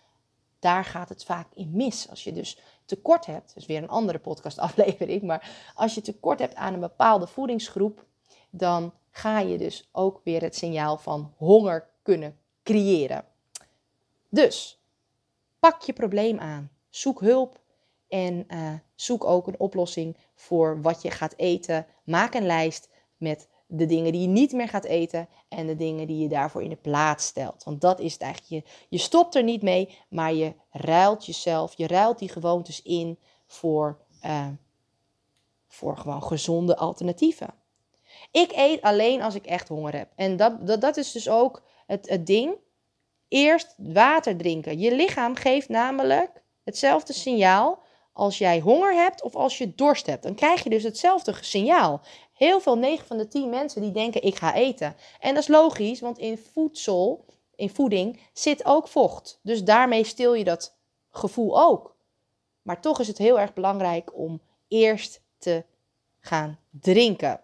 daar 0.62 0.86
gaat 0.86 1.10
het 1.10 1.24
vaak 1.24 1.48
in 1.54 1.72
mis. 1.74 2.10
Als 2.10 2.24
je 2.24 2.34
dus 2.34 2.60
tekort 2.86 3.26
hebt, 3.26 3.48
dat 3.48 3.58
is 3.58 3.66
weer 3.66 3.84
een 3.84 3.90
andere 3.90 4.20
podcastaflevering, 4.20 5.22
maar 5.22 5.72
als 5.76 5.96
je 5.96 6.02
tekort 6.02 6.40
hebt 6.40 6.56
aan 6.56 6.74
een 6.74 6.80
bepaalde 6.80 7.28
voedingsgroep, 7.28 8.06
dan 8.50 8.94
ga 9.12 9.40
je 9.40 9.58
dus 9.58 9.90
ook 9.92 10.22
weer 10.24 10.42
het 10.42 10.56
signaal 10.56 10.98
van 10.98 11.34
honger 11.38 11.90
kunnen 12.02 12.38
creëren. 12.64 13.26
Dus 14.30 14.80
pak 15.60 15.82
je 15.82 15.94
probleem 15.94 16.40
aan, 16.40 16.70
zoek 16.90 17.20
hulp 17.20 17.60
en 18.08 18.46
uh, 18.48 18.74
zoek 18.96 19.24
ook 19.24 19.48
een 19.48 19.60
oplossing 19.60 20.18
voor 20.36 20.82
wat 20.82 21.02
je 21.02 21.12
gaat 21.12 21.34
eten. 21.38 21.86
Maak 22.04 22.34
een 22.34 22.46
lijst 22.46 22.90
met 23.18 23.48
de 23.74 23.86
dingen 23.86 24.12
die 24.12 24.22
je 24.22 24.28
niet 24.28 24.52
meer 24.52 24.68
gaat 24.68 24.84
eten 24.84 25.28
en 25.50 25.68
de 25.68 25.76
dingen 25.76 26.08
die 26.08 26.18
je 26.18 26.28
daarvoor 26.28 26.64
in 26.64 26.70
de 26.70 26.76
plaats 26.76 27.26
stelt. 27.26 27.64
Want 27.64 27.82
dat 27.82 28.00
is 28.00 28.14
het 28.14 28.22
eigenlijk. 28.22 28.66
Je, 28.66 28.72
je 28.90 28.98
stopt 28.98 29.36
er 29.36 29.44
niet 29.44 29.62
mee, 29.62 29.98
maar 30.10 30.34
je 30.34 30.54
ruilt 30.72 31.26
jezelf, 31.26 31.74
je 31.78 31.88
ruilt 31.88 32.20
die 32.20 32.30
gewoontes 32.30 32.82
in 32.82 33.18
voor, 33.48 33.98
uh, 34.26 34.48
voor 35.68 35.98
gewoon 35.98 36.24
gezonde 36.24 36.78
alternatieven. 36.78 37.54
Ik 38.32 38.52
eet 38.52 38.82
alleen 38.82 39.22
als 39.22 39.36
ik 39.36 39.46
echt 39.46 39.68
honger 39.68 39.96
heb. 39.96 40.08
En 40.16 40.38
dat, 40.38 40.68
dat, 40.68 40.82
dat 40.82 40.98
is 40.98 41.12
dus 41.12 41.30
ook 41.30 41.62
het, 41.86 42.10
het 42.10 42.28
ding. 42.28 42.54
Eerst 43.28 43.76
water 43.78 44.38
drinken. 44.38 44.80
Je 44.80 44.96
lichaam 44.96 45.36
geeft 45.36 45.70
namelijk 45.70 46.42
hetzelfde 46.64 47.14
signaal 47.14 47.84
als 48.14 48.38
jij 48.38 48.60
honger 48.60 48.94
hebt 48.94 49.22
of 49.22 49.36
als 49.36 49.58
je 49.58 49.76
dorst 49.76 50.06
hebt. 50.06 50.24
Dan 50.24 50.36
krijg 50.36 50.64
je 50.64 50.70
dus 50.70 50.84
hetzelfde 50.84 51.36
signaal. 51.42 52.02
Heel 52.34 52.60
veel, 52.60 52.76
9 52.76 53.08
van 53.08 53.18
de 53.18 53.28
10 53.28 53.50
mensen 53.50 53.82
die 53.82 53.92
denken 53.92 54.24
ik 54.24 54.36
ga 54.36 54.54
eten. 54.54 54.96
En 55.20 55.34
dat 55.34 55.44
is 55.44 55.50
logisch, 55.50 56.00
want 56.00 56.18
in 56.18 56.38
voedsel, 56.38 57.26
in 57.56 57.70
voeding, 57.70 58.20
zit 58.34 58.66
ook 58.66 58.88
vocht. 58.88 59.40
Dus 59.44 59.64
daarmee 59.64 60.04
stil 60.04 60.34
je 60.34 60.44
dat 60.44 60.78
gevoel 61.10 61.62
ook. 61.62 61.96
Maar 62.62 62.82
toch 62.82 63.00
is 63.00 63.08
het 63.08 63.18
heel 63.18 63.40
erg 63.40 63.54
belangrijk 63.54 64.18
om 64.18 64.42
eerst 64.68 65.22
te 65.38 65.64
gaan 66.20 66.60
drinken. 66.70 67.42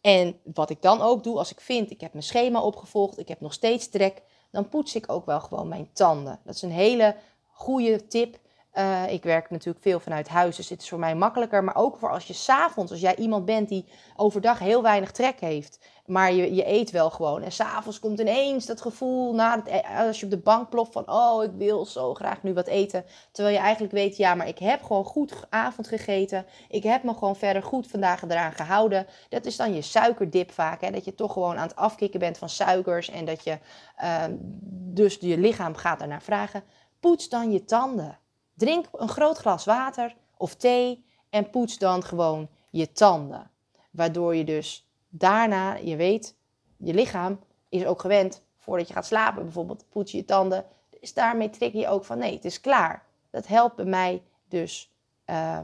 En 0.00 0.40
wat 0.54 0.70
ik 0.70 0.82
dan 0.82 1.00
ook 1.00 1.24
doe 1.24 1.38
als 1.38 1.50
ik 1.50 1.60
vind, 1.60 1.90
ik 1.90 2.00
heb 2.00 2.12
mijn 2.12 2.24
schema 2.24 2.62
opgevolgd, 2.62 3.18
ik 3.18 3.28
heb 3.28 3.40
nog 3.40 3.52
steeds 3.52 3.88
trek, 3.88 4.22
dan 4.50 4.68
poets 4.68 4.94
ik 4.94 5.12
ook 5.12 5.26
wel 5.26 5.40
gewoon 5.40 5.68
mijn 5.68 5.90
tanden. 5.92 6.40
Dat 6.44 6.54
is 6.54 6.62
een 6.62 6.70
hele 6.70 7.16
goede 7.48 8.06
tip. 8.06 8.38
Uh, 8.74 9.12
ik 9.12 9.22
werk 9.22 9.50
natuurlijk 9.50 9.84
veel 9.84 10.00
vanuit 10.00 10.28
huis, 10.28 10.56
dus 10.56 10.68
het 10.68 10.82
is 10.82 10.88
voor 10.88 10.98
mij 10.98 11.14
makkelijker. 11.14 11.64
Maar 11.64 11.76
ook 11.76 11.96
voor 11.96 12.10
als 12.10 12.26
je 12.26 12.32
s'avonds, 12.32 12.90
als 12.90 13.00
jij 13.00 13.16
iemand 13.16 13.44
bent 13.44 13.68
die 13.68 13.84
overdag 14.16 14.58
heel 14.58 14.82
weinig 14.82 15.10
trek 15.10 15.40
heeft, 15.40 15.78
maar 16.06 16.32
je, 16.32 16.54
je 16.54 16.68
eet 16.68 16.90
wel 16.90 17.10
gewoon. 17.10 17.42
En 17.42 17.52
s'avonds 17.52 17.98
komt 17.98 18.20
ineens 18.20 18.66
dat 18.66 18.80
gevoel, 18.80 19.34
na 19.34 19.56
het, 19.56 19.66
e- 19.66 20.06
als 20.06 20.18
je 20.18 20.24
op 20.24 20.30
de 20.30 20.38
bank 20.38 20.70
ploft, 20.70 20.92
van 20.92 21.10
oh, 21.10 21.44
ik 21.44 21.50
wil 21.56 21.84
zo 21.86 22.14
graag 22.14 22.42
nu 22.42 22.54
wat 22.54 22.66
eten. 22.66 23.04
Terwijl 23.32 23.56
je 23.56 23.62
eigenlijk 23.62 23.92
weet, 23.92 24.16
ja, 24.16 24.34
maar 24.34 24.48
ik 24.48 24.58
heb 24.58 24.82
gewoon 24.82 25.04
goed 25.04 25.32
avond 25.48 25.88
gegeten. 25.88 26.46
Ik 26.68 26.82
heb 26.82 27.02
me 27.02 27.12
gewoon 27.14 27.36
verder 27.36 27.62
goed 27.62 27.86
vandaag 27.86 28.22
eraan 28.22 28.52
gehouden. 28.52 29.06
Dat 29.28 29.44
is 29.44 29.56
dan 29.56 29.74
je 29.74 29.82
suikerdip 29.82 30.52
vaak, 30.52 30.80
hè? 30.80 30.90
dat 30.90 31.04
je 31.04 31.14
toch 31.14 31.32
gewoon 31.32 31.56
aan 31.56 31.68
het 31.68 31.76
afkicken 31.76 32.20
bent 32.20 32.38
van 32.38 32.48
suikers. 32.48 33.10
En 33.10 33.24
dat 33.24 33.44
je 33.44 33.58
uh, 34.02 34.24
dus 34.70 35.16
je 35.20 35.38
lichaam 35.38 35.74
gaat 35.74 35.98
daarnaar 35.98 36.22
vragen. 36.22 36.62
Poets 37.00 37.28
dan 37.28 37.52
je 37.52 37.64
tanden. 37.64 38.18
Drink 38.60 38.86
een 38.92 39.08
groot 39.08 39.38
glas 39.38 39.64
water 39.64 40.16
of 40.36 40.54
thee 40.54 41.04
en 41.30 41.50
poets 41.50 41.78
dan 41.78 42.02
gewoon 42.02 42.48
je 42.70 42.92
tanden. 42.92 43.50
Waardoor 43.90 44.36
je 44.36 44.44
dus 44.44 44.88
daarna, 45.08 45.74
je 45.74 45.96
weet, 45.96 46.36
je 46.76 46.94
lichaam 46.94 47.40
is 47.68 47.84
ook 47.86 48.00
gewend 48.00 48.42
voordat 48.56 48.88
je 48.88 48.94
gaat 48.94 49.06
slapen 49.06 49.42
bijvoorbeeld, 49.42 49.84
poets 49.88 50.12
je 50.12 50.18
je 50.18 50.24
tanden. 50.24 50.66
Dus 51.00 51.14
daarmee 51.14 51.50
trek 51.50 51.72
je 51.72 51.88
ook 51.88 52.04
van 52.04 52.18
nee, 52.18 52.34
het 52.34 52.44
is 52.44 52.60
klaar. 52.60 53.04
Dat 53.30 53.46
helpt 53.46 53.76
bij 53.76 53.84
mij 53.84 54.22
dus 54.48 54.92
uh, 55.26 55.58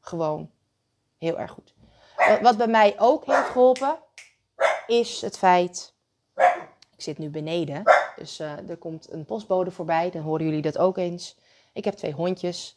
gewoon 0.00 0.50
heel 1.18 1.38
erg 1.38 1.50
goed. 1.50 1.74
Wat 2.42 2.56
bij 2.56 2.68
mij 2.68 2.94
ook 2.98 3.26
heeft 3.26 3.48
geholpen, 3.48 3.98
is 4.86 5.20
het 5.20 5.38
feit. 5.38 5.94
Ik 6.96 7.02
zit 7.02 7.18
nu 7.18 7.28
beneden, 7.28 7.82
dus 8.16 8.40
uh, 8.40 8.70
er 8.70 8.76
komt 8.76 9.12
een 9.12 9.24
postbode 9.24 9.70
voorbij, 9.70 10.10
dan 10.10 10.22
horen 10.22 10.44
jullie 10.44 10.62
dat 10.62 10.78
ook 10.78 10.96
eens. 10.96 11.36
Ik 11.76 11.84
heb 11.84 11.94
twee 11.94 12.12
hondjes. 12.12 12.76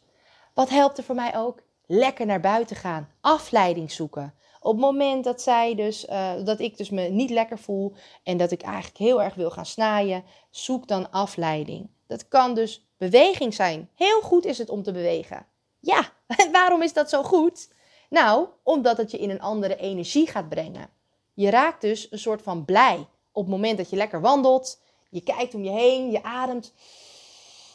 Wat 0.54 0.68
helpt 0.68 0.98
er 0.98 1.04
voor 1.04 1.14
mij 1.14 1.36
ook? 1.36 1.62
Lekker 1.86 2.26
naar 2.26 2.40
buiten 2.40 2.76
gaan, 2.76 3.08
afleiding 3.20 3.92
zoeken. 3.92 4.34
Op 4.60 4.72
het 4.72 4.80
moment 4.80 5.24
dat, 5.24 5.42
zij 5.42 5.74
dus, 5.74 6.08
uh, 6.08 6.32
dat 6.44 6.60
ik 6.60 6.76
dus 6.76 6.90
me 6.90 7.08
niet 7.08 7.30
lekker 7.30 7.58
voel 7.58 7.92
en 8.22 8.36
dat 8.36 8.50
ik 8.50 8.62
eigenlijk 8.62 8.96
heel 8.96 9.22
erg 9.22 9.34
wil 9.34 9.50
gaan 9.50 9.66
snaaien, 9.66 10.24
zoek 10.50 10.88
dan 10.88 11.10
afleiding. 11.10 11.90
Dat 12.06 12.28
kan 12.28 12.54
dus 12.54 12.86
beweging 12.96 13.54
zijn. 13.54 13.90
Heel 13.94 14.20
goed 14.20 14.44
is 14.44 14.58
het 14.58 14.70
om 14.70 14.82
te 14.82 14.92
bewegen. 14.92 15.46
Ja, 15.78 16.12
waarom 16.52 16.82
is 16.82 16.92
dat 16.92 17.10
zo 17.10 17.22
goed? 17.22 17.68
Nou, 18.08 18.48
omdat 18.62 18.96
het 18.96 19.10
je 19.10 19.18
in 19.18 19.30
een 19.30 19.40
andere 19.40 19.76
energie 19.76 20.26
gaat 20.26 20.48
brengen. 20.48 20.90
Je 21.34 21.50
raakt 21.50 21.80
dus 21.80 22.12
een 22.12 22.18
soort 22.18 22.42
van 22.42 22.64
blij 22.64 23.06
op 23.32 23.42
het 23.42 23.50
moment 23.50 23.78
dat 23.78 23.90
je 23.90 23.96
lekker 23.96 24.20
wandelt. 24.20 24.80
Je 25.10 25.20
kijkt 25.20 25.54
om 25.54 25.64
je 25.64 25.70
heen, 25.70 26.10
je 26.10 26.22
ademt 26.22 26.72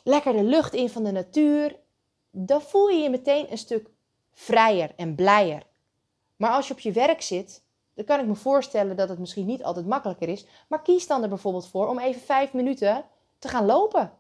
lekker 0.05 0.33
de 0.33 0.43
lucht 0.43 0.73
in 0.73 0.89
van 0.89 1.03
de 1.03 1.11
natuur. 1.11 1.79
Dan 2.31 2.61
voel 2.61 2.89
je 2.89 2.97
je 2.97 3.09
meteen 3.09 3.51
een 3.51 3.57
stuk 3.57 3.89
vrijer 4.33 4.93
en 4.95 5.15
blijer. 5.15 5.63
Maar 6.35 6.51
als 6.51 6.67
je 6.67 6.73
op 6.73 6.79
je 6.79 6.91
werk 6.91 7.21
zit, 7.21 7.63
dan 7.93 8.05
kan 8.05 8.19
ik 8.19 8.25
me 8.25 8.35
voorstellen 8.35 8.95
dat 8.95 9.09
het 9.09 9.19
misschien 9.19 9.45
niet 9.45 9.63
altijd 9.63 9.85
makkelijker 9.85 10.29
is. 10.29 10.45
Maar 10.67 10.81
kies 10.81 11.07
dan 11.07 11.23
er 11.23 11.29
bijvoorbeeld 11.29 11.67
voor 11.67 11.87
om 11.87 11.99
even 11.99 12.21
vijf 12.21 12.53
minuten 12.53 13.05
te 13.39 13.47
gaan 13.47 13.65
lopen. 13.65 14.13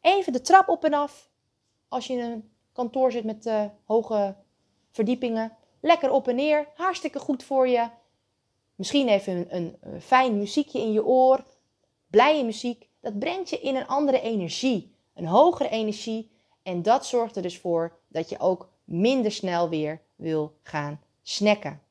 Even 0.00 0.32
de 0.32 0.40
trap 0.40 0.68
op 0.68 0.84
en 0.84 0.94
af. 0.94 1.30
Als 1.88 2.06
je 2.06 2.12
in 2.12 2.20
een 2.20 2.52
kantoor 2.72 3.12
zit 3.12 3.24
met 3.24 3.46
uh, 3.46 3.64
hoge 3.84 4.36
verdiepingen. 4.90 5.56
Lekker 5.80 6.10
op 6.10 6.28
en 6.28 6.34
neer. 6.34 6.68
Hartstikke 6.74 7.18
goed 7.18 7.42
voor 7.42 7.68
je. 7.68 7.88
Misschien 8.74 9.08
even 9.08 9.56
een, 9.56 9.76
een 9.80 10.00
fijn 10.00 10.38
muziekje 10.38 10.80
in 10.80 10.92
je 10.92 11.04
oor. 11.04 11.44
Blije 12.06 12.44
muziek. 12.44 12.87
Dat 13.00 13.18
brengt 13.18 13.50
je 13.50 13.60
in 13.60 13.76
een 13.76 13.86
andere 13.86 14.20
energie. 14.20 14.94
Een 15.14 15.26
hogere 15.26 15.68
energie. 15.68 16.30
En 16.62 16.82
dat 16.82 17.06
zorgt 17.06 17.36
er 17.36 17.42
dus 17.42 17.58
voor 17.58 17.98
dat 18.08 18.28
je 18.28 18.38
ook 18.38 18.68
minder 18.84 19.32
snel 19.32 19.68
weer 19.68 20.02
wil 20.16 20.54
gaan 20.62 21.00
snacken. 21.22 21.82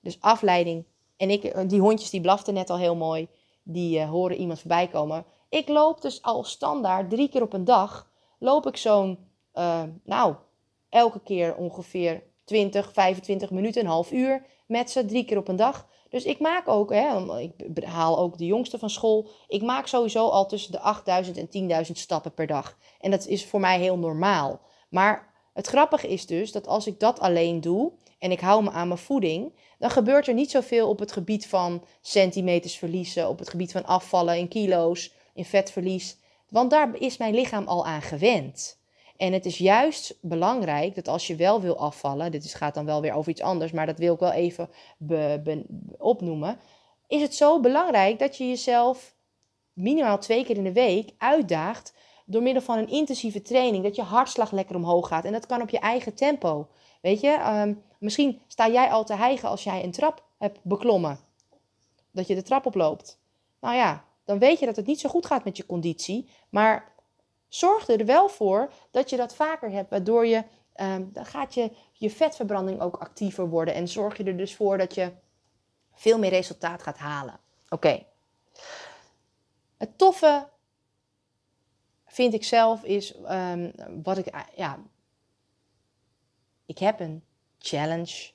Dus 0.00 0.20
afleiding. 0.20 0.84
En 1.16 1.30
ik, 1.30 1.68
die 1.68 1.80
hondjes 1.80 2.10
die 2.10 2.20
blaften 2.20 2.54
net 2.54 2.70
al 2.70 2.78
heel 2.78 2.96
mooi. 2.96 3.28
Die 3.62 3.98
uh, 3.98 4.10
horen 4.10 4.36
iemand 4.36 4.58
voorbij 4.60 4.88
komen. 4.88 5.24
Ik 5.48 5.68
loop 5.68 6.00
dus 6.00 6.22
al 6.22 6.44
standaard 6.44 7.10
drie 7.10 7.28
keer 7.28 7.42
op 7.42 7.52
een 7.52 7.64
dag. 7.64 8.10
Loop 8.38 8.66
ik 8.66 8.76
zo'n, 8.76 9.18
uh, 9.54 9.82
nou, 10.04 10.34
elke 10.88 11.20
keer 11.20 11.56
ongeveer 11.56 12.22
20, 12.44 12.92
25 12.92 13.50
minuten, 13.50 13.82
een 13.82 13.88
half 13.88 14.12
uur 14.12 14.46
met 14.66 14.90
ze. 14.90 15.04
Drie 15.04 15.24
keer 15.24 15.38
op 15.38 15.48
een 15.48 15.56
dag. 15.56 15.88
Dus 16.08 16.24
ik 16.24 16.38
maak 16.38 16.68
ook, 16.68 16.92
hè, 16.92 17.20
ik 17.40 17.84
haal 17.84 18.18
ook 18.18 18.38
de 18.38 18.46
jongste 18.46 18.78
van 18.78 18.90
school. 18.90 19.28
Ik 19.48 19.62
maak 19.62 19.86
sowieso 19.86 20.28
al 20.28 20.46
tussen 20.46 20.72
de 20.72 20.80
8000 20.80 21.36
en 21.36 21.48
10.000 21.86 21.92
stappen 21.92 22.34
per 22.34 22.46
dag. 22.46 22.78
En 23.00 23.10
dat 23.10 23.26
is 23.26 23.46
voor 23.46 23.60
mij 23.60 23.78
heel 23.78 23.98
normaal. 23.98 24.60
Maar 24.88 25.32
het 25.52 25.66
grappige 25.66 26.08
is 26.08 26.26
dus 26.26 26.52
dat 26.52 26.66
als 26.66 26.86
ik 26.86 27.00
dat 27.00 27.20
alleen 27.20 27.60
doe 27.60 27.92
en 28.18 28.30
ik 28.30 28.40
hou 28.40 28.62
me 28.62 28.70
aan 28.70 28.88
mijn 28.88 29.00
voeding, 29.00 29.52
dan 29.78 29.90
gebeurt 29.90 30.26
er 30.26 30.34
niet 30.34 30.50
zoveel 30.50 30.88
op 30.88 30.98
het 30.98 31.12
gebied 31.12 31.46
van 31.46 31.84
centimeters 32.00 32.76
verliezen, 32.76 33.28
op 33.28 33.38
het 33.38 33.48
gebied 33.48 33.72
van 33.72 33.86
afvallen 33.86 34.38
in 34.38 34.48
kilo's, 34.48 35.12
in 35.34 35.44
vetverlies. 35.44 36.18
Want 36.48 36.70
daar 36.70 36.96
is 36.98 37.16
mijn 37.16 37.34
lichaam 37.34 37.66
al 37.66 37.86
aan 37.86 38.02
gewend. 38.02 38.82
En 39.24 39.32
het 39.32 39.46
is 39.46 39.58
juist 39.58 40.18
belangrijk 40.20 40.94
dat 40.94 41.08
als 41.08 41.26
je 41.26 41.36
wel 41.36 41.60
wil 41.60 41.78
afvallen, 41.78 42.30
dit 42.30 42.44
is, 42.44 42.54
gaat 42.54 42.74
dan 42.74 42.84
wel 42.84 43.00
weer 43.00 43.12
over 43.12 43.30
iets 43.30 43.40
anders, 43.40 43.72
maar 43.72 43.86
dat 43.86 43.98
wil 43.98 44.14
ik 44.14 44.20
wel 44.20 44.32
even 44.32 44.68
opnoemen. 45.98 46.58
Is 47.06 47.22
het 47.22 47.34
zo 47.34 47.60
belangrijk 47.60 48.18
dat 48.18 48.36
je 48.36 48.48
jezelf 48.48 49.14
minimaal 49.72 50.18
twee 50.18 50.44
keer 50.44 50.56
in 50.56 50.64
de 50.64 50.72
week 50.72 51.10
uitdaagt 51.18 51.94
door 52.26 52.42
middel 52.42 52.62
van 52.62 52.78
een 52.78 52.88
intensieve 52.88 53.42
training, 53.42 53.84
dat 53.84 53.96
je 53.96 54.02
hartslag 54.02 54.50
lekker 54.50 54.76
omhoog 54.76 55.08
gaat. 55.08 55.24
En 55.24 55.32
dat 55.32 55.46
kan 55.46 55.62
op 55.62 55.70
je 55.70 55.78
eigen 55.78 56.14
tempo. 56.14 56.68
Weet 57.02 57.20
je, 57.20 57.62
um, 57.62 57.82
misschien 57.98 58.40
sta 58.46 58.68
jij 58.68 58.88
al 58.88 59.04
te 59.04 59.14
hijgen 59.14 59.48
als 59.48 59.64
jij 59.64 59.84
een 59.84 59.92
trap 59.92 60.24
hebt 60.38 60.58
beklommen. 60.62 61.18
Dat 62.10 62.26
je 62.26 62.34
de 62.34 62.42
trap 62.42 62.66
oploopt. 62.66 63.20
Nou 63.60 63.76
ja, 63.76 64.04
dan 64.24 64.38
weet 64.38 64.58
je 64.58 64.66
dat 64.66 64.76
het 64.76 64.86
niet 64.86 65.00
zo 65.00 65.08
goed 65.08 65.26
gaat 65.26 65.44
met 65.44 65.56
je 65.56 65.66
conditie. 65.66 66.28
Maar 66.50 66.93
zorg 67.54 67.88
er 67.88 68.04
wel 68.04 68.28
voor 68.28 68.72
dat 68.90 69.10
je 69.10 69.16
dat 69.16 69.34
vaker 69.34 69.70
hebt, 69.70 69.90
waardoor 69.90 70.26
je, 70.26 70.44
um, 70.76 71.12
dan 71.12 71.26
gaat 71.26 71.54
je, 71.54 71.70
je 71.92 72.10
vetverbranding 72.10 72.80
ook 72.80 72.96
actiever 72.96 73.48
worden. 73.48 73.74
En 73.74 73.88
zorg 73.88 74.16
je 74.16 74.24
er 74.24 74.36
dus 74.36 74.56
voor 74.56 74.78
dat 74.78 74.94
je 74.94 75.12
veel 75.94 76.18
meer 76.18 76.30
resultaat 76.30 76.82
gaat 76.82 76.98
halen. 76.98 77.40
Oké. 77.68 78.04
Het 79.76 79.98
toffe 79.98 80.48
vind 82.06 82.34
ik 82.34 82.44
zelf 82.44 82.82
is 82.82 83.14
um, 83.30 83.72
wat 84.02 84.18
ik, 84.18 84.46
ja, 84.56 84.78
ik 86.66 86.78
heb 86.78 87.00
een 87.00 87.24
challenge. 87.58 88.30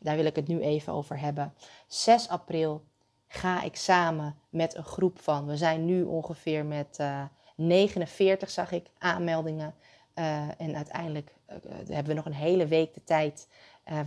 Daar 0.00 0.16
wil 0.16 0.24
ik 0.24 0.36
het 0.36 0.48
nu 0.48 0.60
even 0.60 0.92
over 0.92 1.18
hebben. 1.18 1.54
6 1.86 2.28
april 2.28 2.84
ga 3.28 3.62
ik 3.62 3.76
samen 3.76 4.38
met 4.48 4.74
een 4.74 4.84
groep 4.84 5.20
van, 5.20 5.46
we 5.46 5.56
zijn 5.56 5.84
nu 5.84 6.02
ongeveer 6.02 6.64
met 6.64 6.96
eh, 6.98 7.24
49, 7.56 8.50
zag 8.50 8.72
ik, 8.72 8.86
aanmeldingen. 8.98 9.74
Uh, 10.14 10.60
en 10.60 10.76
uiteindelijk 10.76 11.34
uh, 11.48 11.56
hebben 11.76 12.06
we 12.06 12.14
nog 12.14 12.24
een 12.24 12.32
hele 12.32 12.66
week 12.66 12.94
de 12.94 13.04
tijd 13.04 13.48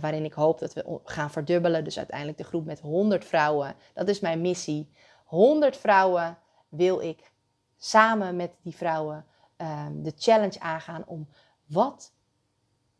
waarin 0.00 0.24
ik 0.24 0.32
hoop 0.32 0.58
dat 0.58 0.72
we 0.72 1.00
gaan 1.04 1.30
verdubbelen. 1.30 1.84
Dus 1.84 1.98
uiteindelijk 1.98 2.38
de 2.38 2.44
groep 2.44 2.64
met 2.64 2.80
100 2.80 3.24
vrouwen. 3.24 3.74
Dat 3.94 4.08
is 4.08 4.20
mijn 4.20 4.40
missie. 4.40 4.90
100 5.24 5.76
vrouwen 5.76 6.38
wil 6.68 7.00
ik 7.00 7.32
samen 7.76 8.36
met 8.36 8.52
die 8.62 8.76
vrouwen 8.76 9.26
ehm, 9.56 10.02
de 10.02 10.12
challenge 10.16 10.60
aangaan 10.60 11.06
om 11.06 11.28
wat 11.66 12.12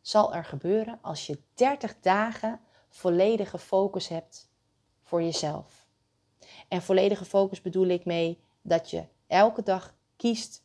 zal 0.00 0.34
er 0.34 0.44
gebeuren 0.44 0.98
als 1.02 1.26
je 1.26 1.38
30 1.54 2.00
dagen 2.00 2.60
volledige 2.88 3.58
focus 3.58 4.08
hebt 4.08 4.50
voor 5.02 5.22
jezelf. 5.22 5.86
En 6.68 6.82
volledige 6.82 7.24
focus 7.24 7.60
bedoel 7.60 7.86
ik 7.86 8.04
mee 8.04 8.44
dat 8.62 8.90
je 8.90 9.04
elke 9.26 9.62
dag 9.62 9.94
kiest 10.20 10.62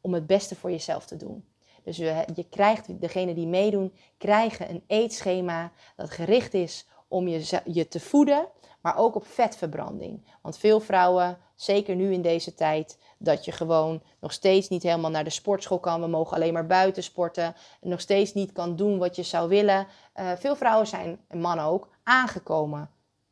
om 0.00 0.14
het 0.14 0.26
beste 0.26 0.56
voor 0.56 0.70
jezelf 0.70 1.06
te 1.06 1.16
doen. 1.16 1.44
Dus 1.84 1.96
je 1.96 2.46
krijgt, 2.50 3.00
degene 3.00 3.34
die 3.34 3.46
meedoen, 3.46 3.94
krijgen 4.18 4.70
een 4.70 4.84
eetschema 4.86 5.72
dat 5.96 6.10
gericht 6.10 6.54
is 6.54 6.86
om 7.08 7.28
je, 7.28 7.60
je 7.64 7.88
te 7.88 8.00
voeden, 8.00 8.48
maar 8.80 8.96
ook 8.96 9.14
op 9.14 9.26
vetverbranding. 9.26 10.24
Want 10.42 10.58
veel 10.58 10.80
vrouwen, 10.80 11.38
zeker 11.54 11.94
nu 11.96 12.12
in 12.12 12.22
deze 12.22 12.54
tijd, 12.54 12.98
dat 13.18 13.44
je 13.44 13.52
gewoon 13.52 14.02
nog 14.20 14.32
steeds 14.32 14.68
niet 14.68 14.82
helemaal 14.82 15.10
naar 15.10 15.24
de 15.24 15.30
sportschool 15.30 15.78
kan. 15.78 16.00
We 16.00 16.06
mogen 16.06 16.36
alleen 16.36 16.52
maar 16.52 16.66
buiten 16.66 17.02
sporten. 17.02 17.54
En 17.80 17.88
nog 17.88 18.00
steeds 18.00 18.34
niet 18.34 18.52
kan 18.52 18.76
doen 18.76 18.98
wat 18.98 19.16
je 19.16 19.22
zou 19.22 19.48
willen. 19.48 19.86
Uh, 20.16 20.32
veel 20.36 20.56
vrouwen 20.56 20.86
zijn, 20.86 21.20
en 21.28 21.40
mannen 21.40 21.64
ook, 21.64 21.88
aangekomen. 22.02 22.90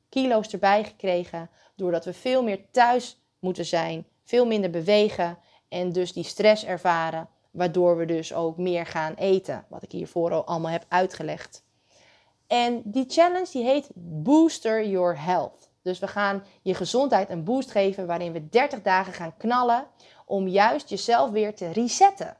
Kilo's 0.08 0.52
erbij 0.52 0.84
gekregen. 0.84 1.50
Doordat 1.74 2.04
we 2.04 2.12
veel 2.12 2.42
meer 2.42 2.70
thuis 2.70 3.20
moeten 3.38 3.64
zijn. 3.64 4.06
Veel 4.24 4.46
minder 4.46 4.70
bewegen. 4.70 5.38
En 5.68 5.92
dus 5.92 6.12
die 6.12 6.24
stress 6.24 6.64
ervaren. 6.64 7.28
Waardoor 7.50 7.96
we 7.96 8.04
dus 8.04 8.34
ook 8.34 8.56
meer 8.56 8.86
gaan 8.86 9.14
eten. 9.14 9.64
Wat 9.68 9.82
ik 9.82 9.92
hiervoor 9.92 10.32
al 10.32 10.44
allemaal 10.44 10.70
heb 10.70 10.84
uitgelegd. 10.88 11.64
En 12.46 12.82
die 12.84 13.04
challenge 13.08 13.48
die 13.52 13.64
heet 13.64 13.90
Booster 13.94 14.88
Your 14.88 15.20
Health. 15.20 15.68
Dus 15.82 15.98
we 15.98 16.08
gaan 16.08 16.44
je 16.62 16.74
gezondheid 16.74 17.30
een 17.30 17.44
boost 17.44 17.70
geven 17.70 18.06
waarin 18.06 18.32
we 18.32 18.48
30 18.48 18.82
dagen 18.82 19.12
gaan 19.12 19.36
knallen 19.36 19.86
om 20.24 20.48
juist 20.48 20.88
jezelf 20.88 21.30
weer 21.30 21.54
te 21.54 21.70
resetten. 21.70 22.36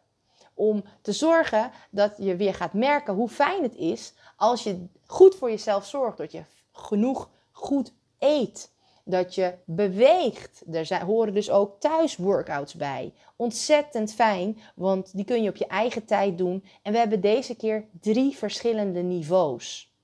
Om 0.55 0.85
te 1.03 1.13
zorgen 1.13 1.71
dat 1.91 2.15
je 2.19 2.37
weer 2.37 2.55
gaat 2.55 2.73
merken 2.73 3.15
hoe 3.15 3.29
fijn 3.29 3.63
het 3.63 3.75
is 3.75 4.15
als 4.37 4.63
je 4.63 4.87
goed 5.07 5.35
voor 5.35 5.51
jezelf 5.51 5.87
zorgt. 5.87 6.19
Dat 6.19 6.33
je 6.33 6.43
genoeg 6.73 7.29
goed 7.53 7.93
eet. 8.19 8.71
Dat 9.09 9.35
je 9.35 9.55
beweegt. 9.65 10.63
Er 10.73 10.87
zijn, 10.87 11.03
horen 11.03 11.35
dus 11.35 11.51
ook 11.51 11.81
thuis 11.81 12.17
workouts 12.17 12.75
bij. 12.75 13.13
Ontzettend 13.37 14.15
fijn, 14.15 14.59
want 14.75 15.17
die 15.17 15.25
kun 15.25 15.43
je 15.43 15.49
op 15.49 15.57
je 15.57 15.67
eigen 15.67 16.05
tijd 16.05 16.39
doen. 16.39 16.65
En 16.83 16.93
we 16.93 16.99
hebben 16.99 17.21
deze 17.21 17.55
keer 17.55 17.85
drie 18.01 18.37
verschillende 18.37 19.03
niveaus. 19.03 19.95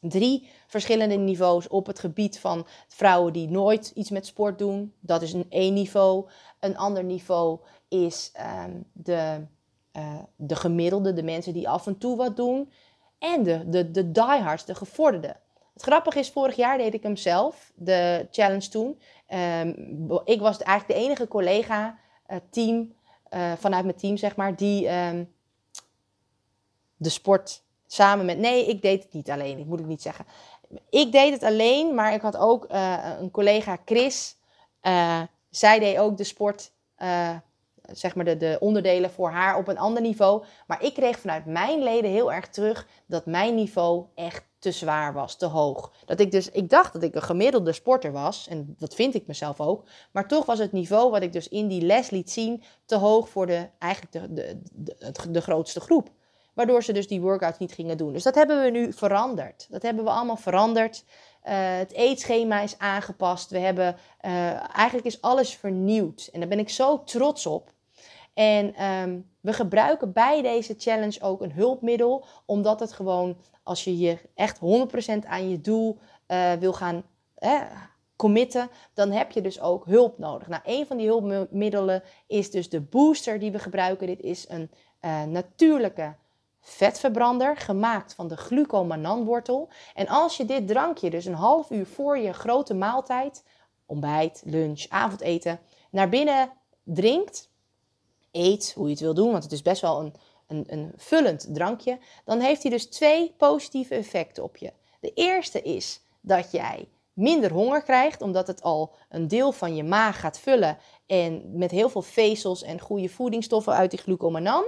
Drie 0.00 0.48
verschillende 0.66 1.14
niveaus 1.16 1.68
op 1.68 1.86
het 1.86 1.98
gebied 1.98 2.38
van 2.38 2.66
vrouwen 2.88 3.32
die 3.32 3.48
nooit 3.48 3.92
iets 3.94 4.10
met 4.10 4.26
sport 4.26 4.58
doen. 4.58 4.92
Dat 5.00 5.22
is 5.22 5.32
een 5.32 5.46
één 5.48 5.74
niveau. 5.74 6.28
Een 6.60 6.76
ander 6.76 7.04
niveau 7.04 7.58
is 7.88 8.30
ehm, 8.32 8.70
de, 8.92 9.46
uh, 9.96 10.18
de 10.36 10.56
gemiddelde, 10.56 11.12
de 11.12 11.22
mensen 11.22 11.52
die 11.52 11.68
af 11.68 11.86
en 11.86 11.98
toe 11.98 12.16
wat 12.16 12.36
doen. 12.36 12.72
En 13.18 13.42
de, 13.42 13.68
de, 13.68 13.90
de 13.90 14.10
diehards, 14.10 14.64
de 14.64 14.74
gevorderde. 14.74 15.36
Het 15.72 15.82
grappige 15.82 16.18
is, 16.18 16.30
vorig 16.30 16.56
jaar 16.56 16.78
deed 16.78 16.94
ik 16.94 17.02
hem 17.02 17.16
zelf, 17.16 17.72
de 17.74 18.28
challenge 18.30 18.68
toen. 18.68 19.00
Um, 19.28 20.20
ik 20.24 20.40
was 20.40 20.58
eigenlijk 20.58 20.98
de 20.98 21.06
enige 21.06 21.28
collega, 21.28 21.98
uh, 22.28 22.36
team, 22.50 22.94
uh, 23.30 23.52
vanuit 23.52 23.84
mijn 23.84 23.96
team 23.96 24.16
zeg 24.16 24.36
maar, 24.36 24.56
die 24.56 24.88
um, 24.88 25.34
de 26.96 27.08
sport 27.08 27.62
samen 27.86 28.24
met... 28.24 28.38
Nee, 28.38 28.66
ik 28.66 28.82
deed 28.82 29.02
het 29.02 29.12
niet 29.12 29.30
alleen, 29.30 29.58
ik 29.58 29.66
moet 29.66 29.78
het 29.78 29.88
niet 29.88 30.02
zeggen. 30.02 30.26
Ik 30.90 31.12
deed 31.12 31.32
het 31.32 31.42
alleen, 31.42 31.94
maar 31.94 32.14
ik 32.14 32.20
had 32.20 32.36
ook 32.36 32.72
uh, 32.72 33.16
een 33.20 33.30
collega, 33.30 33.78
Chris. 33.84 34.36
zij 35.50 35.78
deed 35.78 35.98
ook 35.98 36.16
de 36.16 36.24
sport, 36.24 36.72
zeg 37.90 38.14
maar 38.14 38.24
de, 38.24 38.36
de 38.36 38.56
onderdelen 38.60 39.10
voor 39.10 39.30
haar 39.30 39.56
op 39.56 39.68
een 39.68 39.78
ander 39.78 40.02
niveau. 40.02 40.44
Maar 40.66 40.82
ik 40.82 40.94
kreeg 40.94 41.18
vanuit 41.18 41.46
mijn 41.46 41.82
leden 41.82 42.10
heel 42.10 42.32
erg 42.32 42.48
terug 42.48 42.86
dat 43.06 43.26
mijn 43.26 43.54
niveau 43.54 44.04
echt 44.14 44.44
te 44.58 44.72
zwaar 44.72 45.12
was, 45.12 45.36
te 45.36 45.46
hoog. 45.46 45.92
Dat 46.04 46.20
ik 46.20 46.30
dus, 46.30 46.50
ik 46.50 46.70
dacht 46.70 46.92
dat 46.92 47.02
ik 47.02 47.14
een 47.14 47.22
gemiddelde 47.22 47.72
sporter 47.72 48.12
was, 48.12 48.48
en 48.48 48.74
dat 48.78 48.94
vind 48.94 49.14
ik 49.14 49.26
mezelf 49.26 49.60
ook, 49.60 49.84
maar 50.12 50.28
toch 50.28 50.46
was 50.46 50.58
het 50.58 50.72
niveau 50.72 51.10
wat 51.10 51.22
ik 51.22 51.32
dus 51.32 51.48
in 51.48 51.68
die 51.68 51.82
les 51.82 52.10
liet 52.10 52.30
zien 52.30 52.62
te 52.84 52.96
hoog 52.96 53.28
voor 53.28 53.46
de, 53.46 53.68
eigenlijk 53.78 54.12
de, 54.12 54.32
de, 54.32 54.58
de, 54.72 55.30
de 55.30 55.40
grootste 55.40 55.80
groep. 55.80 56.10
Waardoor 56.54 56.82
ze 56.82 56.92
dus 56.92 57.08
die 57.08 57.20
workouts 57.20 57.58
niet 57.58 57.72
gingen 57.72 57.96
doen. 57.96 58.12
Dus 58.12 58.22
dat 58.22 58.34
hebben 58.34 58.62
we 58.62 58.70
nu 58.70 58.92
veranderd. 58.92 59.66
Dat 59.70 59.82
hebben 59.82 60.04
we 60.04 60.10
allemaal 60.10 60.36
veranderd. 60.36 61.04
Uh, 61.48 61.76
het 61.76 61.92
eetschema 61.92 62.60
is 62.60 62.78
aangepast. 62.78 63.50
We 63.50 63.58
hebben, 63.58 63.96
uh, 64.24 64.76
eigenlijk 64.76 65.06
is 65.06 65.20
alles 65.20 65.54
vernieuwd. 65.54 66.28
En 66.32 66.40
daar 66.40 66.48
ben 66.48 66.58
ik 66.58 66.68
zo 66.68 67.04
trots 67.04 67.46
op. 67.46 67.72
En 68.34 68.84
um, 68.84 69.30
we 69.40 69.52
gebruiken 69.52 70.12
bij 70.12 70.42
deze 70.42 70.74
challenge 70.78 71.20
ook 71.20 71.40
een 71.40 71.52
hulpmiddel, 71.52 72.24
omdat 72.46 72.80
het 72.80 72.92
gewoon, 72.92 73.36
als 73.62 73.84
je 73.84 73.98
je 73.98 74.18
echt 74.34 74.58
100% 75.24 75.26
aan 75.26 75.50
je 75.50 75.60
doel 75.60 75.98
uh, 76.28 76.52
wil 76.52 76.72
gaan 76.72 77.02
eh, 77.34 77.60
committen, 78.16 78.68
dan 78.94 79.10
heb 79.10 79.30
je 79.30 79.40
dus 79.40 79.60
ook 79.60 79.86
hulp 79.86 80.18
nodig. 80.18 80.48
Nou, 80.48 80.62
een 80.64 80.86
van 80.86 80.96
die 80.96 81.06
hulpmiddelen 81.06 82.02
is 82.26 82.50
dus 82.50 82.68
de 82.68 82.80
booster 82.80 83.38
die 83.38 83.52
we 83.52 83.58
gebruiken. 83.58 84.06
Dit 84.06 84.20
is 84.20 84.46
een 84.48 84.70
natuurlijke 85.32 86.14
vetverbrander, 86.62 87.56
gemaakt 87.56 88.14
van 88.14 88.28
de 88.28 88.36
glucomananwortel. 88.36 89.68
En 89.94 90.08
als 90.08 90.36
je 90.36 90.44
dit 90.44 90.68
drankje 90.68 91.10
dus 91.10 91.24
een 91.24 91.34
half 91.34 91.70
uur 91.70 91.86
voor 91.86 92.18
je 92.18 92.32
grote 92.32 92.74
maaltijd, 92.74 93.44
ontbijt, 93.86 94.42
lunch, 94.44 94.86
avondeten, 94.88 95.60
naar 95.90 96.08
binnen 96.08 96.52
drinkt, 96.84 97.50
eet, 98.30 98.72
hoe 98.76 98.84
je 98.84 98.90
het 98.90 99.00
wil 99.00 99.14
doen, 99.14 99.30
want 99.30 99.42
het 99.42 99.52
is 99.52 99.62
best 99.62 99.80
wel 99.80 100.00
een, 100.00 100.14
een, 100.46 100.64
een 100.66 100.92
vullend 100.96 101.48
drankje, 101.54 101.98
dan 102.24 102.40
heeft 102.40 102.62
hij 102.62 102.70
dus 102.70 102.86
twee 102.86 103.34
positieve 103.36 103.94
effecten 103.94 104.42
op 104.42 104.56
je. 104.56 104.72
De 105.00 105.12
eerste 105.14 105.62
is 105.62 106.00
dat 106.20 106.50
jij 106.50 106.88
minder 107.12 107.52
honger 107.52 107.82
krijgt, 107.82 108.22
omdat 108.22 108.46
het 108.46 108.62
al 108.62 108.94
een 109.08 109.28
deel 109.28 109.52
van 109.52 109.76
je 109.76 109.84
maag 109.84 110.20
gaat 110.20 110.38
vullen 110.38 110.78
en 111.06 111.58
met 111.58 111.70
heel 111.70 111.88
veel 111.88 112.02
vezels 112.02 112.62
en 112.62 112.80
goede 112.80 113.08
voedingsstoffen 113.08 113.72
uit 113.72 113.90
die 113.90 114.00
glucomanan. 114.00 114.64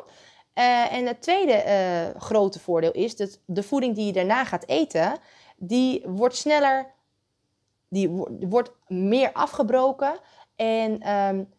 Uh, 0.55 0.93
en 0.93 1.07
het 1.07 1.23
tweede 1.23 1.65
uh, 1.67 2.21
grote 2.21 2.61
voordeel 2.61 2.93
is 2.93 3.17
dat 3.17 3.41
de 3.45 3.63
voeding 3.63 3.95
die 3.95 4.07
je 4.07 4.13
daarna 4.13 4.45
gaat 4.45 4.67
eten, 4.67 5.19
die 5.57 6.03
wordt 6.07 6.37
sneller, 6.37 6.93
die 7.89 8.09
wordt 8.41 8.71
meer 8.87 9.33
afgebroken 9.33 10.19
en 10.57 11.11
um, 11.11 11.53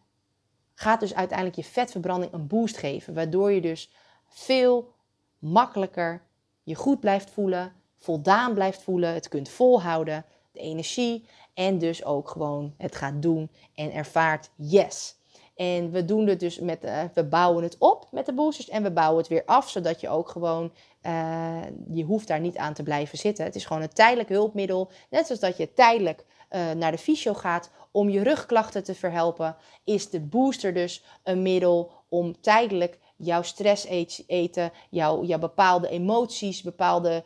gaat 0.74 1.00
dus 1.00 1.14
uiteindelijk 1.14 1.56
je 1.56 1.64
vetverbranding 1.64 2.32
een 2.32 2.46
boost 2.46 2.76
geven. 2.76 3.14
Waardoor 3.14 3.52
je 3.52 3.60
dus 3.60 3.90
veel 4.28 4.94
makkelijker 5.38 6.22
je 6.62 6.74
goed 6.74 7.00
blijft 7.00 7.30
voelen, 7.30 7.72
voldaan 7.98 8.54
blijft 8.54 8.82
voelen, 8.82 9.14
het 9.14 9.28
kunt 9.28 9.48
volhouden, 9.48 10.24
de 10.52 10.60
energie 10.60 11.28
en 11.54 11.78
dus 11.78 12.04
ook 12.04 12.28
gewoon 12.28 12.74
het 12.76 12.96
gaat 12.96 13.22
doen 13.22 13.50
en 13.74 13.92
ervaart 13.92 14.50
yes. 14.54 15.16
En 15.56 15.90
we 15.90 16.04
doen 16.04 16.26
het 16.26 16.40
dus 16.40 16.58
met, 16.58 16.84
uh, 16.84 17.02
we 17.14 17.24
bouwen 17.24 17.62
het 17.62 17.76
op 17.78 18.06
met 18.10 18.26
de 18.26 18.32
boosters 18.32 18.68
en 18.68 18.82
we 18.82 18.90
bouwen 18.90 19.18
het 19.18 19.28
weer 19.28 19.42
af, 19.46 19.70
zodat 19.70 20.00
je 20.00 20.08
ook 20.08 20.28
gewoon, 20.28 20.72
uh, 21.02 21.62
je 21.90 22.04
hoeft 22.04 22.28
daar 22.28 22.40
niet 22.40 22.56
aan 22.56 22.74
te 22.74 22.82
blijven 22.82 23.18
zitten. 23.18 23.44
Het 23.44 23.54
is 23.54 23.64
gewoon 23.64 23.82
een 23.82 23.92
tijdelijk 23.92 24.28
hulpmiddel, 24.28 24.90
net 25.10 25.26
zoals 25.26 25.40
dat 25.40 25.56
je 25.56 25.72
tijdelijk 25.72 26.24
uh, 26.50 26.70
naar 26.70 26.90
de 26.90 26.98
fysio 26.98 27.34
gaat 27.34 27.70
om 27.90 28.08
je 28.08 28.22
rugklachten 28.22 28.84
te 28.84 28.94
verhelpen, 28.94 29.56
is 29.84 30.10
de 30.10 30.20
booster 30.20 30.74
dus 30.74 31.04
een 31.22 31.42
middel 31.42 31.90
om 32.08 32.40
tijdelijk 32.40 32.98
jouw 33.16 33.42
stress 33.42 33.86
eten, 34.26 34.72
jouw, 34.90 35.24
jouw 35.24 35.38
bepaalde 35.38 35.88
emoties, 35.88 36.62
bepaalde 36.62 37.24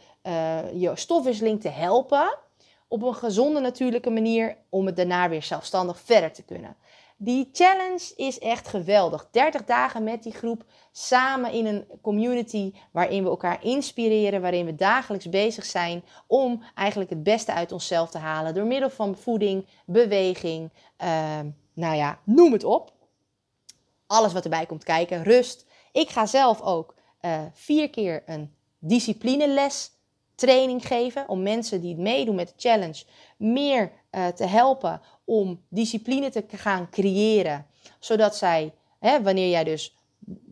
je 0.74 0.90
stofwisseling 0.94 1.60
te 1.60 1.68
helpen. 1.68 2.38
Op 2.88 3.02
een 3.02 3.14
gezonde 3.14 3.60
natuurlijke 3.60 4.10
manier 4.10 4.56
om 4.68 4.86
het 4.86 4.96
daarna 4.96 5.28
weer 5.28 5.42
zelfstandig 5.42 6.00
verder 6.00 6.32
te 6.32 6.42
kunnen. 6.42 6.76
Die 7.22 7.48
challenge 7.52 8.12
is 8.16 8.38
echt 8.38 8.68
geweldig. 8.68 9.28
30 9.30 9.64
dagen 9.64 10.04
met 10.04 10.22
die 10.22 10.32
groep 10.32 10.64
samen 10.92 11.52
in 11.52 11.66
een 11.66 11.86
community 12.02 12.72
waarin 12.90 13.22
we 13.22 13.28
elkaar 13.28 13.64
inspireren, 13.64 14.40
waarin 14.40 14.64
we 14.64 14.74
dagelijks 14.74 15.28
bezig 15.28 15.64
zijn 15.64 16.04
om 16.26 16.62
eigenlijk 16.74 17.10
het 17.10 17.22
beste 17.22 17.52
uit 17.52 17.72
onszelf 17.72 18.10
te 18.10 18.18
halen 18.18 18.54
door 18.54 18.66
middel 18.66 18.90
van 18.90 19.16
voeding, 19.16 19.66
beweging, 19.86 20.70
uh, 21.02 21.38
nou 21.72 21.96
ja, 21.96 22.18
noem 22.24 22.52
het 22.52 22.64
op. 22.64 22.92
Alles 24.06 24.32
wat 24.32 24.44
erbij 24.44 24.66
komt 24.66 24.84
kijken, 24.84 25.22
rust. 25.22 25.66
Ik 25.92 26.08
ga 26.08 26.26
zelf 26.26 26.60
ook 26.60 26.94
uh, 27.20 27.40
vier 27.52 27.90
keer 27.90 28.22
een 28.26 28.54
disciplineles 28.78 29.92
training 30.40 30.86
geven 30.86 31.28
om 31.28 31.42
mensen 31.42 31.80
die 31.80 31.96
meedoen 31.96 32.34
met 32.34 32.48
de 32.48 32.68
challenge 32.68 33.04
meer 33.36 33.92
uh, 34.10 34.26
te 34.26 34.44
helpen 34.44 35.00
om 35.24 35.60
discipline 35.68 36.30
te 36.30 36.56
gaan 36.56 36.90
creëren. 36.90 37.66
Zodat 37.98 38.36
zij, 38.36 38.74
hè, 38.98 39.22
wanneer 39.22 39.48
jij 39.48 39.64
dus 39.64 39.96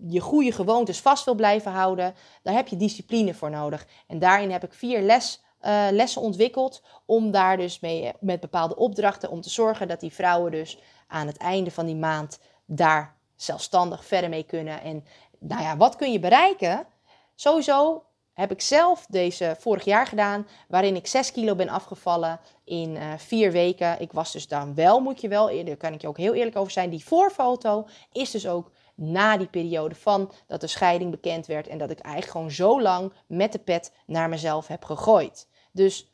je 0.06 0.20
goede 0.20 0.52
gewoontes 0.52 1.00
vast 1.00 1.24
wil 1.24 1.34
blijven 1.34 1.72
houden, 1.72 2.14
daar 2.42 2.54
heb 2.54 2.68
je 2.68 2.76
discipline 2.76 3.34
voor 3.34 3.50
nodig. 3.50 3.86
En 4.06 4.18
daarin 4.18 4.50
heb 4.50 4.64
ik 4.64 4.72
vier 4.72 5.00
les, 5.02 5.42
uh, 5.62 5.86
lessen 5.90 6.22
ontwikkeld 6.22 6.82
om 7.06 7.30
daar 7.30 7.56
dus 7.56 7.80
mee 7.80 8.12
met 8.20 8.40
bepaalde 8.40 8.76
opdrachten 8.76 9.30
om 9.30 9.40
te 9.40 9.50
zorgen 9.50 9.88
dat 9.88 10.00
die 10.00 10.12
vrouwen 10.12 10.50
dus 10.50 10.78
aan 11.06 11.26
het 11.26 11.36
einde 11.36 11.70
van 11.70 11.86
die 11.86 11.96
maand 11.96 12.40
daar 12.66 13.16
zelfstandig 13.36 14.04
verder 14.04 14.30
mee 14.30 14.44
kunnen. 14.44 14.82
En 14.82 15.04
nou 15.38 15.62
ja, 15.62 15.76
wat 15.76 15.96
kun 15.96 16.12
je 16.12 16.18
bereiken? 16.18 16.86
Sowieso 17.34 18.02
heb 18.38 18.50
ik 18.50 18.60
zelf 18.60 19.06
deze 19.08 19.56
vorig 19.58 19.84
jaar 19.84 20.06
gedaan, 20.06 20.46
waarin 20.68 20.96
ik 20.96 21.06
6 21.06 21.32
kilo 21.32 21.54
ben 21.54 21.68
afgevallen 21.68 22.40
in 22.64 22.96
uh, 22.96 23.12
vier 23.16 23.52
weken. 23.52 24.00
Ik 24.00 24.12
was 24.12 24.32
dus 24.32 24.48
dan 24.48 24.74
wel, 24.74 25.00
moet 25.00 25.20
je 25.20 25.28
wel, 25.28 25.64
daar 25.64 25.76
kan 25.76 25.92
ik 25.92 26.00
je 26.00 26.08
ook 26.08 26.16
heel 26.16 26.34
eerlijk 26.34 26.56
over 26.56 26.72
zijn, 26.72 26.90
die 26.90 27.04
voorfoto 27.04 27.88
is 28.12 28.30
dus 28.30 28.46
ook 28.48 28.70
na 28.94 29.36
die 29.36 29.46
periode 29.46 29.94
van 29.94 30.32
dat 30.46 30.60
de 30.60 30.66
scheiding 30.66 31.10
bekend 31.10 31.46
werd 31.46 31.68
en 31.68 31.78
dat 31.78 31.90
ik 31.90 31.98
eigenlijk 31.98 32.32
gewoon 32.32 32.50
zo 32.50 32.82
lang 32.82 33.12
met 33.26 33.52
de 33.52 33.58
pet 33.58 33.92
naar 34.06 34.28
mezelf 34.28 34.66
heb 34.66 34.84
gegooid. 34.84 35.48
Dus 35.72 36.12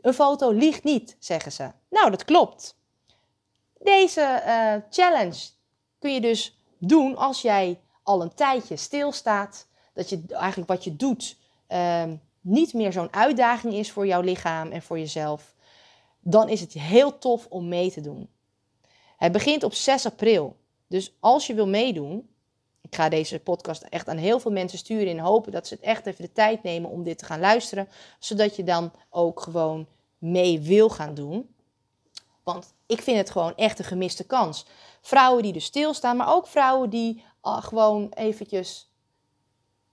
een 0.00 0.14
foto 0.14 0.50
liegt 0.50 0.84
niet, 0.84 1.16
zeggen 1.18 1.52
ze. 1.52 1.70
Nou, 1.90 2.10
dat 2.10 2.24
klopt. 2.24 2.76
Deze 3.78 4.42
uh, 4.46 4.74
challenge 4.90 5.48
kun 5.98 6.14
je 6.14 6.20
dus 6.20 6.60
doen 6.78 7.16
als 7.16 7.42
jij 7.42 7.80
al 8.02 8.22
een 8.22 8.34
tijdje 8.34 8.76
stilstaat 8.76 9.66
dat 9.96 10.08
je 10.08 10.22
eigenlijk 10.28 10.68
wat 10.68 10.84
je 10.84 10.96
doet 10.96 11.36
um, 11.68 12.20
niet 12.40 12.72
meer 12.72 12.92
zo'n 12.92 13.12
uitdaging 13.12 13.74
is 13.74 13.90
voor 13.90 14.06
jouw 14.06 14.20
lichaam 14.20 14.70
en 14.70 14.82
voor 14.82 14.98
jezelf, 14.98 15.54
dan 16.20 16.48
is 16.48 16.60
het 16.60 16.72
heel 16.72 17.18
tof 17.18 17.46
om 17.48 17.68
mee 17.68 17.90
te 17.90 18.00
doen. 18.00 18.28
Het 19.16 19.32
begint 19.32 19.62
op 19.62 19.74
6 19.74 20.06
april. 20.06 20.56
Dus 20.86 21.12
als 21.20 21.46
je 21.46 21.54
wil 21.54 21.66
meedoen, 21.66 22.28
ik 22.80 22.94
ga 22.94 23.08
deze 23.08 23.38
podcast 23.38 23.82
echt 23.82 24.08
aan 24.08 24.16
heel 24.16 24.40
veel 24.40 24.50
mensen 24.50 24.78
sturen 24.78 25.06
in 25.06 25.18
hopen 25.18 25.52
dat 25.52 25.66
ze 25.66 25.74
het 25.74 25.82
echt 25.82 26.06
even 26.06 26.24
de 26.24 26.32
tijd 26.32 26.62
nemen 26.62 26.90
om 26.90 27.02
dit 27.02 27.18
te 27.18 27.24
gaan 27.24 27.40
luisteren, 27.40 27.88
zodat 28.18 28.56
je 28.56 28.64
dan 28.64 28.92
ook 29.10 29.40
gewoon 29.40 29.86
mee 30.18 30.60
wil 30.60 30.88
gaan 30.88 31.14
doen. 31.14 31.54
Want 32.42 32.74
ik 32.86 33.02
vind 33.02 33.16
het 33.16 33.30
gewoon 33.30 33.54
echt 33.54 33.78
een 33.78 33.84
gemiste 33.84 34.24
kans. 34.24 34.66
Vrouwen 35.00 35.42
die 35.42 35.52
dus 35.52 35.64
stilstaan, 35.64 36.16
maar 36.16 36.34
ook 36.34 36.46
vrouwen 36.46 36.90
die 36.90 37.24
uh, 37.42 37.62
gewoon 37.62 38.12
eventjes 38.14 38.90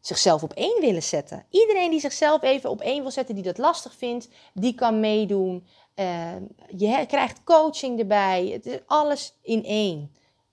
zichzelf 0.06 0.44
op 0.44 0.54
één 0.54 0.82
willen 0.82 1.04
zetten. 1.04 1.46
Iedereen 1.50 1.90
die 1.90 2.00
zichzelf 2.00 2.42
even 2.42 2.70
op 2.70 2.82
één 2.82 3.02
wil 3.02 3.12
zetten, 3.12 3.36
die 3.36 3.44
dat 3.44 3.58
lastig 3.58 3.96
vindt, 3.96 4.30
die 4.54 4.76
kan 4.76 5.00
meedoen. 5.00 5.68
Uh, 5.96 6.36
je 6.68 7.06
krijgt 7.08 7.44
coaching 7.44 8.00
erbij. 8.00 8.48
Het 8.48 8.66
is 8.66 8.80
alles 8.86 9.34
in 9.42 9.66
één. 9.66 10.12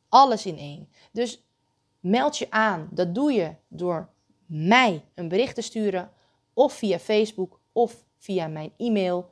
Alles 0.09 0.47
in 0.47 0.59
één. 0.59 0.89
Dus 1.13 1.45
meld 2.01 2.39
je 2.39 2.51
aan. 2.51 2.89
Dat 2.91 3.15
doe 3.15 3.33
je 3.33 3.55
door 3.69 4.09
mij 4.47 5.05
een 5.15 5.29
bericht 5.29 5.55
te 5.55 5.63
sturen 5.63 6.11
of 6.55 6.73
via 6.73 6.99
Facebook 6.99 7.61
of 7.73 8.05
via 8.19 8.47
mijn 8.47 8.73
e-mail 8.77 9.31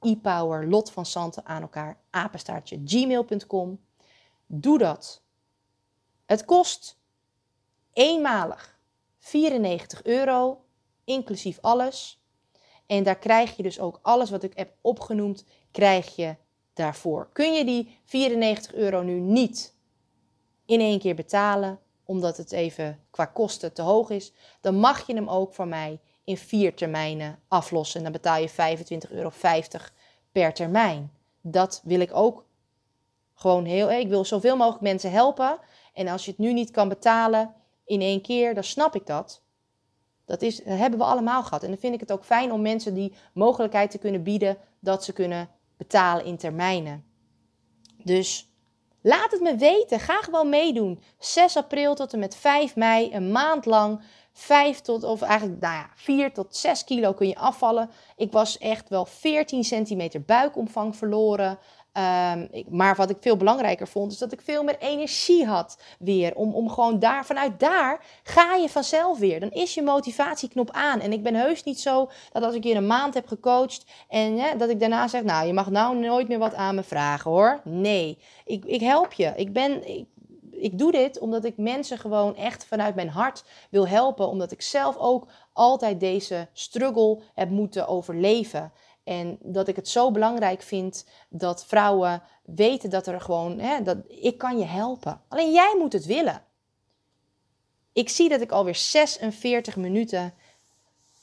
e-power 0.00 0.84
aan 1.44 1.62
elkaar. 1.62 2.00
Doe 4.46 4.78
dat. 4.78 5.22
Het 6.26 6.44
kost 6.44 6.98
eenmalig 7.92 8.71
94 9.22 10.02
euro, 10.02 10.64
inclusief 11.04 11.58
alles. 11.60 12.22
En 12.86 13.02
daar 13.02 13.18
krijg 13.18 13.56
je 13.56 13.62
dus 13.62 13.80
ook 13.80 13.98
alles 14.02 14.30
wat 14.30 14.42
ik 14.42 14.52
heb 14.56 14.74
opgenoemd, 14.80 15.44
krijg 15.70 16.16
je 16.16 16.36
daarvoor. 16.72 17.28
Kun 17.32 17.52
je 17.52 17.64
die 17.64 17.98
94 18.04 18.74
euro 18.74 19.02
nu 19.02 19.18
niet 19.18 19.74
in 20.66 20.80
één 20.80 20.98
keer 20.98 21.14
betalen, 21.14 21.78
omdat 22.04 22.36
het 22.36 22.52
even 22.52 23.00
qua 23.10 23.24
kosten 23.24 23.72
te 23.72 23.82
hoog 23.82 24.10
is, 24.10 24.32
dan 24.60 24.74
mag 24.74 25.06
je 25.06 25.14
hem 25.14 25.28
ook 25.28 25.54
van 25.54 25.68
mij 25.68 26.00
in 26.24 26.36
vier 26.36 26.74
termijnen 26.74 27.38
aflossen. 27.48 27.96
En 27.96 28.02
dan 28.02 28.12
betaal 28.12 28.40
je 28.40 28.50
25,50 28.50 29.10
euro 29.10 29.32
per 30.32 30.54
termijn. 30.54 31.12
Dat 31.40 31.80
wil 31.84 32.00
ik 32.00 32.14
ook 32.14 32.44
gewoon 33.34 33.64
heel. 33.64 33.90
Ik 33.90 34.08
wil 34.08 34.24
zoveel 34.24 34.56
mogelijk 34.56 34.82
mensen 34.82 35.10
helpen. 35.10 35.58
En 35.94 36.08
als 36.08 36.24
je 36.24 36.30
het 36.30 36.40
nu 36.40 36.52
niet 36.52 36.70
kan 36.70 36.88
betalen 36.88 37.54
in 37.92 38.00
één 38.00 38.20
keer, 38.22 38.54
dan 38.54 38.64
snap 38.64 38.94
ik 38.94 39.06
dat. 39.06 39.42
Dat, 40.24 40.42
is, 40.42 40.64
hebben 40.64 40.98
we 40.98 41.04
allemaal 41.04 41.42
gehad. 41.42 41.62
En 41.62 41.68
dan 41.68 41.78
vind 41.78 41.94
ik 41.94 42.00
het 42.00 42.12
ook 42.12 42.24
fijn 42.24 42.52
om 42.52 42.62
mensen 42.62 42.94
die 42.94 43.12
mogelijkheid 43.34 43.90
te 43.90 43.98
kunnen 43.98 44.22
bieden 44.22 44.56
dat 44.80 45.04
ze 45.04 45.12
kunnen 45.12 45.48
betalen 45.76 46.24
in 46.24 46.36
termijnen. 46.36 47.04
Dus 48.04 48.50
laat 49.00 49.30
het 49.30 49.40
me 49.40 49.56
weten. 49.56 50.00
Ga 50.00 50.20
gewoon 50.20 50.48
meedoen. 50.48 51.02
6 51.18 51.56
april 51.56 51.94
tot 51.94 52.12
en 52.12 52.18
met 52.18 52.36
5 52.36 52.76
mei, 52.76 53.14
een 53.14 53.32
maand 53.32 53.64
lang. 53.64 54.00
5 54.32 54.80
tot, 54.80 55.04
of 55.04 55.22
eigenlijk 55.22 55.60
nou 55.60 55.74
ja, 55.74 55.90
4 55.94 56.32
tot 56.32 56.56
6 56.56 56.84
kilo 56.84 57.12
kun 57.12 57.28
je 57.28 57.36
afvallen. 57.36 57.90
Ik 58.16 58.32
was 58.32 58.58
echt 58.58 58.88
wel 58.88 59.04
14 59.04 59.64
centimeter 59.64 60.22
buikomvang 60.22 60.96
verloren. 60.96 61.58
Ik, 62.50 62.70
maar 62.70 62.96
wat 62.96 63.10
ik 63.10 63.16
veel 63.20 63.36
belangrijker 63.36 63.88
vond, 63.88 64.12
is 64.12 64.18
dat 64.18 64.32
ik 64.32 64.40
veel 64.40 64.62
meer 64.62 64.78
energie 64.78 65.46
had 65.46 65.78
weer. 65.98 66.34
Om, 66.34 66.54
om 66.54 66.70
gewoon 66.70 66.98
daar, 66.98 67.26
vanuit 67.26 67.60
daar 67.60 68.04
ga 68.22 68.54
je 68.54 68.68
vanzelf 68.68 69.18
weer. 69.18 69.40
Dan 69.40 69.50
is 69.50 69.74
je 69.74 69.82
motivatieknop 69.82 70.70
aan. 70.70 71.00
En 71.00 71.12
ik 71.12 71.22
ben 71.22 71.34
heus 71.34 71.62
niet 71.62 71.80
zo 71.80 72.10
dat 72.32 72.42
als 72.42 72.54
ik 72.54 72.64
je 72.64 72.74
een 72.74 72.86
maand 72.86 73.14
heb 73.14 73.26
gecoacht 73.26 73.84
en 74.08 74.36
ja, 74.36 74.54
dat 74.54 74.68
ik 74.68 74.80
daarna 74.80 75.08
zeg, 75.08 75.22
nou 75.22 75.46
je 75.46 75.52
mag 75.52 75.70
nou 75.70 75.96
nooit 75.96 76.28
meer 76.28 76.38
wat 76.38 76.54
aan 76.54 76.74
me 76.74 76.82
vragen 76.82 77.30
hoor. 77.30 77.60
Nee, 77.64 78.18
ik, 78.44 78.64
ik 78.64 78.80
help 78.80 79.12
je. 79.12 79.32
Ik 79.36 79.52
ben, 79.52 79.88
ik, 79.88 80.06
ik 80.50 80.78
doe 80.78 80.92
dit 80.92 81.18
omdat 81.18 81.44
ik 81.44 81.56
mensen 81.56 81.98
gewoon 81.98 82.36
echt 82.36 82.64
vanuit 82.64 82.94
mijn 82.94 83.08
hart 83.08 83.44
wil 83.70 83.88
helpen. 83.88 84.28
Omdat 84.28 84.52
ik 84.52 84.62
zelf 84.62 84.96
ook 84.96 85.26
altijd 85.52 86.00
deze 86.00 86.48
struggle 86.52 87.20
heb 87.34 87.50
moeten 87.50 87.88
overleven. 87.88 88.72
En 89.04 89.38
dat 89.40 89.68
ik 89.68 89.76
het 89.76 89.88
zo 89.88 90.10
belangrijk 90.10 90.62
vind 90.62 91.06
dat 91.28 91.64
vrouwen 91.64 92.22
weten 92.42 92.90
dat 92.90 93.06
er 93.06 93.20
gewoon, 93.20 93.58
hè, 93.58 93.82
dat 93.82 93.96
ik 94.08 94.38
kan 94.38 94.58
je 94.58 94.64
helpen. 94.64 95.20
Alleen 95.28 95.52
jij 95.52 95.74
moet 95.78 95.92
het 95.92 96.04
willen. 96.04 96.44
Ik 97.92 98.08
zie 98.08 98.28
dat 98.28 98.40
ik 98.40 98.50
alweer 98.50 98.74
46 98.74 99.76
minuten, 99.76 100.34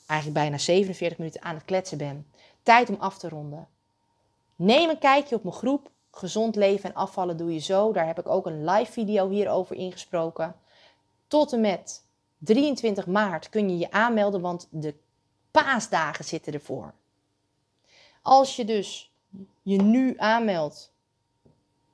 eigenlijk 0.06 0.40
bijna 0.40 0.58
47 0.58 1.18
minuten 1.18 1.42
aan 1.42 1.54
het 1.54 1.64
kletsen 1.64 1.98
ben. 1.98 2.26
Tijd 2.62 2.88
om 2.88 2.96
af 2.98 3.18
te 3.18 3.28
ronden. 3.28 3.68
Neem 4.56 4.88
een 4.88 4.98
kijkje 4.98 5.36
op 5.36 5.42
mijn 5.42 5.54
groep. 5.54 5.90
Gezond 6.10 6.56
leven 6.56 6.90
en 6.90 6.96
afvallen 6.96 7.36
doe 7.36 7.52
je 7.52 7.58
zo. 7.58 7.92
Daar 7.92 8.06
heb 8.06 8.18
ik 8.18 8.28
ook 8.28 8.46
een 8.46 8.64
live 8.64 8.92
video 8.92 9.28
hierover 9.28 9.76
ingesproken. 9.76 10.56
Tot 11.28 11.52
en 11.52 11.60
met 11.60 12.04
23 12.38 13.06
maart 13.06 13.48
kun 13.48 13.70
je 13.70 13.78
je 13.78 13.90
aanmelden, 13.90 14.40
want 14.40 14.68
de 14.70 14.94
paasdagen 15.50 16.24
zitten 16.24 16.52
ervoor. 16.52 16.92
Als 18.22 18.56
je 18.56 18.64
dus 18.64 19.12
je 19.62 19.82
nu 19.82 20.14
aanmeldt 20.16 20.92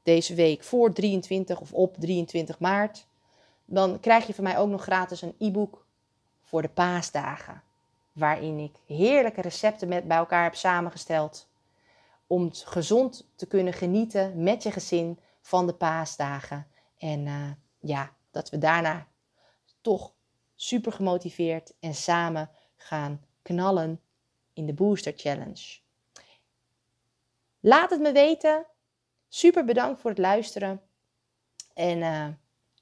deze 0.03 0.35
week 0.35 0.63
voor 0.65 0.93
23 0.93 1.61
of 1.61 1.73
op 1.73 1.97
23 1.99 2.59
maart, 2.59 3.07
dan 3.65 4.01
krijg 4.01 4.27
je 4.27 4.35
van 4.35 4.45
mij 4.45 4.59
ook 4.59 4.69
nog 4.69 4.83
gratis 4.83 5.23
een 5.23 5.35
e-book 5.39 5.87
voor 6.43 6.63
de 6.63 6.69
paasdagen. 6.69 7.63
Waarin 8.13 8.59
ik 8.59 8.77
heerlijke 8.87 9.41
recepten 9.41 9.89
met 9.89 10.09
bij 10.09 10.17
elkaar 10.17 10.43
heb 10.43 10.55
samengesteld. 10.55 11.49
Om 12.27 12.51
gezond 12.53 13.27
te 13.35 13.47
kunnen 13.47 13.73
genieten 13.73 14.43
met 14.43 14.63
je 14.63 14.71
gezin 14.71 15.19
van 15.41 15.67
de 15.67 15.75
paasdagen. 15.75 16.67
En 16.99 17.27
uh, 17.27 17.51
ja, 17.81 18.13
dat 18.31 18.51
we 18.51 18.59
daarna 18.59 19.07
toch 19.81 20.13
super 20.55 20.93
gemotiveerd 20.93 21.73
en 21.81 21.95
samen 21.95 22.51
gaan 22.77 23.25
knallen 23.43 24.01
in 24.53 24.67
de 24.67 24.73
Booster 24.73 25.13
Challenge. 25.17 25.85
Laat 27.67 27.91
het 27.91 28.01
me 28.01 28.13
weten. 28.13 28.67
Super 29.29 29.65
bedankt 29.65 30.01
voor 30.01 30.11
het 30.11 30.19
luisteren. 30.19 30.81
En 31.75 31.99
uh, 31.99 32.27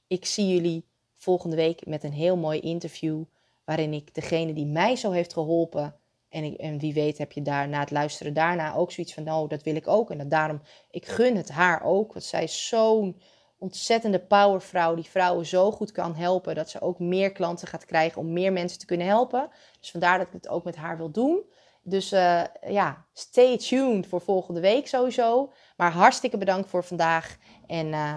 ik 0.06 0.24
zie 0.24 0.48
jullie 0.48 0.88
volgende 1.16 1.56
week 1.56 1.86
met 1.86 2.04
een 2.04 2.12
heel 2.12 2.36
mooi 2.36 2.60
interview. 2.60 3.22
Waarin 3.64 3.92
ik 3.92 4.14
degene 4.14 4.52
die 4.52 4.66
mij 4.66 4.96
zo 4.96 5.10
heeft 5.10 5.32
geholpen. 5.32 5.96
En, 6.28 6.44
ik, 6.44 6.58
en 6.58 6.78
wie 6.78 6.94
weet 6.94 7.18
heb 7.18 7.32
je 7.32 7.42
daar 7.42 7.68
na 7.68 7.80
het 7.80 7.90
luisteren 7.90 8.34
daarna 8.34 8.74
ook 8.74 8.92
zoiets 8.92 9.14
van, 9.14 9.22
nou, 9.22 9.48
dat 9.48 9.62
wil 9.62 9.76
ik 9.76 9.88
ook. 9.88 10.10
En 10.10 10.18
dat 10.18 10.30
daarom, 10.30 10.60
ik 10.90 11.06
gun 11.06 11.36
het 11.36 11.48
haar 11.48 11.82
ook. 11.84 12.12
Want 12.12 12.24
zij 12.24 12.42
is 12.42 12.68
zo'n 12.68 13.20
ontzettende 13.58 14.20
powervrouw 14.20 14.94
die 14.94 15.04
vrouwen 15.04 15.46
zo 15.46 15.70
goed 15.70 15.92
kan 15.92 16.14
helpen. 16.14 16.54
Dat 16.54 16.70
ze 16.70 16.80
ook 16.80 16.98
meer 16.98 17.32
klanten 17.32 17.68
gaat 17.68 17.84
krijgen 17.84 18.20
om 18.20 18.32
meer 18.32 18.52
mensen 18.52 18.78
te 18.78 18.86
kunnen 18.86 19.06
helpen. 19.06 19.50
Dus 19.80 19.90
vandaar 19.90 20.18
dat 20.18 20.26
ik 20.26 20.32
het 20.32 20.48
ook 20.48 20.64
met 20.64 20.76
haar 20.76 20.96
wil 20.96 21.10
doen. 21.10 21.42
Dus 21.84 22.12
uh, 22.12 22.42
ja, 22.68 23.04
stay 23.12 23.58
tuned 23.58 24.06
voor 24.06 24.20
volgende 24.20 24.60
week 24.60 24.88
sowieso. 24.88 25.52
Maar 25.76 25.92
hartstikke 25.92 26.38
bedankt 26.38 26.68
voor 26.68 26.84
vandaag. 26.84 27.36
En 27.66 27.86
uh, 27.86 28.14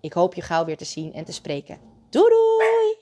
ik 0.00 0.12
hoop 0.12 0.34
je 0.34 0.42
gauw 0.42 0.64
weer 0.64 0.76
te 0.76 0.84
zien 0.84 1.12
en 1.12 1.24
te 1.24 1.32
spreken. 1.32 1.78
Doei 2.10 2.28
doei! 2.28 3.01